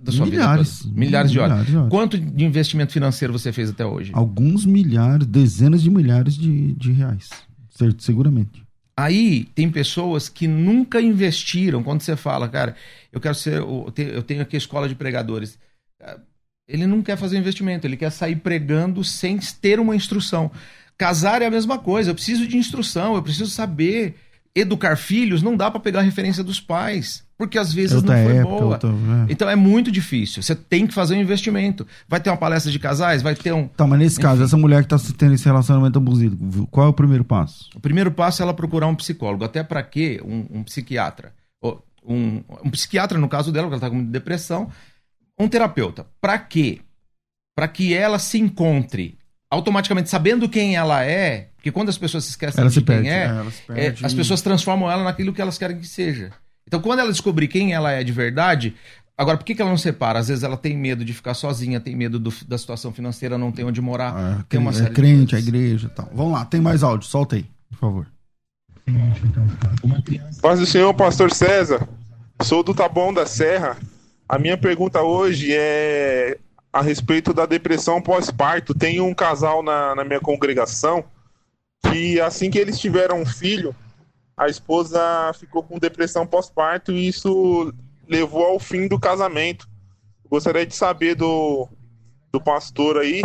Da 0.00 0.12
sua 0.12 0.26
milhares, 0.26 0.84
vida 0.84 0.98
milhares, 0.98 1.32
de 1.32 1.40
horas. 1.40 1.50
milhares 1.52 1.70
de 1.70 1.76
horas. 1.76 1.90
Quanto 1.90 2.18
de 2.18 2.44
investimento 2.44 2.92
financeiro 2.92 3.32
você 3.32 3.52
fez 3.52 3.70
até 3.70 3.84
hoje? 3.84 4.12
Alguns 4.14 4.64
milhares, 4.64 5.26
dezenas 5.26 5.82
de 5.82 5.90
milhares 5.90 6.36
de, 6.36 6.72
de 6.74 6.92
reais. 6.92 7.28
Certo, 7.70 8.02
seguramente. 8.04 8.67
Aí 9.00 9.44
tem 9.54 9.70
pessoas 9.70 10.28
que 10.28 10.48
nunca 10.48 11.00
investiram. 11.00 11.84
Quando 11.84 12.00
você 12.00 12.16
fala, 12.16 12.48
cara, 12.48 12.74
eu 13.12 13.20
quero 13.20 13.34
ser. 13.36 13.58
Eu 13.60 14.22
tenho 14.26 14.42
aqui 14.42 14.56
a 14.56 14.58
escola 14.58 14.88
de 14.88 14.96
pregadores. 14.96 15.56
Ele 16.66 16.84
não 16.84 17.00
quer 17.00 17.16
fazer 17.16 17.38
investimento, 17.38 17.86
ele 17.86 17.96
quer 17.96 18.10
sair 18.10 18.34
pregando 18.34 19.04
sem 19.04 19.38
ter 19.38 19.78
uma 19.78 19.94
instrução. 19.94 20.50
Casar 20.96 21.42
é 21.42 21.46
a 21.46 21.50
mesma 21.50 21.78
coisa. 21.78 22.10
Eu 22.10 22.14
preciso 22.16 22.44
de 22.44 22.56
instrução, 22.56 23.14
eu 23.14 23.22
preciso 23.22 23.46
saber 23.46 24.16
educar 24.54 24.96
filhos. 24.96 25.42
Não 25.42 25.56
dá 25.56 25.70
para 25.70 25.80
pegar 25.80 26.00
a 26.00 26.02
referência 26.02 26.42
dos 26.44 26.60
pais 26.60 27.26
porque 27.38 27.56
às 27.56 27.72
vezes 27.72 28.02
não 28.02 28.12
foi 28.12 28.36
época, 28.36 28.60
boa. 28.60 28.78
Tô, 28.78 28.88
é. 28.88 28.92
Então 29.28 29.48
é 29.48 29.54
muito 29.54 29.92
difícil. 29.92 30.42
Você 30.42 30.56
tem 30.56 30.88
que 30.88 30.92
fazer 30.92 31.14
um 31.14 31.20
investimento. 31.20 31.86
Vai 32.08 32.18
ter 32.18 32.30
uma 32.30 32.36
palestra 32.36 32.72
de 32.72 32.80
casais, 32.80 33.22
vai 33.22 33.36
ter 33.36 33.52
um. 33.52 33.68
Tá, 33.68 33.86
mas 33.86 34.00
nesse 34.00 34.16
Enfim. 34.16 34.22
caso, 34.22 34.42
essa 34.42 34.56
mulher 34.56 34.84
que 34.84 34.92
está 34.92 35.14
tendo 35.16 35.34
esse 35.34 35.44
relacionamento 35.44 35.98
abusivo, 35.98 36.66
qual 36.66 36.88
é 36.88 36.90
o 36.90 36.92
primeiro 36.92 37.24
passo? 37.24 37.70
O 37.76 37.80
primeiro 37.80 38.10
passo 38.10 38.42
é 38.42 38.44
ela 38.44 38.52
procurar 38.52 38.88
um 38.88 38.94
psicólogo. 38.96 39.44
Até 39.44 39.62
para 39.62 39.84
quê? 39.84 40.20
Um, 40.24 40.58
um 40.58 40.64
psiquiatra. 40.64 41.32
Um, 42.10 42.42
um, 42.64 42.70
psiquiatra, 42.70 43.18
no 43.18 43.28
caso 43.28 43.52
dela, 43.52 43.68
porque 43.68 43.84
ela 43.84 43.88
está 43.88 43.96
com 43.96 44.10
depressão. 44.10 44.70
Um 45.38 45.46
terapeuta. 45.46 46.06
Para 46.20 46.38
quê? 46.38 46.80
Para 47.54 47.68
que 47.68 47.94
ela 47.94 48.18
se 48.18 48.38
encontre 48.38 49.16
automaticamente 49.50 50.08
sabendo 50.08 50.48
quem 50.48 50.74
ela 50.74 51.04
é, 51.04 51.47
porque 51.58 51.72
quando 51.72 51.88
as 51.88 51.98
pessoas 51.98 52.24
se 52.24 52.30
esquecem 52.30 52.60
ela 52.60 52.70
de 52.70 52.74
se 52.74 52.80
quem 52.80 52.86
perde, 52.86 53.08
é, 53.08 53.44
é, 53.70 53.86
é 53.88 53.94
as 54.02 54.14
pessoas 54.14 54.40
transformam 54.40 54.88
ela 54.88 55.02
naquilo 55.02 55.32
que 55.32 55.42
elas 55.42 55.58
querem 55.58 55.76
que 55.78 55.86
seja. 55.86 56.30
Então, 56.66 56.80
quando 56.80 57.00
ela 57.00 57.10
descobrir 57.10 57.48
quem 57.48 57.72
ela 57.72 57.90
é 57.90 58.04
de 58.04 58.12
verdade, 58.12 58.74
Agora, 59.18 59.36
por 59.36 59.42
que, 59.42 59.52
que 59.52 59.60
ela 59.60 59.72
não 59.72 59.76
separa? 59.76 60.20
Às 60.20 60.28
vezes 60.28 60.44
ela 60.44 60.56
tem 60.56 60.76
medo 60.76 61.04
de 61.04 61.12
ficar 61.12 61.34
sozinha, 61.34 61.80
tem 61.80 61.96
medo 61.96 62.20
do, 62.20 62.32
da 62.46 62.56
situação 62.56 62.92
financeira, 62.92 63.36
não 63.36 63.50
tem 63.50 63.64
onde 63.64 63.80
morar. 63.80 64.14
Ah, 64.16 64.44
tem 64.48 64.60
uma 64.60 64.70
é 64.70 64.90
crente, 64.90 65.34
a 65.34 65.40
igreja 65.40 65.88
e 65.88 65.90
tal. 65.90 66.08
Vamos 66.14 66.34
lá, 66.34 66.44
tem 66.44 66.60
mais 66.60 66.84
áudio, 66.84 67.08
solta 67.08 67.34
aí, 67.34 67.44
por 67.68 67.78
favor. 67.78 68.06
Paz 70.40 70.60
do 70.60 70.66
Senhor, 70.66 70.94
pastor 70.94 71.32
César. 71.32 71.88
Sou 72.42 72.62
do 72.62 72.72
Taboão 72.72 73.12
da 73.12 73.26
Serra. 73.26 73.76
A 74.28 74.38
minha 74.38 74.56
pergunta 74.56 75.02
hoje 75.02 75.52
é 75.52 76.38
a 76.72 76.80
respeito 76.80 77.34
da 77.34 77.44
depressão 77.44 78.00
pós-parto. 78.00 78.72
Tem 78.72 79.00
um 79.00 79.12
casal 79.12 79.64
na, 79.64 79.96
na 79.96 80.04
minha 80.04 80.20
congregação 80.20 81.04
que 81.82 82.20
assim 82.20 82.50
que 82.50 82.58
eles 82.58 82.78
tiveram 82.78 83.20
um 83.20 83.26
filho, 83.26 83.74
a 84.36 84.48
esposa 84.48 85.00
ficou 85.34 85.62
com 85.62 85.78
depressão 85.78 86.26
pós-parto 86.26 86.92
e 86.92 87.08
isso 87.08 87.72
levou 88.08 88.44
ao 88.44 88.58
fim 88.58 88.86
do 88.86 88.98
casamento. 88.98 89.68
Gostaria 90.30 90.66
de 90.66 90.74
saber 90.74 91.14
do, 91.14 91.68
do 92.32 92.40
pastor 92.40 92.98
aí 92.98 93.22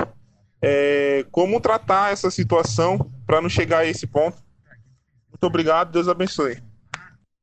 é, 0.62 1.26
como 1.30 1.60
tratar 1.60 2.14
essa 2.14 2.32
situação 2.32 2.97
para 3.28 3.41
não 3.41 3.49
chegar 3.49 3.80
a 3.80 3.86
esse 3.86 4.08
ponto. 4.08 4.38
Muito 5.30 5.43
obrigado, 5.45 5.91
Deus 5.91 6.08
abençoe. 6.08 6.64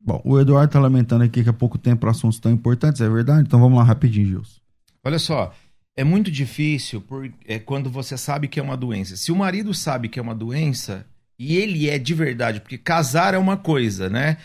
Bom, 0.01 0.23
o 0.25 0.41
Eduardo 0.41 0.71
está 0.71 0.81
lamentando 0.81 1.25
aqui 1.25 1.45
que 1.45 1.51
há 1.51 1.53
pouco 1.53 1.77
tempo 1.77 2.01
para 2.01 2.11
assuntos 2.13 2.41
tão 2.41 2.51
importantes, 2.51 3.03
é 3.03 3.09
verdade? 3.09 3.43
Então 3.43 3.61
vamos 3.61 3.79
lá 3.79 3.85
rapidinho, 3.85 4.27
Gilson. 4.27 4.61
Olha 5.05 5.19
só, 5.19 5.53
é 6.01 6.05
muito 6.05 6.31
difícil 6.31 7.03
por, 7.03 7.31
é, 7.47 7.59
quando 7.59 7.91
você 7.91 8.17
sabe 8.17 8.49
que 8.49 8.59
é 8.59 8.63
uma 8.63 8.77
doença. 8.77 9.17
Se 9.17 9.31
o 9.31 9.37
marido 9.37 9.75
sabe 9.75 10.09
que 10.09 10.19
é 10.19 10.23
uma 10.23 10.35
doença, 10.35 11.07
e 11.39 11.59
ele 11.59 11.91
é 11.91 11.99
de 11.99 12.15
verdade, 12.15 12.59
porque 12.59 12.79
casar 12.79 13.35
é 13.35 13.39
uma 13.39 13.59
coisa, 13.59 14.09
né? 14.09 14.39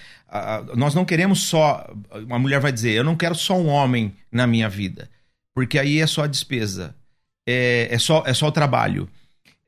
nós 0.76 0.94
não 0.94 1.06
queremos 1.06 1.44
só. 1.44 1.90
Uma 2.26 2.38
mulher 2.38 2.60
vai 2.60 2.74
dizer, 2.74 2.92
eu 2.92 3.06
não 3.06 3.16
quero 3.16 3.36
só 3.36 3.58
um 3.58 3.68
homem 3.68 4.14
na 4.30 4.46
minha 4.46 4.68
vida, 4.68 5.10
porque 5.54 5.80
aí 5.80 6.02
é 6.02 6.08
só 6.08 6.24
a 6.24 6.28
despesa, 6.28 6.94
é, 7.48 7.88
é, 7.90 7.98
só, 7.98 8.22
é 8.28 8.34
só 8.34 8.48
o 8.48 8.52
trabalho. 8.52 9.08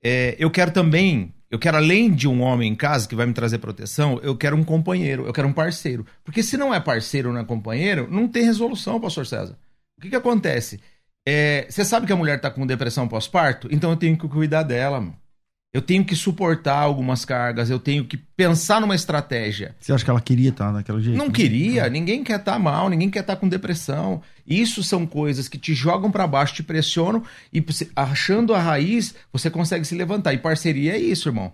É, 0.03 0.35
eu 0.37 0.51
quero 0.51 0.71
também, 0.71 1.33
eu 1.49 1.57
quero 1.57 1.77
além 1.77 2.13
de 2.13 2.27
um 2.27 2.41
homem 2.41 2.69
em 2.69 2.75
casa 2.75 3.07
que 3.07 3.15
vai 3.15 3.25
me 3.25 3.33
trazer 3.33 3.59
proteção, 3.59 4.19
eu 4.21 4.35
quero 4.35 4.57
um 4.57 4.63
companheiro, 4.63 5.25
eu 5.25 5.31
quero 5.31 5.47
um 5.47 5.53
parceiro. 5.53 6.05
Porque 6.21 6.43
se 6.43 6.57
não 6.57 6.73
é 6.73 6.81
parceiro 6.81 7.29
ou 7.29 7.33
não 7.33 7.39
é 7.39 7.45
companheiro, 7.45 8.09
não 8.11 8.27
tem 8.27 8.43
resolução, 8.43 8.99
pastor 8.99 9.25
César. 9.25 9.57
O 9.97 10.01
que, 10.01 10.09
que 10.09 10.15
acontece? 10.17 10.81
É, 11.29 11.67
você 11.69 11.83
sabe 11.83 12.07
que 12.07 12.13
a 12.13 12.15
mulher 12.15 12.37
está 12.37 12.49
com 12.49 12.65
depressão 12.65 13.05
pós-parto? 13.05 13.67
Então 13.69 13.89
eu 13.89 13.97
tenho 13.97 14.17
que 14.17 14.25
cuidar 14.29 14.63
dela, 14.63 15.01
mano. 15.01 15.13
Eu 15.73 15.81
tenho 15.81 16.05
que 16.05 16.15
suportar 16.15 16.77
algumas 16.77 17.25
cargas, 17.25 17.69
eu 17.69 17.77
tenho 17.77 18.05
que 18.05 18.15
pensar 18.15 18.79
numa 18.79 18.95
estratégia. 18.95 19.75
Você 19.77 19.91
acha 19.91 20.05
que 20.05 20.09
ela 20.09 20.21
queria 20.21 20.51
estar 20.51 20.71
naquele 20.71 21.01
jeito? 21.01 21.17
Não 21.17 21.29
queria, 21.29 21.89
ninguém 21.89 22.23
quer 22.23 22.39
estar 22.39 22.57
mal, 22.57 22.87
ninguém 22.87 23.09
quer 23.09 23.19
estar 23.19 23.35
com 23.35 23.49
depressão. 23.49 24.21
Isso 24.47 24.81
são 24.81 25.05
coisas 25.05 25.49
que 25.49 25.57
te 25.57 25.73
jogam 25.73 26.09
para 26.09 26.25
baixo, 26.25 26.55
te 26.55 26.63
pressionam 26.63 27.21
e 27.51 27.61
achando 27.93 28.55
a 28.55 28.59
raiz, 28.61 29.13
você 29.29 29.49
consegue 29.49 29.83
se 29.83 29.95
levantar. 29.95 30.33
E 30.33 30.37
parceria 30.37 30.93
é 30.93 30.97
isso, 30.97 31.27
irmão. 31.27 31.51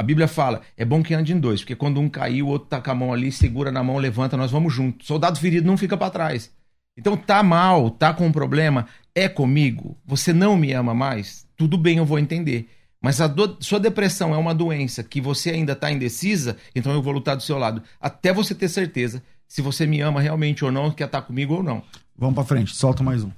A 0.00 0.02
Bíblia 0.02 0.26
fala, 0.26 0.62
é 0.76 0.84
bom 0.84 1.00
que 1.00 1.14
ande 1.14 1.32
em 1.32 1.38
dois, 1.38 1.60
porque 1.60 1.76
quando 1.76 2.00
um 2.00 2.08
cair, 2.08 2.42
o 2.42 2.48
outro 2.48 2.68
tá 2.68 2.80
com 2.80 2.90
a 2.90 2.94
mão 2.96 3.12
ali, 3.12 3.30
segura 3.30 3.70
na 3.70 3.84
mão, 3.84 3.98
levanta, 3.98 4.36
nós 4.36 4.50
vamos 4.50 4.74
juntos. 4.74 5.06
Soldado 5.06 5.38
ferido 5.38 5.64
não 5.64 5.76
fica 5.76 5.96
para 5.96 6.10
trás. 6.10 6.50
Então 6.96 7.16
tá 7.16 7.42
mal, 7.42 7.90
tá 7.90 8.12
com 8.12 8.26
um 8.26 8.32
problema, 8.32 8.86
é 9.14 9.28
comigo, 9.28 9.96
você 10.04 10.32
não 10.32 10.56
me 10.56 10.72
ama 10.72 10.94
mais, 10.94 11.46
tudo 11.56 11.76
bem, 11.76 11.98
eu 11.98 12.06
vou 12.06 12.18
entender. 12.18 12.68
Mas 13.00 13.20
a 13.20 13.26
do... 13.26 13.56
sua 13.60 13.80
depressão 13.80 14.32
é 14.32 14.36
uma 14.36 14.54
doença 14.54 15.02
que 15.02 15.20
você 15.20 15.50
ainda 15.50 15.72
está 15.72 15.90
indecisa, 15.90 16.56
então 16.74 16.92
eu 16.92 17.02
vou 17.02 17.12
lutar 17.12 17.36
do 17.36 17.42
seu 17.42 17.58
lado. 17.58 17.82
Até 18.00 18.32
você 18.32 18.54
ter 18.54 18.68
certeza 18.68 19.22
se 19.48 19.60
você 19.60 19.86
me 19.86 20.00
ama 20.00 20.20
realmente 20.20 20.64
ou 20.64 20.72
não, 20.72 20.90
quer 20.90 21.04
estar 21.04 21.20
tá 21.20 21.26
comigo 21.26 21.54
ou 21.54 21.62
não. 21.62 21.82
Vamos 22.16 22.34
para 22.34 22.44
frente, 22.44 22.74
solta 22.74 23.02
mais 23.02 23.22
um. 23.22 23.30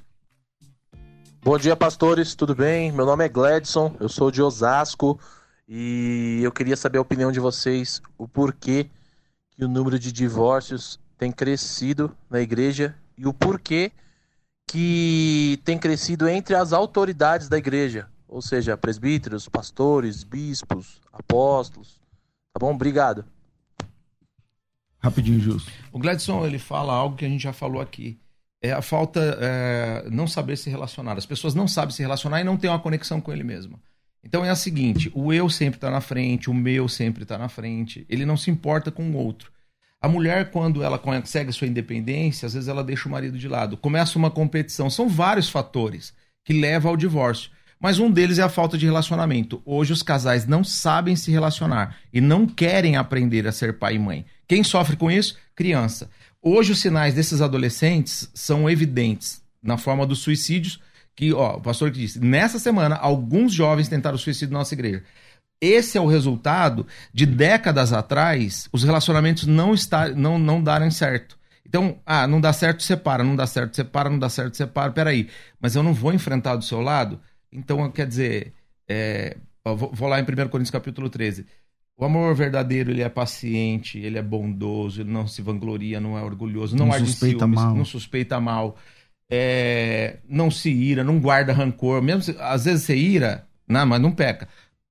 Bom 1.43 1.59
dia, 1.59 1.75
pastores, 1.75 2.35
tudo 2.35 2.55
bem? 2.55 2.93
Meu 2.93 3.05
nome 3.05 3.25
é 3.25 3.29
Gladson, 3.29 3.97
eu 3.99 4.09
sou 4.09 4.31
de 4.31 4.41
Osasco 4.41 5.19
e 5.69 6.41
eu 6.43 6.53
queria 6.53 6.77
saber 6.77 6.99
a 6.99 7.03
opinião 7.03 7.33
de 7.33 7.41
vocês, 7.41 8.01
o 8.17 8.29
porquê 8.29 8.87
que 9.51 9.65
o 9.65 9.69
número 9.69 9.99
de 9.99 10.13
divórcios 10.13 11.01
tem 11.19 11.33
crescido 11.33 12.15
na 12.31 12.41
igreja 12.41 12.95
e 13.17 13.27
o 13.27 13.33
porquê 13.33 13.91
que 14.67 15.61
tem 15.65 15.79
crescido 15.79 16.29
entre 16.29 16.55
as 16.55 16.73
autoridades 16.73 17.49
da 17.49 17.59
igreja, 17.59 18.09
ou 18.27 18.43
seja, 18.43 18.77
presbíteros, 18.77 19.49
pastores, 19.49 20.25
bispos, 20.25 21.01
apóstolos. 21.13 22.01
Tá 22.53 22.59
bom? 22.61 22.75
Obrigado. 22.75 23.25
Rapidinho, 24.99 25.39
Justo. 25.39 25.71
O 25.93 25.99
Gladson, 25.99 26.47
ele 26.47 26.59
fala 26.59 26.95
algo 26.95 27.17
que 27.17 27.25
a 27.25 27.29
gente 27.29 27.43
já 27.43 27.53
falou 27.53 27.81
aqui. 27.81 28.19
É 28.63 28.73
a 28.73 28.81
falta, 28.81 29.21
é, 29.39 30.09
não 30.11 30.27
saber 30.27 30.57
se 30.57 30.71
relacionar. 30.71 31.19
As 31.19 31.27
pessoas 31.27 31.55
não 31.55 31.69
sabem 31.69 31.95
se 31.95 32.01
relacionar 32.01 32.41
e 32.41 32.45
não 32.45 32.57
têm 32.57 32.71
uma 32.71 32.79
conexão 32.79 33.21
com 33.21 33.31
ele 33.31 33.45
mesmo. 33.45 33.79
Então 34.25 34.43
é 34.43 34.49
a 34.49 34.57
seguinte: 34.57 35.13
o 35.15 35.33
eu 35.33 35.51
sempre 35.51 35.77
está 35.77 35.91
na 35.91 36.01
frente, 36.01 36.49
o 36.49 36.55
meu 36.55 36.89
sempre 36.89 37.25
está 37.25 37.37
na 37.37 37.51
frente. 37.51 38.07
Ele 38.09 38.25
não 38.25 38.39
se 38.39 38.51
importa 38.51 38.91
com 38.91 39.11
o 39.11 39.17
outro. 39.17 39.53
A 40.05 40.09
mulher, 40.09 40.51
quando 40.51 40.83
ela 40.83 40.99
consegue 40.99 41.51
sua 41.51 41.67
independência, 41.67 42.45
às 42.45 42.53
vezes 42.53 42.69
ela 42.69 42.85
deixa 42.85 43.09
o 43.09 43.11
marido 43.11 43.39
de 43.39 43.49
lado. 43.49 43.75
Começa 43.75 44.19
uma 44.19 44.31
competição. 44.31 44.91
São 44.91 45.09
vários 45.09 45.49
fatores 45.49 46.13
que 46.45 46.53
levam 46.53 46.91
ao 46.91 46.97
divórcio. 46.97 47.51
Mas 47.81 47.99
um 47.99 48.11
deles 48.11 48.39
é 48.39 48.43
a 48.43 48.51
falta 48.51 48.77
de 48.77 48.85
relacionamento. 48.85 49.63
Hoje 49.65 49.95
os 49.95 50.03
casais 50.03 50.47
não 50.47 50.63
sabem 50.63 51.17
se 51.17 51.31
relacionar 51.31 51.97
e 52.13 52.21
não 52.21 52.47
querem 52.47 52.97
aprender 52.97 53.47
a 53.47 53.53
ser 53.53 53.79
pai 53.79 53.95
e 53.95 53.99
mãe. 53.99 54.27
Quem 54.47 54.63
sofre 54.63 54.95
com 54.95 55.11
isso? 55.11 55.39
Criança. 55.57 56.11
Hoje 56.43 56.73
os 56.73 56.83
sinais 56.83 57.15
desses 57.15 57.41
adolescentes 57.41 58.31
são 58.35 58.69
evidentes 58.69 59.43
na 59.63 59.79
forma 59.79 60.07
dos 60.07 60.19
suicídios, 60.19 60.83
que, 61.17 61.33
ó, 61.33 61.57
o 61.57 61.63
pastor 61.63 61.91
que 61.91 62.01
disse, 62.01 62.21
nessa 62.21 62.59
semana 62.59 62.95
alguns 62.95 63.55
jovens 63.55 63.89
tentaram 63.89 64.19
suicídio 64.19 64.53
na 64.53 64.59
nossa 64.59 64.75
igreja. 64.75 65.03
Esse 65.65 65.97
é 65.97 66.01
o 66.01 66.07
resultado 66.07 66.87
de 67.13 67.25
décadas 67.25 67.91
atrás 67.91 68.69
os 68.71 68.85
relacionamentos 68.85 69.47
não, 69.47 69.73
estar, 69.73 70.11
não, 70.11 70.39
não 70.39 70.63
darem 70.63 70.91
certo. 70.91 71.39
Então, 71.67 71.99
ah, 72.05 72.27
não 72.27 72.39
dá 72.39 72.53
certo, 72.53 72.83
separa, 72.83 73.25
não 73.25 73.35
dá 73.35 73.47
certo, 73.47 73.75
separa, 73.75 74.11
não 74.11 74.19
dá 74.19 74.29
certo, 74.29 74.57
separa. 74.59 74.93
Peraí, 74.93 75.31
mas 75.59 75.75
eu 75.75 75.83
não 75.83 75.95
vou 75.95 76.13
enfrentar 76.13 76.57
do 76.57 76.65
seu 76.65 76.83
lado? 76.83 77.19
Então, 77.51 77.91
quer 77.91 78.07
dizer, 78.07 78.53
é, 78.87 79.39
vou, 79.65 80.07
lá 80.07 80.21
em 80.21 80.23
1 80.23 80.27
Coríntios 80.49 80.71
capítulo 80.71 81.09
13. 81.09 81.47
O 81.97 82.05
amor 82.05 82.35
verdadeiro, 82.35 82.91
ele 82.91 83.03
é 83.03 83.09
paciente, 83.09 83.99
ele 83.99 84.19
é 84.19 84.23
bondoso, 84.23 85.01
ele 85.01 85.11
não 85.11 85.27
se 85.27 85.41
vangloria, 85.41 85.99
não 85.99 86.19
é 86.19 86.23
orgulhoso, 86.23 86.77
não, 86.77 86.87
não 86.87 86.99
suspeita 86.99 87.39
ciúmes, 87.39 87.61
mal. 87.61 87.75
não 87.75 87.85
suspeita 87.85 88.41
mal, 88.41 88.77
é, 89.31 90.19
não 90.29 90.51
se 90.51 90.71
ira, 90.71 91.03
não 91.03 91.19
guarda 91.19 91.55
rancor. 91.55 92.03
Mesmo 92.03 92.23
se, 92.23 92.37
às 92.39 92.67
vezes 92.67 92.83
você 92.83 92.97
ira, 92.97 93.47
não, 93.67 93.87
mas 93.87 94.01
não 94.01 94.13
peca 94.13 94.47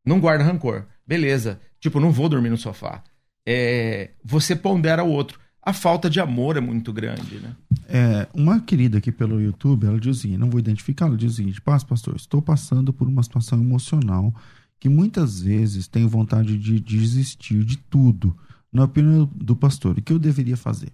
não 0.06 0.20
guarda 0.20 0.44
rancor. 0.44 0.86
Beleza. 1.06 1.60
Tipo, 1.80 2.00
não 2.00 2.12
vou 2.12 2.30
dormir 2.30 2.50
no 2.50 2.58
sofá. 2.58 3.04
É, 3.46 4.12
você 4.24 4.56
pondera 4.56 5.04
o 5.04 5.10
outro. 5.10 5.40
A 5.62 5.72
falta 5.72 6.10
de 6.10 6.20
amor 6.20 6.58
é 6.58 6.62
muito 6.62 6.92
grande, 6.92 7.40
né? 7.40 7.56
É, 7.88 8.28
uma 8.34 8.60
querida 8.60 8.98
aqui 8.98 9.12
pelo 9.12 9.42
YouTube, 9.42 9.86
ela 9.86 10.00
diz 10.00 10.18
o 10.18 10.20
seguinte, 10.22 10.40
não 10.40 10.50
vou 10.50 10.60
identificar, 10.60 11.06
ela 11.06 11.16
diz 11.16 11.34
o 11.34 11.36
seguinte, 11.36 11.62
paz, 11.62 11.84
pastor, 11.84 12.16
estou 12.16 12.42
passando 12.42 12.92
por 12.92 13.08
uma 13.08 13.24
situação 13.24 13.60
emocional 13.60 14.34
que 14.80 14.90
muitas 14.90 15.42
vezes 15.42 15.88
tenho 15.88 16.10
vontade 16.10 16.58
de 16.58 16.80
desistir 16.80 17.64
de 17.64 17.78
tudo. 17.78 18.38
Na 18.72 18.84
opinião 18.84 19.26
do 19.34 19.56
pastor, 19.56 19.98
o 19.98 20.02
que 20.02 20.12
eu 20.12 20.20
deveria 20.20 20.58
fazer? 20.58 20.92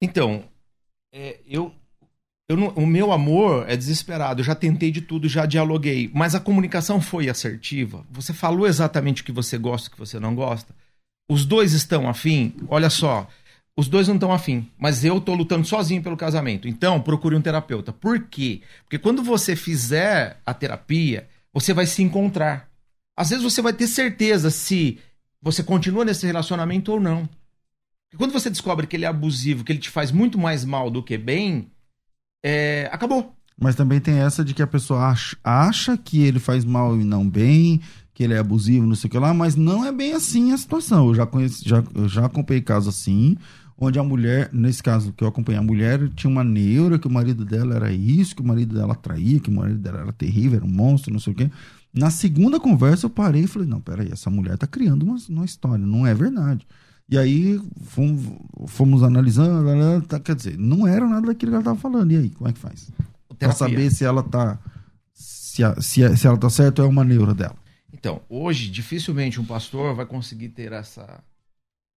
Então, 0.00 0.44
é, 1.12 1.40
eu 1.46 1.74
não, 2.54 2.68
o 2.68 2.86
meu 2.86 3.10
amor 3.10 3.68
é 3.68 3.76
desesperado. 3.76 4.40
Eu 4.40 4.44
já 4.44 4.54
tentei 4.54 4.90
de 4.92 5.00
tudo, 5.00 5.28
já 5.28 5.46
dialoguei. 5.46 6.10
Mas 6.14 6.34
a 6.34 6.40
comunicação 6.40 7.00
foi 7.00 7.28
assertiva. 7.28 8.06
Você 8.10 8.32
falou 8.32 8.66
exatamente 8.66 9.22
o 9.22 9.24
que 9.24 9.32
você 9.32 9.58
gosta 9.58 9.88
e 9.88 9.90
o 9.90 9.92
que 9.92 9.98
você 9.98 10.20
não 10.20 10.34
gosta. 10.34 10.72
Os 11.28 11.44
dois 11.44 11.72
estão 11.72 12.08
afim. 12.08 12.54
Olha 12.68 12.88
só, 12.88 13.26
os 13.76 13.88
dois 13.88 14.06
não 14.06 14.14
estão 14.14 14.32
afim. 14.32 14.70
Mas 14.78 15.04
eu 15.04 15.18
estou 15.18 15.34
lutando 15.34 15.66
sozinho 15.66 16.02
pelo 16.02 16.16
casamento. 16.16 16.68
Então, 16.68 17.00
procure 17.00 17.34
um 17.34 17.42
terapeuta. 17.42 17.92
Por 17.92 18.20
quê? 18.28 18.60
Porque 18.84 18.98
quando 18.98 19.24
você 19.24 19.56
fizer 19.56 20.40
a 20.46 20.54
terapia, 20.54 21.28
você 21.52 21.74
vai 21.74 21.86
se 21.86 22.00
encontrar. 22.00 22.70
Às 23.16 23.30
vezes 23.30 23.42
você 23.42 23.60
vai 23.60 23.72
ter 23.72 23.88
certeza 23.88 24.50
se 24.50 25.00
você 25.42 25.64
continua 25.64 26.04
nesse 26.04 26.26
relacionamento 26.26 26.92
ou 26.92 27.00
não. 27.00 27.28
Quando 28.16 28.32
você 28.32 28.48
descobre 28.48 28.86
que 28.86 28.94
ele 28.94 29.04
é 29.04 29.08
abusivo, 29.08 29.64
que 29.64 29.72
ele 29.72 29.80
te 29.80 29.90
faz 29.90 30.12
muito 30.12 30.38
mais 30.38 30.64
mal 30.64 30.90
do 30.90 31.02
que 31.02 31.18
bem, 31.18 31.70
é, 32.48 32.88
acabou. 32.92 33.34
Mas 33.60 33.74
também 33.74 33.98
tem 33.98 34.18
essa 34.18 34.44
de 34.44 34.54
que 34.54 34.62
a 34.62 34.66
pessoa 34.68 35.08
acha, 35.08 35.36
acha 35.42 35.96
que 35.96 36.22
ele 36.22 36.38
faz 36.38 36.64
mal 36.64 36.96
e 37.00 37.02
não 37.02 37.28
bem, 37.28 37.80
que 38.14 38.22
ele 38.22 38.34
é 38.34 38.38
abusivo, 38.38 38.86
não 38.86 38.94
sei 38.94 39.08
o 39.08 39.10
que 39.10 39.18
lá, 39.18 39.34
mas 39.34 39.56
não 39.56 39.84
é 39.84 39.90
bem 39.90 40.12
assim 40.12 40.52
a 40.52 40.56
situação. 40.56 41.08
Eu 41.08 41.14
já 41.16 41.26
conheci, 41.26 41.68
já, 41.68 41.82
eu 41.92 42.08
já 42.08 42.26
acompanhei 42.26 42.62
casos 42.62 42.94
assim, 42.94 43.36
onde 43.76 43.98
a 43.98 44.04
mulher, 44.04 44.48
nesse 44.52 44.80
caso 44.80 45.12
que 45.12 45.24
eu 45.24 45.28
acompanhei, 45.28 45.58
a 45.58 45.64
mulher 45.64 46.08
tinha 46.10 46.30
uma 46.30 46.44
neura, 46.44 47.00
que 47.00 47.08
o 47.08 47.10
marido 47.10 47.44
dela 47.44 47.74
era 47.74 47.90
isso, 47.90 48.36
que 48.36 48.42
o 48.42 48.46
marido 48.46 48.76
dela 48.76 48.94
traía, 48.94 49.40
que 49.40 49.50
o 49.50 49.52
marido 49.52 49.80
dela 49.80 50.02
era 50.02 50.12
terrível, 50.12 50.58
era 50.58 50.64
um 50.64 50.70
monstro, 50.70 51.12
não 51.12 51.18
sei 51.18 51.32
o 51.32 51.36
quê. 51.36 51.50
Na 51.92 52.10
segunda 52.10 52.60
conversa 52.60 53.06
eu 53.06 53.10
parei 53.10 53.42
e 53.42 53.48
falei, 53.48 53.66
não, 53.66 53.80
peraí, 53.80 54.12
essa 54.12 54.30
mulher 54.30 54.56
tá 54.56 54.68
criando 54.68 55.02
uma, 55.02 55.16
uma 55.28 55.44
história, 55.44 55.84
não 55.84 56.06
é 56.06 56.14
verdade. 56.14 56.64
E 57.08 57.16
aí 57.16 57.60
fomos, 57.84 58.20
fomos 58.66 59.02
analisando, 59.02 60.02
tá, 60.06 60.18
quer 60.18 60.34
dizer, 60.34 60.58
não 60.58 60.86
era 60.86 61.06
nada 61.06 61.28
daquilo 61.28 61.52
que 61.52 61.54
ela 61.54 61.60
estava 61.60 61.78
falando. 61.78 62.12
E 62.12 62.16
aí, 62.16 62.30
como 62.30 62.50
é 62.50 62.52
que 62.52 62.58
faz? 62.58 62.90
Para 63.38 63.52
saber 63.52 63.90
se 63.90 64.04
ela 64.04 64.22
tá 64.22 64.58
se, 65.12 65.62
se, 65.80 66.16
se 66.16 66.26
ela 66.26 66.36
tá 66.36 66.50
certa 66.50 66.82
ou 66.82 66.88
é 66.88 66.90
uma 66.90 67.04
neura 67.04 67.32
dela. 67.32 67.56
Então, 67.92 68.20
hoje 68.28 68.68
dificilmente 68.68 69.40
um 69.40 69.44
pastor 69.44 69.94
vai 69.94 70.04
conseguir 70.04 70.50
ter 70.50 70.72
essa 70.72 71.22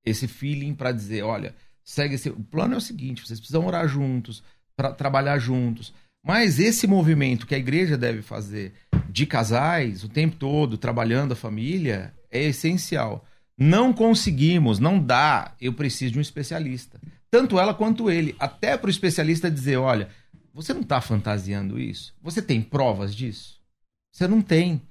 esse 0.06 0.28
feeling 0.28 0.74
para 0.74 0.92
dizer, 0.92 1.24
olha, 1.24 1.54
segue 1.84 2.16
esse 2.16 2.30
o 2.30 2.40
plano 2.40 2.76
é 2.76 2.78
o 2.78 2.82
seguinte, 2.82 3.26
vocês 3.26 3.40
precisam 3.40 3.66
orar 3.66 3.88
juntos, 3.88 4.44
para 4.76 4.94
trabalhar 4.94 5.38
juntos. 5.40 5.94
Mas 6.24 6.60
esse 6.60 6.86
movimento 6.88 7.48
que 7.48 7.56
a 7.56 7.60
igreja 7.60 7.98
deve 7.98 8.22
fazer 8.22 8.74
de 9.10 9.26
casais 9.26 10.04
o 10.04 10.10
tempo 10.10 10.36
todo, 10.36 10.78
trabalhando 10.78 11.32
a 11.32 11.36
família, 11.36 12.14
é 12.32 12.44
essencial. 12.44 13.26
Não 13.60 13.92
conseguimos, 13.92 14.80
não 14.80 14.98
dá, 14.98 15.54
eu 15.60 15.74
preciso 15.74 16.14
de 16.14 16.18
um 16.20 16.22
especialista. 16.22 16.98
Tanto 17.30 17.60
ela 17.60 17.74
quanto 17.74 18.10
ele. 18.10 18.34
Até 18.40 18.78
para 18.78 18.88
o 18.88 18.92
especialista 18.92 19.52
dizer: 19.52 19.76
olha, 19.76 20.08
você 20.54 20.74
não 20.74 20.82
está 20.82 21.02
fantasiando 21.02 21.78
isso? 21.78 22.14
Você 22.22 22.42
tem 22.42 22.62
provas 22.62 23.14
disso? 23.14 23.60
Você 24.12 24.28
não 24.30 24.42
tem. 24.42 24.82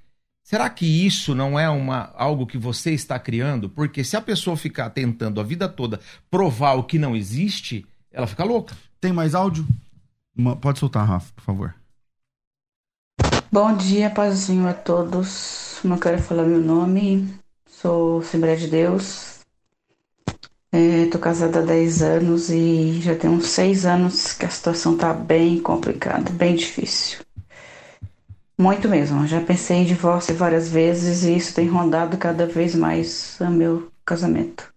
Será 0.43 0.69
que 0.69 0.85
isso 0.85 1.33
não 1.33 1.59
é 1.59 1.69
uma, 1.69 2.11
algo 2.15 2.45
que 2.45 2.57
você 2.57 2.91
está 2.91 3.19
criando? 3.19 3.69
Porque 3.69 4.03
se 4.03 4.15
a 4.15 4.21
pessoa 4.21 4.55
ficar 4.55 4.89
tentando 4.91 5.41
a 5.41 5.43
vida 5.43 5.67
toda 5.67 5.99
provar 6.29 6.73
o 6.73 6.83
que 6.83 6.97
não 6.99 7.15
existe, 7.15 7.85
ela 8.11 8.27
fica 8.27 8.43
louca. 8.43 8.75
Tem 9.01 9.11
mais 9.11 9.33
áudio? 9.33 9.67
Pode 10.61 10.79
soltar, 10.79 11.07
Rafa, 11.07 11.31
por 11.35 11.43
favor. 11.43 11.75
Bom 13.51 13.75
dia, 13.75 14.09
pazinho 14.09 14.67
a 14.67 14.73
todos. 14.73 15.79
Não 15.83 15.97
quero 15.97 16.21
falar 16.21 16.43
meu 16.43 16.59
nome, 16.59 17.33
sou 17.81 18.19
Assembleia 18.19 18.57
de 18.57 18.67
Deus. 18.67 19.39
Estou 20.71 21.19
é, 21.19 21.23
casada 21.23 21.59
há 21.59 21.61
10 21.63 22.01
anos 22.01 22.49
e 22.49 22.99
já 23.01 23.15
tem 23.15 23.29
uns 23.29 23.47
6 23.47 23.85
anos 23.85 24.33
que 24.33 24.45
a 24.45 24.49
situação 24.49 24.93
está 24.93 25.13
bem 25.13 25.59
complicada, 25.59 26.29
bem 26.31 26.55
difícil. 26.55 27.19
Muito 28.57 28.89
mesmo. 28.89 29.25
Já 29.25 29.39
pensei 29.39 29.77
em 29.77 29.85
divórcio 29.85 30.35
várias 30.35 30.69
vezes 30.69 31.23
e 31.23 31.37
isso 31.37 31.55
tem 31.55 31.67
rondado 31.67 32.17
cada 32.17 32.45
vez 32.45 32.75
mais 32.75 33.37
o 33.39 33.49
meu 33.49 33.89
casamento. 34.05 34.71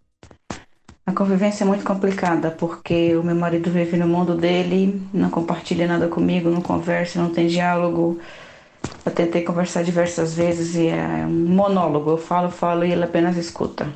A 1.05 1.13
convivência 1.13 1.65
é 1.65 1.67
muito 1.67 1.85
complicada 1.85 2.53
porque 2.53 3.17
o 3.17 3.25
meu 3.25 3.35
marido 3.35 3.69
vive 3.69 3.97
no 3.97 4.07
mundo 4.07 4.37
dele, 4.37 5.03
não 5.13 5.29
compartilha 5.29 5.89
nada 5.89 6.07
comigo, 6.07 6.49
não 6.49 6.63
conversa, 6.63 7.21
não 7.21 7.31
tem 7.31 7.49
diálogo. 7.49 8.21
Eu 9.05 9.13
tentei 9.13 9.43
conversar 9.43 9.83
diversas 9.83 10.35
vezes 10.35 10.75
e 10.75 10.89
é 10.89 11.27
um 11.27 11.49
monólogo. 11.49 12.11
Eu 12.11 12.19
falo, 12.19 12.51
falo 12.51 12.85
e 12.85 12.93
ele 12.93 13.05
apenas 13.05 13.37
escuta. 13.37 13.93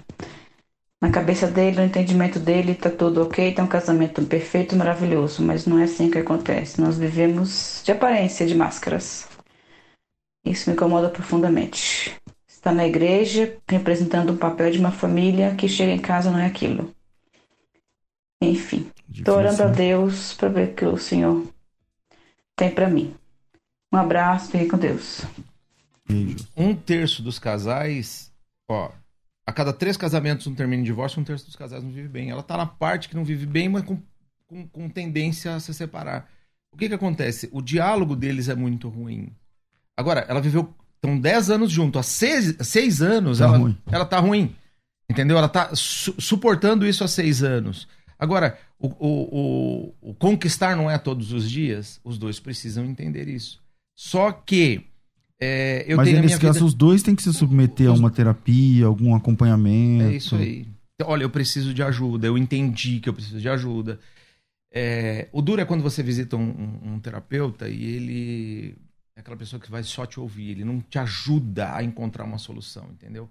Na 1.01 1.11
cabeça 1.11 1.47
dele, 1.47 1.77
no 1.77 1.85
entendimento 1.85 2.39
dele, 2.39 2.75
tá 2.75 2.91
tudo 2.91 3.23
ok, 3.23 3.53
tá 3.53 3.63
um 3.63 3.69
casamento 3.69 4.25
perfeito, 4.25 4.75
maravilhoso, 4.75 5.43
mas 5.43 5.67
não 5.67 5.79
é 5.79 5.85
assim 5.85 6.11
que 6.11 6.19
acontece. 6.19 6.81
Nós 6.81 6.99
vivemos 6.99 7.83
de 7.85 7.93
aparência, 7.93 8.47
de 8.47 8.55
máscaras. 8.55 9.29
Isso 10.45 10.71
me 10.71 10.75
incomoda 10.75 11.09
profundamente. 11.09 12.17
Está 12.49 12.73
na 12.73 12.87
igreja, 12.87 13.57
representando 13.69 14.31
o 14.31 14.37
papel 14.37 14.71
de 14.71 14.79
uma 14.79 14.91
família 14.91 15.55
que 15.55 15.69
chega 15.69 15.93
em 15.93 15.99
casa 15.99 16.31
não 16.31 16.39
é 16.39 16.47
aquilo. 16.47 16.93
Enfim, 18.43 18.91
estou 19.13 19.37
orando 19.37 19.63
a 19.63 19.67
Deus 19.67 20.35
para 20.35 20.49
ver 20.49 20.69
o 20.71 20.75
que 20.75 20.85
o 20.85 20.97
Senhor 20.97 21.47
tem 22.57 22.71
para 22.71 22.89
mim. 22.89 23.15
Um 23.93 23.97
abraço, 23.99 24.51
fique 24.51 24.67
com 24.69 24.79
Deus. 24.79 25.23
Um 26.57 26.75
terço 26.75 27.23
dos 27.23 27.39
casais, 27.39 28.33
ó, 28.69 28.91
a 29.47 29.53
cada 29.53 29.73
três 29.73 29.97
casamentos 29.97 30.47
um 30.47 30.55
termina 30.55 30.83
em 30.83 30.85
divórcio, 30.85 31.21
um 31.21 31.25
terço 31.25 31.47
dos 31.47 31.57
casais 31.57 31.83
não 31.83 31.91
vive 31.91 32.09
bem. 32.09 32.31
Ela 32.31 32.43
tá 32.43 32.57
na 32.57 32.67
parte 32.67 33.09
que 33.09 33.17
não 33.17 33.25
vive 33.25 33.47
bem, 33.47 33.69
mas 33.69 33.83
com, 33.83 34.01
com, 34.47 34.67
com 34.69 34.89
tendência 34.89 35.55
a 35.55 35.61
se 35.61 35.73
separar. 35.75 36.29
O 36.73 36.77
que 36.77 36.89
que 36.89 36.95
acontece? 36.95 37.49
O 37.53 37.63
diálogo 37.63 38.15
deles 38.15 38.49
é 38.49 38.55
muito 38.55 38.89
ruim. 38.89 39.31
Agora, 39.97 40.21
ela 40.29 40.41
viveu. 40.41 40.73
Estão 40.97 41.19
10 41.19 41.51
anos 41.51 41.71
junto. 41.71 41.99
Há 41.99 42.03
6 42.03 42.57
seis 42.67 43.03
anos 43.03 43.39
Tá 43.39 43.45
ela, 43.45 43.59
ruim. 43.59 43.79
ela 43.87 44.05
tá 44.05 44.19
ruim. 44.19 44.55
Entendeu? 45.09 45.39
Ela 45.39 45.49
tá 45.49 45.75
su- 45.75 46.15
suportando 46.21 46.87
isso 46.87 47.05
há 47.05 47.09
seis 47.09 47.43
anos. 47.43 47.87
Agora, 48.19 48.59
o, 48.79 48.89
o, 48.89 49.39
o- 50.01 50.11
o 50.11 50.15
conquistar 50.15 50.75
não 50.77 50.91
é 50.91 50.99
todos 50.99 51.33
os 51.33 51.49
dias. 51.49 52.01
Os 52.03 52.19
dois 52.19 52.41
precisam 52.41 52.85
entender 52.85 53.29
isso. 53.29 53.63
Só 53.97 54.31
que 54.31 54.83
é, 55.41 55.85
eu 55.89 55.97
Mas 55.97 56.07
tenho 56.07 56.19
a 56.19 56.23
nesse 56.23 56.39
caso, 56.39 56.55
vida... 56.55 56.67
os 56.67 56.75
dois 56.75 57.03
têm 57.03 57.15
que 57.17 57.23
se 57.23 57.33
submeter 57.33 57.89
a 57.89 57.93
uma 57.93 58.11
terapia, 58.11 58.87
algum 58.87 59.15
acompanhamento. 59.15 60.05
É 60.13 60.17
isso 60.17 60.37
aí. 60.37 60.67
Olha, 61.03 61.25
eu 61.25 61.31
preciso 61.31 61.75
de 61.75 61.83
ajuda. 61.83 62.27
Eu 62.27 62.39
entendi 62.39 63.01
que 63.01 63.09
eu 63.09 63.15
preciso 63.15 63.41
de 63.41 63.49
ajuda. 63.49 63.99
É, 64.73 65.29
o 65.33 65.41
duro 65.43 65.61
é 65.61 65.65
quando 65.65 65.83
você 65.83 66.03
visita 66.03 66.37
um, 66.37 66.43
um- 66.43 66.95
um 66.95 67.01
terapeuta 67.01 67.69
e 67.69 67.85
ele 67.85 68.75
é 69.15 69.21
aquela 69.21 69.37
pessoa 69.37 69.61
que 69.61 69.71
vai 69.71 69.83
só 69.83 70.05
te 70.07 70.19
ouvir. 70.21 70.51
Ele 70.51 70.65
não 70.65 70.81
te 70.81 70.99
ajuda 70.99 71.75
a 71.75 71.83
encontrar 71.83 72.25
uma 72.25 72.39
solução, 72.39 72.87
entendeu? 72.93 73.29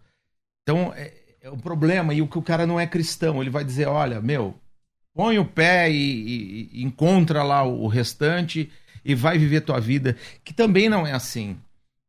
Então, 0.63 0.91
é, 0.95 1.13
é 1.41 1.49
o 1.49 1.57
problema. 1.57 2.13
E 2.13 2.21
o 2.21 2.27
que 2.27 2.37
o 2.37 2.41
cara 2.41 2.65
não 2.65 2.79
é 2.79 2.87
cristão. 2.87 3.41
Ele 3.41 3.49
vai 3.51 3.63
dizer, 3.63 3.87
olha, 3.87 4.21
meu, 4.21 4.55
põe 5.13 5.37
o 5.39 5.45
pé 5.45 5.91
e, 5.91 5.95
e- 5.95 6.69
e 6.73 6.83
encontra 6.83 7.43
lá 7.43 7.63
o 7.63 7.87
restante 7.87 8.69
e 9.05 9.13
vai 9.13 9.37
viver 9.37 9.61
tua 9.61 9.79
vida. 9.79 10.17
Que 10.43 10.53
também 10.53 10.89
não 10.89 11.05
é 11.05 11.13
assim. 11.13 11.55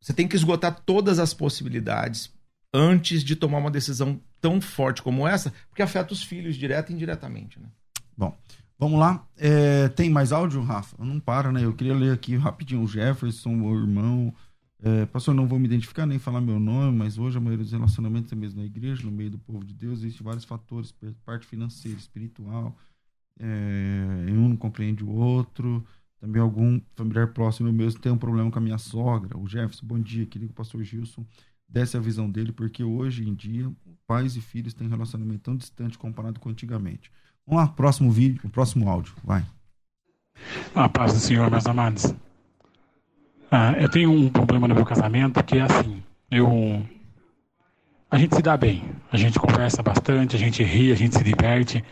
Você 0.01 0.15
tem 0.15 0.27
que 0.27 0.35
esgotar 0.35 0.81
todas 0.87 1.19
as 1.19 1.35
possibilidades 1.35 2.33
antes 2.73 3.23
de 3.23 3.37
tomar 3.37 3.59
uma 3.59 3.71
decisão 3.71 4.21
tão 4.41 4.61
forte 4.61 5.03
como 5.03 5.27
essa, 5.27 5.53
porque 5.69 5.83
afeta 5.83 6.13
os 6.13 6.23
filhos 6.23 6.57
direto 6.57 6.91
e 6.91 6.95
indiretamente. 6.95 7.61
Né? 7.61 7.69
Bom, 8.17 8.37
vamos 8.79 8.99
lá. 8.99 9.27
É, 9.37 9.89
tem 9.89 10.09
mais 10.09 10.33
áudio, 10.33 10.63
Rafa? 10.63 10.97
Não 11.05 11.21
para, 11.21 11.53
né? 11.53 11.65
Eu 11.65 11.73
queria 11.73 11.95
ler 11.95 12.13
aqui 12.13 12.37
rapidinho 12.37 12.83
o 12.83 12.89
Jefferson, 12.89 13.51
meu 13.51 13.75
irmão. 13.79 14.35
É, 14.83 15.07
pastor, 15.07 15.35
não 15.35 15.47
vou 15.47 15.59
me 15.59 15.65
identificar 15.65 16.07
nem 16.07 16.19
falar 16.19 16.41
meu 16.41 16.61
nome, 16.61 16.97
mas 16.97 17.17
hoje 17.19 17.39
a 17.39 17.41
maioria 17.41 17.65
dos 17.65 17.73
relacionamentos 17.73 18.31
é 18.31 18.37
mesmo 18.37 18.61
na 18.61 18.67
igreja, 18.67 19.05
no 19.05 19.11
meio 19.11 19.31
do 19.31 19.39
povo 19.39 19.65
de 19.65 19.73
Deus, 19.73 20.01
existem 20.01 20.23
vários 20.23 20.45
fatores, 20.45 20.95
parte 21.25 21.47
financeira, 21.47 21.99
espiritual, 21.99 22.77
é, 23.41 24.31
um 24.31 24.51
não 24.51 24.57
compreende 24.57 25.03
o 25.03 25.11
outro, 25.11 25.85
também 26.27 26.43
algum 26.43 26.81
familiar 26.97 27.29
próximo 27.29 27.73
mesmo 27.73 28.01
tem 28.01 28.11
um 28.11 28.19
problema 28.19 28.51
com 28.51 28.59
a 28.59 28.63
minha 28.63 28.79
sogra. 28.79 29.39
O 29.39 29.47
Jefferson, 29.47 29.87
bom 29.87 29.99
dia, 29.99 30.27
queria 30.27 30.49
que 30.49 30.53
o 30.53 30.57
pastor 30.57 30.83
Gilson 30.83 31.25
desse 31.69 31.97
a 31.97 32.01
visão 32.01 32.29
dele, 32.29 32.53
porque 32.53 32.83
hoje 32.83 33.29
em 33.29 33.35
dia 33.35 33.71
pais 34.07 34.37
e 34.37 34.41
filhos 34.41 34.75
têm 34.75 34.87
um 34.87 34.91
relacionamento 34.91 35.41
tão 35.43 35.57
distante 35.57 35.97
comparado 35.97 36.41
com 36.41 36.49
antigamente. 36.49 37.11
Vamos 37.47 37.63
lá, 37.63 37.69
próximo 37.69 38.11
vídeo, 38.11 38.49
próximo 38.51 38.89
áudio, 38.89 39.15
vai. 39.23 39.45
A 40.75 40.89
paz 40.89 41.13
do 41.13 41.21
Senhor, 41.21 41.49
meus 41.49 41.67
amados. 41.67 42.13
Ah, 43.51 43.73
eu 43.81 43.89
tenho 43.89 44.11
um 44.11 44.29
problema 44.29 44.67
no 44.67 44.75
meu 44.75 44.85
casamento 44.85 45.43
que 45.45 45.59
é 45.59 45.63
assim, 45.63 46.03
eu 46.31 46.85
a 48.11 48.19
gente 48.19 48.35
se 48.35 48.43
dá 48.43 48.57
bem, 48.57 48.83
a 49.13 49.17
gente 49.17 49.39
conversa 49.39 49.83
bastante, 49.83 50.35
a 50.35 50.39
gente 50.39 50.63
ri, 50.63 50.91
a 50.91 50.95
gente 50.97 51.17
se 51.17 51.25
diverte, 51.25 51.85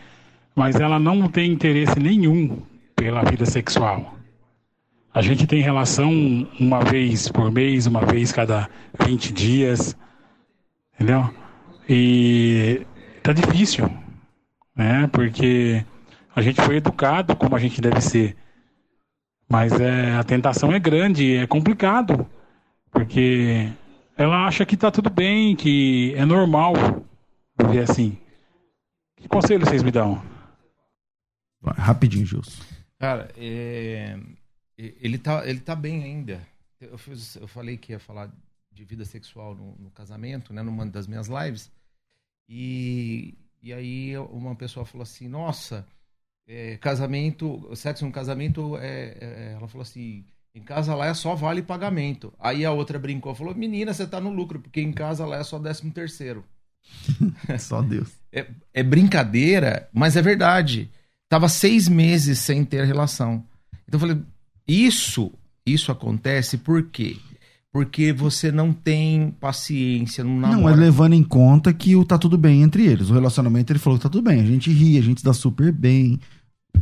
mas 0.53 0.75
ela 0.75 0.99
não 0.99 1.27
tem 1.29 1.51
interesse 1.51 1.99
nenhum 1.99 2.61
pela 2.95 3.23
vida 3.23 3.45
sexual. 3.45 4.15
A 5.15 5.21
gente 5.21 5.47
tem 5.47 5.61
relação 5.61 6.11
uma 6.59 6.83
vez 6.83 7.29
por 7.29 7.49
mês, 7.49 7.87
uma 7.87 8.05
vez 8.05 8.33
cada 8.33 8.69
20 9.01 9.31
dias, 9.31 9.97
entendeu? 10.93 11.33
E 11.87 12.85
tá 13.23 13.31
difícil, 13.31 13.89
né? 14.75 15.07
Porque 15.07 15.85
a 16.35 16.41
gente 16.41 16.61
foi 16.61 16.75
educado 16.75 17.33
como 17.33 17.55
a 17.55 17.59
gente 17.59 17.79
deve 17.79 18.01
ser. 18.01 18.35
Mas 19.49 19.71
é, 19.79 20.17
a 20.17 20.23
tentação 20.25 20.73
é 20.73 20.79
grande, 20.79 21.37
é 21.37 21.47
complicado. 21.47 22.29
Porque 22.91 23.71
ela 24.17 24.45
acha 24.45 24.65
que 24.65 24.75
tá 24.75 24.91
tudo 24.91 25.09
bem, 25.09 25.55
que 25.55 26.13
é 26.17 26.25
normal 26.25 26.73
viver 27.57 27.83
assim. 27.89 28.17
Que 29.15 29.29
conselho 29.29 29.65
vocês 29.65 29.81
me 29.81 29.91
dão? 29.91 30.21
Vai, 31.61 31.75
rapidinho, 31.77 32.25
Gilson. 32.25 32.61
Cara, 32.99 33.29
é, 33.37 34.17
ele, 34.77 35.17
tá, 35.17 35.47
ele 35.47 35.59
tá 35.59 35.75
bem 35.75 36.03
ainda. 36.03 36.45
Eu, 36.79 36.97
fiz- 36.97 37.35
eu 37.35 37.47
falei 37.47 37.77
que 37.77 37.91
ia 37.93 37.99
falar 37.99 38.31
de 38.71 38.83
vida 38.83 39.05
sexual 39.05 39.55
no, 39.55 39.75
no 39.77 39.89
casamento, 39.91 40.53
né, 40.53 40.61
numa 40.61 40.85
das 40.85 41.07
minhas 41.07 41.27
lives. 41.27 41.71
E, 42.47 43.33
e 43.61 43.73
aí 43.73 44.17
uma 44.17 44.55
pessoa 44.55 44.85
falou 44.85 45.03
assim: 45.03 45.27
Nossa, 45.27 45.87
é, 46.47 46.77
casamento, 46.77 47.69
sexo 47.75 48.05
no 48.05 48.11
casamento, 48.11 48.77
é, 48.77 49.17
é- 49.19 49.51
ela 49.57 49.67
falou 49.67 49.81
assim: 49.83 50.25
em 50.53 50.61
casa 50.61 50.93
lá 50.95 51.07
é 51.07 51.13
só 51.13 51.35
vale 51.35 51.61
pagamento. 51.61 52.33
Aí 52.39 52.63
a 52.65 52.71
outra 52.71 52.99
brincou, 52.99 53.33
falou: 53.33 53.55
Menina, 53.55 53.93
você 53.93 54.05
tá 54.05 54.19
no 54.19 54.29
lucro, 54.31 54.59
porque 54.59 54.81
em 54.81 54.91
casa 54.93 55.25
lá 55.25 55.37
é 55.37 55.43
só 55.43 55.57
décimo 55.57 55.91
terceiro. 55.91 56.43
Só 57.59 57.81
Deus. 57.81 58.11
É, 58.31 58.45
é 58.71 58.83
brincadeira, 58.83 59.89
mas 59.91 60.15
é 60.15 60.21
verdade. 60.21 60.91
Tava 61.27 61.49
seis 61.49 61.87
meses 61.87 62.37
sem 62.37 62.63
ter 62.63 62.85
relação. 62.85 63.43
Então 63.87 63.95
eu 63.95 63.99
falei, 63.99 64.23
isso, 64.67 65.31
isso 65.65 65.91
acontece 65.91 66.57
por 66.57 66.83
quê? 66.83 67.17
Porque 67.71 68.13
você 68.13 68.51
não 68.51 68.71
tem 68.71 69.31
paciência, 69.39 70.23
não 70.23 70.39
namora. 70.39 70.61
Não, 70.61 70.69
é 70.69 70.75
levando 70.75 71.13
em 71.13 71.23
conta 71.23 71.73
que 71.73 71.95
o 71.95 72.05
tá 72.05 72.17
tudo 72.17 72.37
bem 72.37 72.61
entre 72.61 72.85
eles. 72.85 73.09
O 73.09 73.13
relacionamento, 73.13 73.71
ele 73.71 73.79
falou 73.79 73.99
que 73.99 74.03
tá 74.03 74.09
tudo 74.09 74.23
bem. 74.23 74.39
A 74.39 74.45
gente 74.45 74.71
ri, 74.71 74.97
a 74.97 75.01
gente 75.01 75.23
dá 75.23 75.33
super 75.33 75.73
bem. 75.73 76.19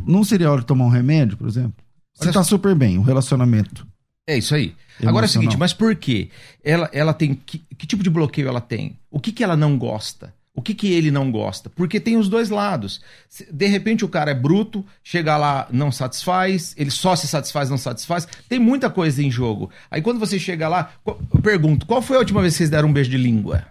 Não 0.06 0.22
seria 0.22 0.50
hora 0.50 0.60
de 0.60 0.66
tomar 0.66 0.84
um 0.84 0.90
remédio, 0.90 1.36
por 1.36 1.48
exemplo? 1.48 1.74
Se 2.14 2.24
Olha 2.24 2.32
tá 2.32 2.44
super 2.44 2.76
bem, 2.76 2.96
o 2.96 3.02
relacionamento. 3.02 3.84
É 4.26 4.38
isso 4.38 4.54
aí. 4.54 4.74
Agora 5.04 5.26
é 5.26 5.28
o 5.28 5.30
seguinte, 5.30 5.54
Emocional. 5.54 5.58
mas 5.58 5.72
por 5.72 5.96
quê? 5.96 6.30
Ela, 6.62 6.88
ela 6.92 7.12
tem. 7.12 7.34
Que, 7.34 7.58
que 7.58 7.86
tipo 7.86 8.02
de 8.02 8.08
bloqueio 8.08 8.48
ela 8.48 8.60
tem? 8.60 8.96
O 9.10 9.18
que, 9.18 9.32
que 9.32 9.42
ela 9.42 9.56
não 9.56 9.76
gosta? 9.76 10.32
O 10.56 10.62
que, 10.62 10.72
que 10.72 10.92
ele 10.92 11.10
não 11.10 11.32
gosta? 11.32 11.68
Porque 11.68 11.98
tem 11.98 12.16
os 12.16 12.28
dois 12.28 12.48
lados. 12.48 13.02
De 13.50 13.66
repente 13.66 14.04
o 14.04 14.08
cara 14.08 14.30
é 14.30 14.34
bruto, 14.34 14.86
chega 15.02 15.36
lá, 15.36 15.66
não 15.72 15.90
satisfaz, 15.90 16.74
ele 16.78 16.92
só 16.92 17.16
se 17.16 17.26
satisfaz, 17.26 17.68
não 17.68 17.76
satisfaz. 17.76 18.26
Tem 18.48 18.60
muita 18.60 18.88
coisa 18.88 19.20
em 19.20 19.30
jogo. 19.30 19.70
Aí 19.90 20.00
quando 20.00 20.20
você 20.20 20.38
chega 20.38 20.68
lá, 20.68 20.92
eu 21.04 21.42
pergunto: 21.42 21.86
qual 21.86 22.00
foi 22.00 22.16
a 22.16 22.20
última 22.20 22.40
vez 22.40 22.54
que 22.54 22.58
vocês 22.58 22.70
deram 22.70 22.88
um 22.88 22.92
beijo 22.92 23.10
de 23.10 23.18
língua? 23.18 23.66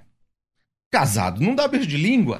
Casado, 0.91 1.41
não 1.41 1.55
dá 1.55 1.67
beijo 1.69 1.87
de 1.87 1.97
língua? 1.97 2.37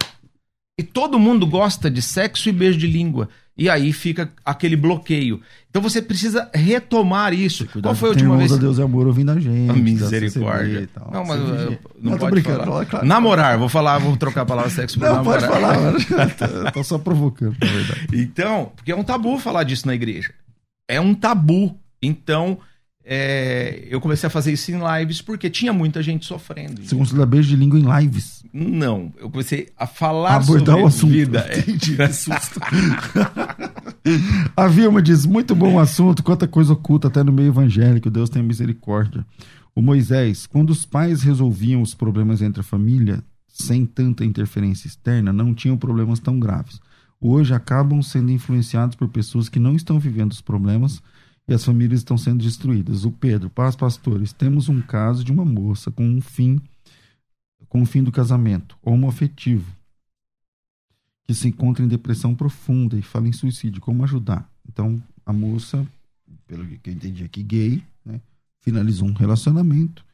E 0.78 0.84
todo 0.84 1.18
mundo 1.20 1.48
gosta 1.48 1.90
de 1.90 2.02
sexo 2.02 2.50
e 2.50 2.52
beijo 2.52 2.78
de 2.78 2.88
língua. 2.88 3.30
E 3.56 3.70
aí 3.70 3.94
fica 3.94 4.32
aquele 4.44 4.76
bloqueio. 4.76 5.40
Então 5.70 5.80
você 5.80 6.02
precisa 6.02 6.50
retomar 6.56 7.34
isso. 7.34 7.68
Qual 7.82 7.94
foi 7.94 8.10
a 8.10 8.12
última 8.14 8.36
vez? 8.36 8.52
a 8.52 8.58
Deus 8.58 8.80
é 8.80 8.84
amor 8.84 9.06
ouvindo 9.06 9.32
a 9.32 9.40
gente. 9.40 9.70
A 9.70 9.74
dá 9.74 9.80
misericórdia. 9.80 10.66
CCB 10.66 10.84
e 10.84 10.88
tal. 10.88 11.12
Não, 11.12 11.24
mas 11.26 11.40
eu- 11.40 11.48
não, 11.48 11.78
Não, 12.02 12.12
tô 12.14 12.18
pode 12.18 12.32
brincando, 12.32 12.58
falar. 12.58 12.66
claro, 12.72 12.88
claro. 12.88 13.06
Namorar, 13.06 13.58
vou 13.60 13.70
falar, 13.70 13.98
vou 14.00 14.18
trocar 14.18 14.42
a 14.42 14.46
palavra 14.46 14.72
sexo 14.72 14.98
por 15.00 15.06
Não, 15.08 15.16
namorar. 15.18 15.48
pode 15.48 16.06
falar. 16.06 16.72
Tô 16.74 16.84
só 16.84 16.98
provocando, 16.98 17.56
na 17.62 17.68
verdade. 17.72 18.08
Então, 18.14 18.72
porque 18.76 18.92
é 18.92 18.96
um 18.96 19.04
tabu 19.04 19.38
falar 19.38 19.64
disso 19.64 19.86
na 19.86 19.94
igreja. 19.94 20.32
É 20.88 21.00
um 21.00 21.14
tabu. 21.14 21.78
Então, 22.02 22.58
é, 23.06 23.86
eu 23.90 24.00
comecei 24.00 24.28
a 24.28 24.30
fazer 24.30 24.54
isso 24.54 24.72
em 24.72 24.80
lives 24.80 25.22
porque 25.22 25.50
tinha 25.50 25.74
muita 25.74 26.02
gente 26.02 26.26
sofrendo. 26.26 26.82
Você 26.82 26.96
considera 26.96 27.26
beijo 27.26 27.50
de 27.50 27.56
língua 27.56 27.78
em 27.78 28.02
lives. 28.02 28.44
Não, 28.54 29.12
eu 29.20 29.30
comecei 29.30 29.70
a 29.78 29.86
falar 29.86 30.36
Abordar 30.36 30.76
sobre 30.76 30.84
o 30.84 30.88
assunto. 30.88 31.12
vida. 31.12 31.46
É. 31.50 31.60
Entendi, 31.60 31.98
que 31.98 32.14
susto. 32.14 32.60
A 34.56 34.68
Vilma 34.68 35.02
diz: 35.02 35.26
muito 35.26 35.56
bom 35.56 35.80
assunto, 35.80 36.24
quanta 36.24 36.48
coisa 36.48 36.74
oculta 36.74 37.08
até 37.08 37.24
no 37.24 37.32
meio 37.32 37.48
evangélico, 37.50 38.10
Deus 38.10 38.30
tem 38.30 38.44
misericórdia. 38.44 39.26
O 39.76 39.82
Moisés, 39.82 40.46
quando 40.46 40.70
os 40.70 40.86
pais 40.86 41.24
resolviam 41.24 41.82
os 41.82 41.96
problemas 41.96 42.42
entre 42.42 42.62
a 42.62 42.64
família 42.64 43.24
sem 43.48 43.86
tanta 43.86 44.24
interferência 44.24 44.88
externa, 44.88 45.34
não 45.34 45.54
tinham 45.54 45.78
problemas 45.78 46.20
tão 46.20 46.40
graves. 46.40 46.80
Hoje 47.20 47.54
acabam 47.54 48.02
sendo 48.02 48.32
influenciados 48.32 48.96
por 48.96 49.08
pessoas 49.08 49.50
que 49.50 49.60
não 49.60 49.76
estão 49.76 50.00
vivendo 50.00 50.32
os 50.32 50.42
problemas 50.42 51.02
e 51.48 51.54
as 51.54 51.64
famílias 51.64 52.00
estão 52.00 52.18
sendo 52.18 52.44
destruídas. 52.44 53.06
O 53.06 53.12
Pedro, 53.12 53.50
paz, 53.50 53.76
pastores, 53.76 54.32
temos 54.32 54.70
um 54.70 54.82
caso 54.82 55.24
de 55.24 55.32
uma 55.32 55.46
moça 55.46 55.92
com 55.92 56.08
um 56.08 56.22
fim, 56.22 56.60
com 57.68 57.82
o 57.82 57.86
fim 57.86 58.04
do 58.04 58.12
casamento, 58.12 58.78
homoafetivo, 58.82 59.76
que 61.26 61.34
se 61.34 61.48
encontra 61.48 61.84
em 61.84 61.88
depressão 61.88 62.36
profunda 62.36 62.98
e 62.98 63.02
fala 63.02 63.28
em 63.28 63.34
suicídio. 63.34 63.82
Como 63.82 64.04
ajudar? 64.04 64.50
Então, 64.68 65.02
a 65.26 65.34
moça, 65.34 65.86
pelo 66.48 66.66
que 66.66 66.90
eu 66.90 66.94
entendi 66.94 67.24
aqui, 67.24 67.44
gay, 67.44 67.84
né, 68.06 68.20
finalizou 68.62 69.08
um 69.08 69.14
relacionamento 69.14 70.06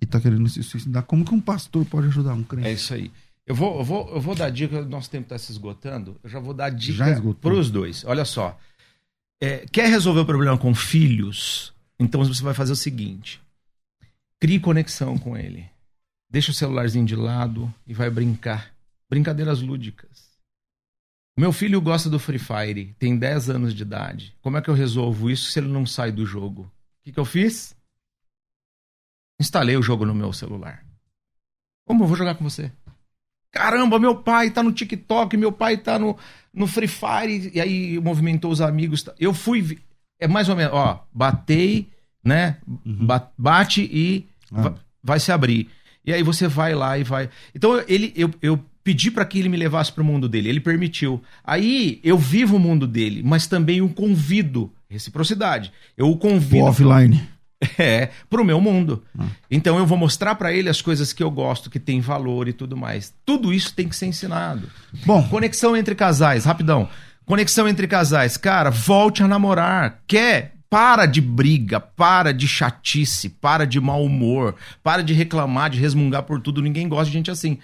e 0.00 0.04
está 0.04 0.20
querendo 0.20 0.48
se 0.48 0.62
suicidar. 0.62 1.04
Como 1.04 1.24
que 1.24 1.34
um 1.34 1.40
pastor 1.40 1.84
pode 1.84 2.08
ajudar 2.08 2.34
um 2.34 2.42
crente? 2.42 2.68
É 2.68 2.72
isso 2.72 2.94
aí. 2.94 3.10
Eu 3.46 3.54
vou, 3.54 3.78
eu 3.78 3.84
vou, 3.84 4.08
eu 4.10 4.20
vou 4.20 4.34
dar 4.34 4.50
dica, 4.50 4.84
nosso 4.84 5.10
tempo 5.10 5.24
está 5.24 5.38
se 5.38 5.50
esgotando. 5.50 6.16
Eu 6.22 6.28
já 6.28 6.38
vou 6.38 6.52
dar 6.52 6.70
dica 6.70 7.04
para 7.40 7.54
os 7.54 7.70
dois. 7.70 8.04
Olha 8.04 8.24
só. 8.24 8.58
É, 9.40 9.66
quer 9.66 9.88
resolver 9.88 10.20
o 10.20 10.26
problema 10.26 10.58
com 10.58 10.74
filhos? 10.74 11.72
Então 11.98 12.24
você 12.24 12.42
vai 12.42 12.54
fazer 12.54 12.72
o 12.72 12.76
seguinte: 12.76 13.40
crie 14.40 14.60
conexão 14.60 15.16
com 15.16 15.36
ele. 15.36 15.68
Deixa 16.30 16.50
o 16.50 16.54
celularzinho 16.54 17.06
de 17.06 17.16
lado 17.16 17.72
e 17.86 17.94
vai 17.94 18.10
brincar. 18.10 18.74
Brincadeiras 19.08 19.60
lúdicas. 19.60 20.28
Meu 21.38 21.52
filho 21.52 21.80
gosta 21.80 22.10
do 22.10 22.18
Free 22.18 22.38
Fire, 22.38 22.96
tem 22.98 23.16
10 23.16 23.48
anos 23.48 23.72
de 23.72 23.82
idade. 23.82 24.36
Como 24.42 24.56
é 24.56 24.60
que 24.60 24.68
eu 24.68 24.74
resolvo 24.74 25.30
isso 25.30 25.50
se 25.50 25.60
ele 25.60 25.68
não 25.68 25.86
sai 25.86 26.10
do 26.10 26.26
jogo? 26.26 26.62
O 26.62 27.04
que, 27.04 27.12
que 27.12 27.20
eu 27.20 27.24
fiz? 27.24 27.76
Instalei 29.40 29.76
o 29.76 29.82
jogo 29.82 30.04
no 30.04 30.14
meu 30.14 30.32
celular. 30.32 30.84
Como 31.86 32.02
eu 32.02 32.08
vou 32.08 32.16
jogar 32.16 32.34
com 32.34 32.42
você? 32.42 32.72
Caramba, 33.58 33.98
meu 33.98 34.14
pai 34.14 34.50
tá 34.50 34.62
no 34.62 34.70
TikTok, 34.72 35.36
meu 35.36 35.50
pai 35.50 35.76
tá 35.76 35.98
no, 35.98 36.16
no 36.54 36.66
Free 36.66 36.86
Fire, 36.86 37.50
e 37.52 37.60
aí 37.60 37.98
movimentou 38.00 38.50
os 38.52 38.60
amigos. 38.60 39.02
tá? 39.02 39.12
Eu 39.18 39.34
fui. 39.34 39.78
É 40.20 40.28
mais 40.28 40.48
ou 40.48 40.54
menos, 40.56 40.72
ó, 40.74 41.04
batei, 41.12 41.88
né? 42.24 42.56
Ba- 42.66 43.30
Bate 43.36 43.82
e 43.82 44.26
Ah. 44.52 44.62
va- 44.62 44.74
vai 45.02 45.18
se 45.20 45.32
abrir. 45.32 45.68
E 46.04 46.12
aí 46.12 46.22
você 46.22 46.46
vai 46.48 46.74
lá 46.74 46.96
e 46.98 47.02
vai. 47.04 47.28
Então 47.54 47.82
ele, 47.88 48.12
eu, 48.16 48.30
eu 48.40 48.58
pedi 48.84 49.10
para 49.10 49.24
que 49.24 49.38
ele 49.38 49.48
me 49.48 49.56
levasse 49.56 49.92
para 49.92 50.02
o 50.02 50.06
mundo 50.06 50.28
dele, 50.28 50.48
ele 50.48 50.60
permitiu. 50.60 51.20
Aí 51.44 52.00
eu 52.02 52.16
vivo 52.16 52.56
o 52.56 52.60
mundo 52.60 52.86
dele, 52.86 53.22
mas 53.24 53.46
também 53.46 53.82
o 53.82 53.88
convido. 53.88 54.72
Reciprocidade. 54.88 55.70
Eu 55.96 56.06
o 56.08 56.12
O 56.12 56.16
convido 56.16 56.64
offline. 56.64 57.22
é, 57.78 58.10
pro 58.30 58.44
meu 58.44 58.60
mundo. 58.60 59.04
Ah. 59.18 59.26
Então 59.50 59.78
eu 59.78 59.86
vou 59.86 59.98
mostrar 59.98 60.34
pra 60.36 60.52
ele 60.52 60.68
as 60.68 60.80
coisas 60.80 61.12
que 61.12 61.22
eu 61.22 61.30
gosto, 61.30 61.70
que 61.70 61.80
tem 61.80 62.00
valor 62.00 62.48
e 62.48 62.52
tudo 62.52 62.76
mais. 62.76 63.12
Tudo 63.24 63.52
isso 63.52 63.74
tem 63.74 63.88
que 63.88 63.96
ser 63.96 64.06
ensinado. 64.06 64.68
Bom, 65.04 65.22
Conexão 65.28 65.76
entre 65.76 65.94
casais, 65.94 66.44
rapidão. 66.44 66.88
Conexão 67.24 67.68
entre 67.68 67.86
casais. 67.86 68.36
Cara, 68.36 68.70
volte 68.70 69.22
a 69.22 69.28
namorar. 69.28 70.00
Quer? 70.06 70.54
Para 70.70 71.06
de 71.06 71.20
briga, 71.20 71.80
para 71.80 72.32
de 72.32 72.46
chatice, 72.46 73.30
para 73.30 73.66
de 73.66 73.80
mau 73.80 74.04
humor, 74.04 74.54
para 74.82 75.02
de 75.02 75.14
reclamar, 75.14 75.70
de 75.70 75.80
resmungar 75.80 76.24
por 76.24 76.40
tudo. 76.40 76.60
Ninguém 76.60 76.88
gosta 76.88 77.06
de 77.06 77.12
gente 77.12 77.30
assim. 77.30 77.58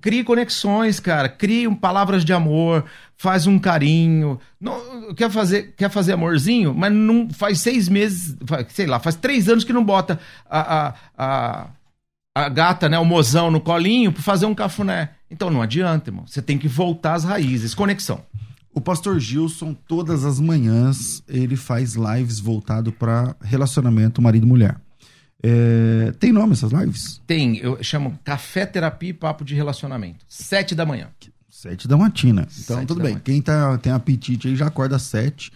Crie 0.00 0.24
conexões, 0.24 0.98
cara. 1.00 1.28
Crie 1.28 1.68
um- 1.68 1.74
palavras 1.74 2.24
de 2.24 2.32
amor, 2.32 2.84
faz 3.16 3.46
um 3.46 3.58
carinho. 3.58 4.38
Não, 4.60 5.14
quer, 5.14 5.30
fazer, 5.30 5.74
quer 5.76 5.90
fazer 5.90 6.12
amorzinho, 6.14 6.74
mas 6.74 6.92
não 6.92 7.28
faz 7.30 7.60
seis 7.60 7.88
meses, 7.88 8.36
sei 8.68 8.86
lá, 8.86 8.98
faz 8.98 9.14
três 9.16 9.48
anos 9.48 9.64
que 9.64 9.72
não 9.72 9.84
bota 9.84 10.18
a, 10.50 10.88
a, 10.88 10.94
a, 11.16 11.66
a 12.34 12.48
gata, 12.48 12.88
né, 12.88 12.98
o 12.98 13.04
mozão 13.04 13.50
no 13.50 13.60
colinho 13.60 14.12
pra 14.12 14.22
fazer 14.22 14.46
um 14.46 14.54
cafuné. 14.54 15.10
Então 15.30 15.50
não 15.50 15.62
adianta, 15.62 16.10
irmão. 16.10 16.26
Você 16.26 16.42
tem 16.42 16.58
que 16.58 16.68
voltar 16.68 17.14
às 17.14 17.24
raízes. 17.24 17.74
Conexão. 17.74 18.20
o 18.74 18.80
pastor 18.80 19.18
Gilson, 19.18 19.72
todas 19.72 20.24
as 20.24 20.38
manhãs, 20.38 21.22
ele 21.26 21.56
faz 21.56 21.94
lives 21.94 22.38
voltado 22.38 22.92
para 22.92 23.34
relacionamento 23.40 24.20
marido-mulher. 24.20 24.76
É, 25.42 26.12
tem 26.18 26.32
nome 26.32 26.52
essas 26.54 26.72
lives? 26.72 27.20
Tem, 27.26 27.56
eu 27.58 27.82
chamo 27.82 28.18
Café 28.24 28.66
Terapia 28.66 29.10
e 29.10 29.12
Papo 29.12 29.44
de 29.44 29.54
Relacionamento. 29.54 30.24
Sete 30.28 30.74
da 30.74 30.84
manhã. 30.86 31.08
Sete 31.50 31.86
da 31.86 31.96
matina. 31.96 32.46
Então, 32.58 32.76
Sete 32.78 32.86
tudo 32.88 33.02
bem. 33.02 33.12
manhã. 33.12 33.22
Quem 33.24 33.40
tá, 33.42 33.78
tem 33.78 33.92
apetite 33.92 34.48
aí 34.48 34.56
já 34.56 34.66
acorda 34.66 34.96
às 34.96 35.02
sete. 35.02 35.50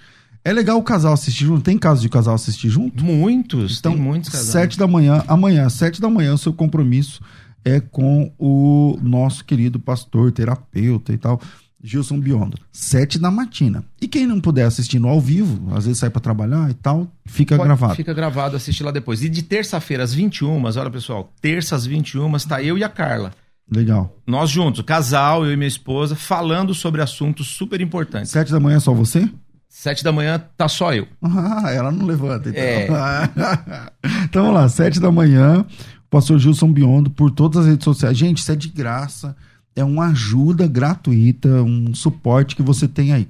É 0.44 0.52
legal 0.52 0.78
o 0.78 0.82
casal 0.82 1.12
assistir 1.12 1.44
junto. 1.44 1.62
Tem 1.62 1.76
caso 1.76 2.00
de 2.00 2.08
casal 2.08 2.34
assistir 2.34 2.70
junto? 2.70 3.04
Muitos, 3.04 3.78
Então, 3.78 3.92
tem 3.92 4.00
muitos 4.00 4.30
casais. 4.30 4.48
sete 4.50 4.78
da 4.78 4.86
manhã, 4.86 5.22
amanhã, 5.28 5.68
sete 5.68 6.00
da 6.00 6.08
manhã, 6.08 6.32
o 6.34 6.38
seu 6.38 6.52
compromisso 6.52 7.20
é 7.64 7.78
com 7.80 8.32
o 8.38 8.98
nosso 9.02 9.44
querido 9.44 9.78
pastor, 9.78 10.32
terapeuta 10.32 11.12
e 11.12 11.18
tal, 11.18 11.38
Gilson 11.82 12.20
Biondo. 12.20 12.58
Sete 12.70 13.18
da 13.18 13.30
matina. 13.30 13.82
E 14.00 14.06
quem 14.06 14.26
não 14.26 14.40
puder 14.40 14.64
assistir 14.66 14.98
no 14.98 15.08
ao 15.08 15.20
vivo, 15.20 15.74
às 15.74 15.84
vezes 15.86 15.98
sai 15.98 16.10
para 16.10 16.20
trabalhar 16.20 16.70
e 16.70 16.74
tal, 16.74 17.08
fica 17.24 17.56
Pode- 17.56 17.66
gravado. 17.68 17.94
Fica 17.94 18.12
gravado, 18.12 18.56
assiste 18.56 18.82
lá 18.82 18.90
depois. 18.90 19.22
E 19.22 19.28
de 19.28 19.42
terça-feira 19.42 20.02
às 20.04 20.12
21, 20.12 20.62
olha 20.64 20.90
pessoal, 20.90 21.32
terça 21.40 21.74
às 21.74 21.86
21, 21.86 22.30
tá 22.48 22.62
eu 22.62 22.76
e 22.76 22.84
a 22.84 22.88
Carla. 22.88 23.32
Legal. 23.70 24.14
Nós 24.26 24.50
juntos, 24.50 24.84
casal, 24.84 25.44
eu 25.46 25.52
e 25.52 25.56
minha 25.56 25.68
esposa, 25.68 26.16
falando 26.16 26.74
sobre 26.74 27.00
assuntos 27.00 27.46
super 27.48 27.80
importantes. 27.80 28.30
Sete 28.30 28.50
da 28.50 28.58
manhã 28.58 28.76
é 28.78 28.80
só 28.80 28.92
você? 28.92 29.28
Sete 29.68 30.02
da 30.02 30.10
manhã 30.10 30.42
tá 30.56 30.66
só 30.68 30.92
eu. 30.92 31.06
Ah, 31.22 31.70
ela 31.70 31.92
não 31.92 32.04
levanta, 32.04 32.48
então. 32.48 32.60
É. 32.60 32.88
então 34.24 34.42
vamos 34.42 34.60
lá, 34.60 34.68
sete 34.68 34.98
da 34.98 35.12
manhã, 35.12 35.60
o 35.60 36.10
pastor 36.10 36.38
Gilson 36.40 36.72
Biondo 36.72 37.08
por 37.10 37.30
todas 37.30 37.60
as 37.62 37.66
redes 37.68 37.84
sociais. 37.84 38.18
Gente, 38.18 38.38
isso 38.38 38.50
é 38.50 38.56
de 38.56 38.68
graça, 38.68 39.36
é 39.80 39.84
uma 39.84 40.08
ajuda 40.08 40.66
gratuita, 40.68 41.48
um 41.62 41.94
suporte 41.94 42.54
que 42.54 42.62
você 42.62 42.86
tem 42.86 43.12
aí. 43.12 43.28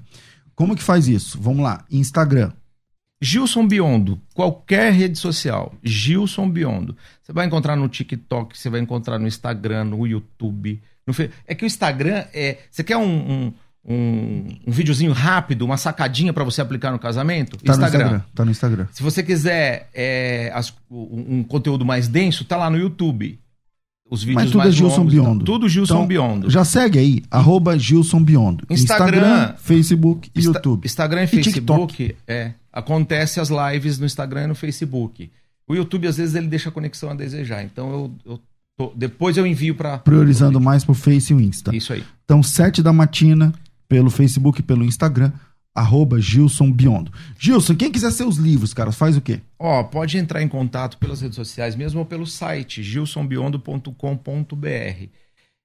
Como 0.54 0.76
que 0.76 0.82
faz 0.82 1.08
isso? 1.08 1.40
Vamos 1.40 1.62
lá, 1.62 1.84
Instagram. 1.90 2.52
Gilson 3.22 3.66
Biondo, 3.68 4.18
qualquer 4.34 4.92
rede 4.92 5.18
social, 5.18 5.74
Gilson 5.82 6.48
Biondo. 6.48 6.96
Você 7.22 7.32
vai 7.32 7.46
encontrar 7.46 7.76
no 7.76 7.86
TikTok, 7.88 8.58
você 8.58 8.70
vai 8.70 8.80
encontrar 8.80 9.18
no 9.18 9.26
Instagram, 9.28 9.84
no 9.84 10.06
YouTube. 10.06 10.80
No 11.06 11.14
É 11.46 11.54
que 11.54 11.64
o 11.64 11.66
Instagram 11.66 12.24
é. 12.32 12.58
Você 12.70 12.82
quer 12.82 12.96
um, 12.96 13.02
um, 13.04 13.52
um, 13.84 14.46
um 14.66 14.72
videozinho 14.72 15.12
rápido, 15.12 15.62
uma 15.66 15.76
sacadinha 15.76 16.32
pra 16.32 16.44
você 16.44 16.62
aplicar 16.62 16.92
no 16.92 16.98
casamento? 16.98 17.58
Tá 17.58 17.76
no 17.76 17.84
Instagram. 17.84 18.22
Tá 18.34 18.44
no 18.44 18.50
Instagram. 18.50 18.86
Se 18.92 19.02
você 19.02 19.22
quiser 19.22 19.90
é, 19.92 20.50
as- 20.54 20.72
um, 20.90 21.38
um 21.40 21.42
conteúdo 21.42 21.84
mais 21.84 22.08
denso, 22.08 22.44
tá 22.44 22.56
lá 22.56 22.70
no 22.70 22.78
YouTube. 22.78 23.38
Os 24.10 24.22
vídeos 24.24 24.42
Mas 24.42 24.50
tudo 24.50 24.58
mais 24.58 24.74
é 24.74 24.76
Gilson 24.76 24.96
longos, 24.98 25.14
tá? 25.14 25.20
Biondo. 25.22 25.44
Tudo 25.44 25.68
Gilson 25.68 25.94
Então, 25.94 26.06
Biondo. 26.06 26.50
Já 26.50 26.64
segue 26.64 26.98
aí, 26.98 27.22
arroba 27.30 27.78
Gilson 27.78 28.20
Biondo. 28.22 28.64
Instagram, 28.68 29.54
Facebook 29.56 30.30
e 30.34 30.40
YouTube. 30.40 30.84
Instagram 30.84 31.20
e, 31.20 31.24
E 31.24 31.28
Facebook, 31.28 32.16
é, 32.26 32.52
acontece 32.72 33.38
as 33.38 33.50
lives 33.50 33.98
no 34.00 34.06
Instagram 34.06 34.44
e 34.44 34.46
no 34.48 34.54
Facebook. 34.56 35.30
O 35.68 35.74
YouTube, 35.76 36.08
às 36.08 36.16
vezes, 36.16 36.34
ele 36.34 36.48
deixa 36.48 36.68
a 36.70 36.72
conexão 36.72 37.10
a 37.10 37.14
desejar. 37.14 37.62
Então, 37.62 37.88
eu, 38.26 38.32
eu 38.32 38.40
tô- 38.76 38.92
depois 38.96 39.36
eu 39.36 39.46
envio 39.46 39.76
para 39.76 39.98
Priorizando 39.98 40.60
mais 40.60 40.82
pro 40.84 40.92
Face 40.94 41.32
e 41.32 41.36
o 41.36 41.40
Insta. 41.40 41.74
Isso 41.74 41.92
aí. 41.92 42.02
Então, 42.24 42.42
sete 42.42 42.82
da 42.82 42.92
matina, 42.92 43.52
pelo 43.88 44.10
Facebook 44.10 44.58
e 44.58 44.62
pelo 44.64 44.84
Instagram, 44.84 45.30
arroba 45.74 46.20
Gilson 46.20 46.70
Biondo. 46.70 47.12
Gilson, 47.38 47.74
quem 47.74 47.90
quiser 47.90 48.10
seus 48.10 48.36
livros, 48.36 48.74
cara, 48.74 48.92
faz 48.92 49.16
o 49.16 49.20
quê? 49.20 49.40
Ó, 49.58 49.82
pode 49.84 50.18
entrar 50.18 50.42
em 50.42 50.48
contato 50.48 50.98
pelas 50.98 51.20
redes 51.20 51.36
sociais, 51.36 51.76
mesmo 51.76 52.00
ou 52.00 52.06
pelo 52.06 52.26
site 52.26 52.82
gilsonbiondo.com.br. 52.82 55.08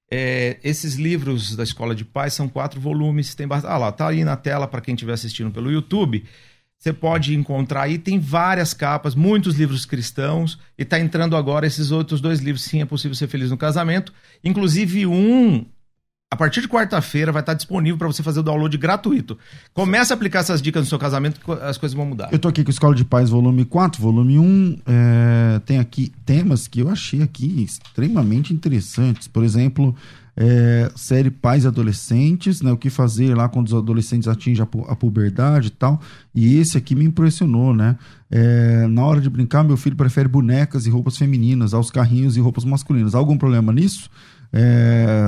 É, 0.08 0.58
esses 0.62 0.94
livros 0.94 1.56
da 1.56 1.64
Escola 1.64 1.94
de 1.94 2.04
Paz 2.04 2.34
são 2.34 2.48
quatro 2.48 2.80
volumes. 2.80 3.34
Tem. 3.34 3.46
Ah 3.50 3.76
lá, 3.76 3.90
tá 3.90 4.08
aí 4.08 4.24
na 4.24 4.36
tela 4.36 4.68
para 4.68 4.80
quem 4.80 4.94
estiver 4.94 5.12
assistindo 5.12 5.50
pelo 5.50 5.70
YouTube. 5.70 6.24
Você 6.78 6.92
pode 6.92 7.34
encontrar 7.34 7.82
aí, 7.82 7.98
tem 7.98 8.18
várias 8.18 8.74
capas, 8.74 9.14
muitos 9.14 9.56
livros 9.56 9.86
cristãos, 9.86 10.58
e 10.76 10.84
tá 10.84 11.00
entrando 11.00 11.34
agora 11.34 11.66
esses 11.66 11.90
outros 11.90 12.20
dois 12.20 12.40
livros, 12.40 12.64
Sim, 12.64 12.82
é 12.82 12.84
possível 12.84 13.14
ser 13.14 13.28
feliz 13.28 13.50
no 13.50 13.56
casamento. 13.56 14.12
Inclusive, 14.44 15.06
um, 15.06 15.64
a 16.28 16.34
partir 16.36 16.60
de 16.60 16.66
quarta-feira, 16.68 17.30
vai 17.30 17.40
estar 17.40 17.54
disponível 17.54 17.96
para 17.96 18.08
você 18.08 18.20
fazer 18.20 18.40
o 18.40 18.42
download 18.42 18.76
gratuito. 18.76 19.38
Comece 19.72 20.12
a 20.12 20.16
aplicar 20.16 20.40
essas 20.40 20.60
dicas 20.60 20.82
no 20.82 20.88
seu 20.88 20.98
casamento, 20.98 21.40
que 21.40 21.50
as 21.62 21.78
coisas 21.78 21.94
vão 21.96 22.04
mudar. 22.04 22.30
Eu 22.32 22.38
tô 22.40 22.48
aqui 22.48 22.64
com 22.64 22.70
Escola 22.70 22.96
de 22.96 23.04
Paz, 23.04 23.30
volume 23.30 23.64
4, 23.64 24.02
volume 24.02 24.36
1. 24.36 24.78
é, 24.86 25.60
tem 25.64 25.78
aqui 25.78 26.12
temas 26.24 26.66
que 26.66 26.80
eu 26.80 26.88
achei 26.90 27.22
aqui 27.22 27.62
extremamente 27.62 28.52
interessantes. 28.52 29.28
Por 29.28 29.44
exemplo, 29.44 29.94
é, 30.36 30.90
série 30.96 31.30
Pais 31.30 31.62
e 31.62 31.68
Adolescentes, 31.68 32.60
né? 32.60 32.72
O 32.72 32.76
que 32.76 32.90
fazer 32.90 33.32
lá 33.36 33.48
quando 33.48 33.68
os 33.68 33.74
adolescentes 33.74 34.26
atingem 34.26 34.64
a, 34.64 34.66
pu- 34.66 34.84
a 34.88 34.96
puberdade 34.96 35.68
e 35.68 35.70
tal. 35.70 36.00
E 36.34 36.56
esse 36.58 36.76
aqui 36.76 36.96
me 36.96 37.04
impressionou, 37.04 37.72
né? 37.72 37.96
É, 38.28 38.84
na 38.88 39.04
hora 39.04 39.20
de 39.20 39.30
brincar, 39.30 39.62
meu 39.62 39.76
filho 39.76 39.94
prefere 39.94 40.26
bonecas 40.28 40.86
e 40.86 40.90
roupas 40.90 41.16
femininas 41.16 41.72
aos 41.72 41.88
carrinhos 41.88 42.36
e 42.36 42.40
roupas 42.40 42.64
masculinas. 42.64 43.14
Há 43.14 43.18
algum 43.18 43.38
problema 43.38 43.72
nisso? 43.72 44.10
É, 44.52 45.26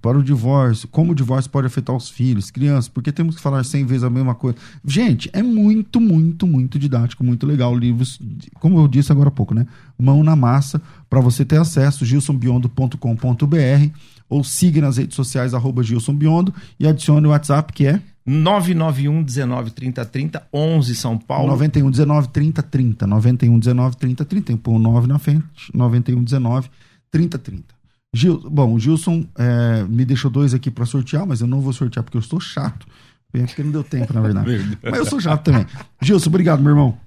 para 0.00 0.18
o 0.18 0.22
divórcio, 0.22 0.88
como 0.88 1.12
o 1.12 1.14
divórcio 1.14 1.50
pode 1.50 1.66
afetar 1.66 1.94
os 1.94 2.08
filhos, 2.08 2.50
crianças, 2.50 2.88
porque 2.88 3.12
temos 3.12 3.36
que 3.36 3.42
falar 3.42 3.64
100 3.64 3.84
vezes 3.86 4.04
a 4.04 4.10
mesma 4.10 4.34
coisa. 4.34 4.56
Gente, 4.84 5.28
é 5.32 5.42
muito, 5.42 6.00
muito, 6.00 6.46
muito 6.46 6.78
didático, 6.78 7.24
muito 7.24 7.46
legal. 7.46 7.76
Livros, 7.76 8.20
como 8.54 8.78
eu 8.78 8.88
disse 8.88 9.12
agora 9.12 9.28
há 9.28 9.32
pouco, 9.32 9.54
né? 9.54 9.66
Mão 9.98 10.22
na 10.24 10.34
massa, 10.34 10.80
para 11.10 11.20
você 11.20 11.44
ter 11.44 11.60
acesso, 11.60 12.04
gilsonbiondo.com.br 12.04 13.90
ou 14.28 14.42
siga 14.42 14.80
nas 14.80 14.96
redes 14.96 15.14
sociais, 15.14 15.52
arroba 15.52 15.82
Gilson 15.82 16.14
Biondo, 16.14 16.54
e 16.80 16.86
adicione 16.86 17.26
o 17.26 17.30
WhatsApp 17.30 17.70
que 17.72 17.86
é 17.86 18.00
991 18.24 19.22
19 19.22 19.70
30 19.72 20.04
30, 20.06 20.48
11 20.52 20.94
São 20.94 21.18
Paulo. 21.18 21.48
91 21.48 21.90
19 21.90 22.28
30 22.28 22.62
30. 22.62 23.06
91 23.06 23.58
19 23.58 23.96
30 23.96 24.24
30. 24.24 24.46
Tem 24.46 24.56
que 24.56 24.62
pôr 24.62 24.78
9 24.78 25.06
na 25.08 25.18
frente. 25.18 25.44
91 25.74 26.22
19 26.22 26.70
30 27.10 27.38
30. 27.38 27.81
Gil, 28.14 28.38
bom, 28.50 28.74
o 28.74 28.78
Gilson 28.78 29.26
é, 29.38 29.84
me 29.84 30.04
deixou 30.04 30.30
dois 30.30 30.52
aqui 30.52 30.70
para 30.70 30.84
sortear, 30.84 31.26
mas 31.26 31.40
eu 31.40 31.46
não 31.46 31.60
vou 31.60 31.72
sortear 31.72 32.02
porque 32.02 32.16
eu 32.16 32.20
estou 32.20 32.40
chato. 32.40 32.86
É 33.32 33.46
porque 33.46 33.62
não 33.62 33.70
deu 33.72 33.82
tempo, 33.82 34.12
na 34.12 34.20
verdade. 34.22 34.78
mas 34.82 34.98
eu 34.98 35.06
sou 35.06 35.18
chato 35.20 35.44
também. 35.44 35.66
Gilson, 36.02 36.28
obrigado, 36.28 36.62
meu 36.62 36.72
irmão. 36.72 36.98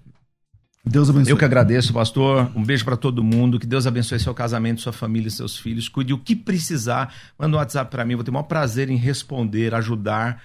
Deus 0.84 1.10
abençoe. 1.10 1.32
Eu 1.32 1.38
que 1.38 1.46
agradeço, 1.46 1.92
pastor. 1.92 2.52
Um 2.56 2.64
beijo 2.64 2.86
para 2.86 2.96
todo 2.96 3.24
mundo. 3.24 3.60
Que 3.60 3.66
Deus 3.66 3.88
abençoe 3.88 4.20
seu 4.20 4.34
casamento, 4.34 4.82
sua 4.82 4.94
família, 4.94 5.30
seus 5.32 5.58
filhos. 5.58 5.90
Cuide 5.90 6.14
o 6.14 6.18
que 6.18 6.36
precisar. 6.36 7.14
Manda 7.40 7.58
um 7.58 7.60
WhatsApp 7.60 7.90
para 7.90 8.06
mim. 8.06 8.16
Vou 8.16 8.24
ter 8.24 8.30
o 8.30 8.34
maior 8.34 8.44
prazer 8.44 8.90
em 8.90 8.96
responder, 8.96 9.74
ajudar. 9.74 10.42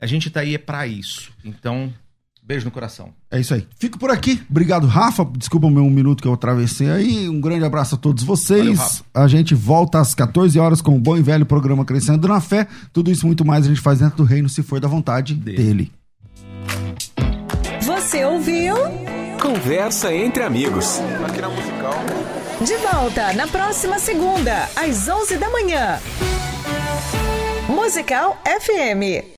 A 0.00 0.06
gente 0.06 0.30
tá 0.30 0.40
aí 0.40 0.54
é 0.54 0.58
para 0.58 0.86
isso. 0.86 1.30
Então, 1.44 1.92
beijo 2.44 2.64
no 2.64 2.70
coração. 2.70 3.10
É 3.30 3.40
isso 3.40 3.54
aí. 3.54 3.66
Fico 3.78 3.98
por 3.98 4.10
aqui. 4.10 4.42
Obrigado, 4.50 4.86
Rafa. 4.86 5.24
Desculpa 5.36 5.66
o 5.66 5.70
meu 5.70 5.82
um 5.82 5.90
minuto 5.90 6.22
que 6.22 6.28
eu 6.28 6.34
atravessei 6.34 6.90
aí. 6.90 7.28
Um 7.28 7.40
grande 7.40 7.64
abraço 7.64 7.94
a 7.94 7.98
todos 7.98 8.22
vocês. 8.22 8.76
Valeu, 8.76 9.04
a 9.14 9.28
gente 9.28 9.54
volta 9.54 9.98
às 10.00 10.14
14 10.14 10.58
horas 10.58 10.82
com 10.82 10.94
o 10.94 11.00
bom 11.00 11.16
e 11.16 11.22
velho 11.22 11.46
programa 11.46 11.84
Crescendo 11.84 12.28
na 12.28 12.40
Fé. 12.40 12.66
Tudo 12.92 13.10
isso 13.10 13.26
muito 13.26 13.44
mais 13.44 13.64
a 13.64 13.68
gente 13.68 13.80
faz 13.80 13.98
dentro 13.98 14.18
do 14.18 14.24
reino, 14.24 14.48
se 14.48 14.62
for 14.62 14.78
da 14.78 14.88
vontade 14.88 15.34
dele. 15.34 15.56
dele. 15.56 15.92
Você 17.80 18.24
ouviu? 18.24 18.76
Conversa 19.40 20.14
entre 20.14 20.42
amigos. 20.42 21.00
Aqui 21.26 21.40
na 21.40 21.48
musical. 21.48 21.94
De 22.64 22.76
volta 22.76 23.32
na 23.32 23.46
próxima 23.46 23.98
segunda, 23.98 24.68
às 24.76 25.08
11 25.08 25.36
da 25.36 25.50
manhã. 25.50 25.98
Musical 27.68 28.40
FM. 28.46 29.24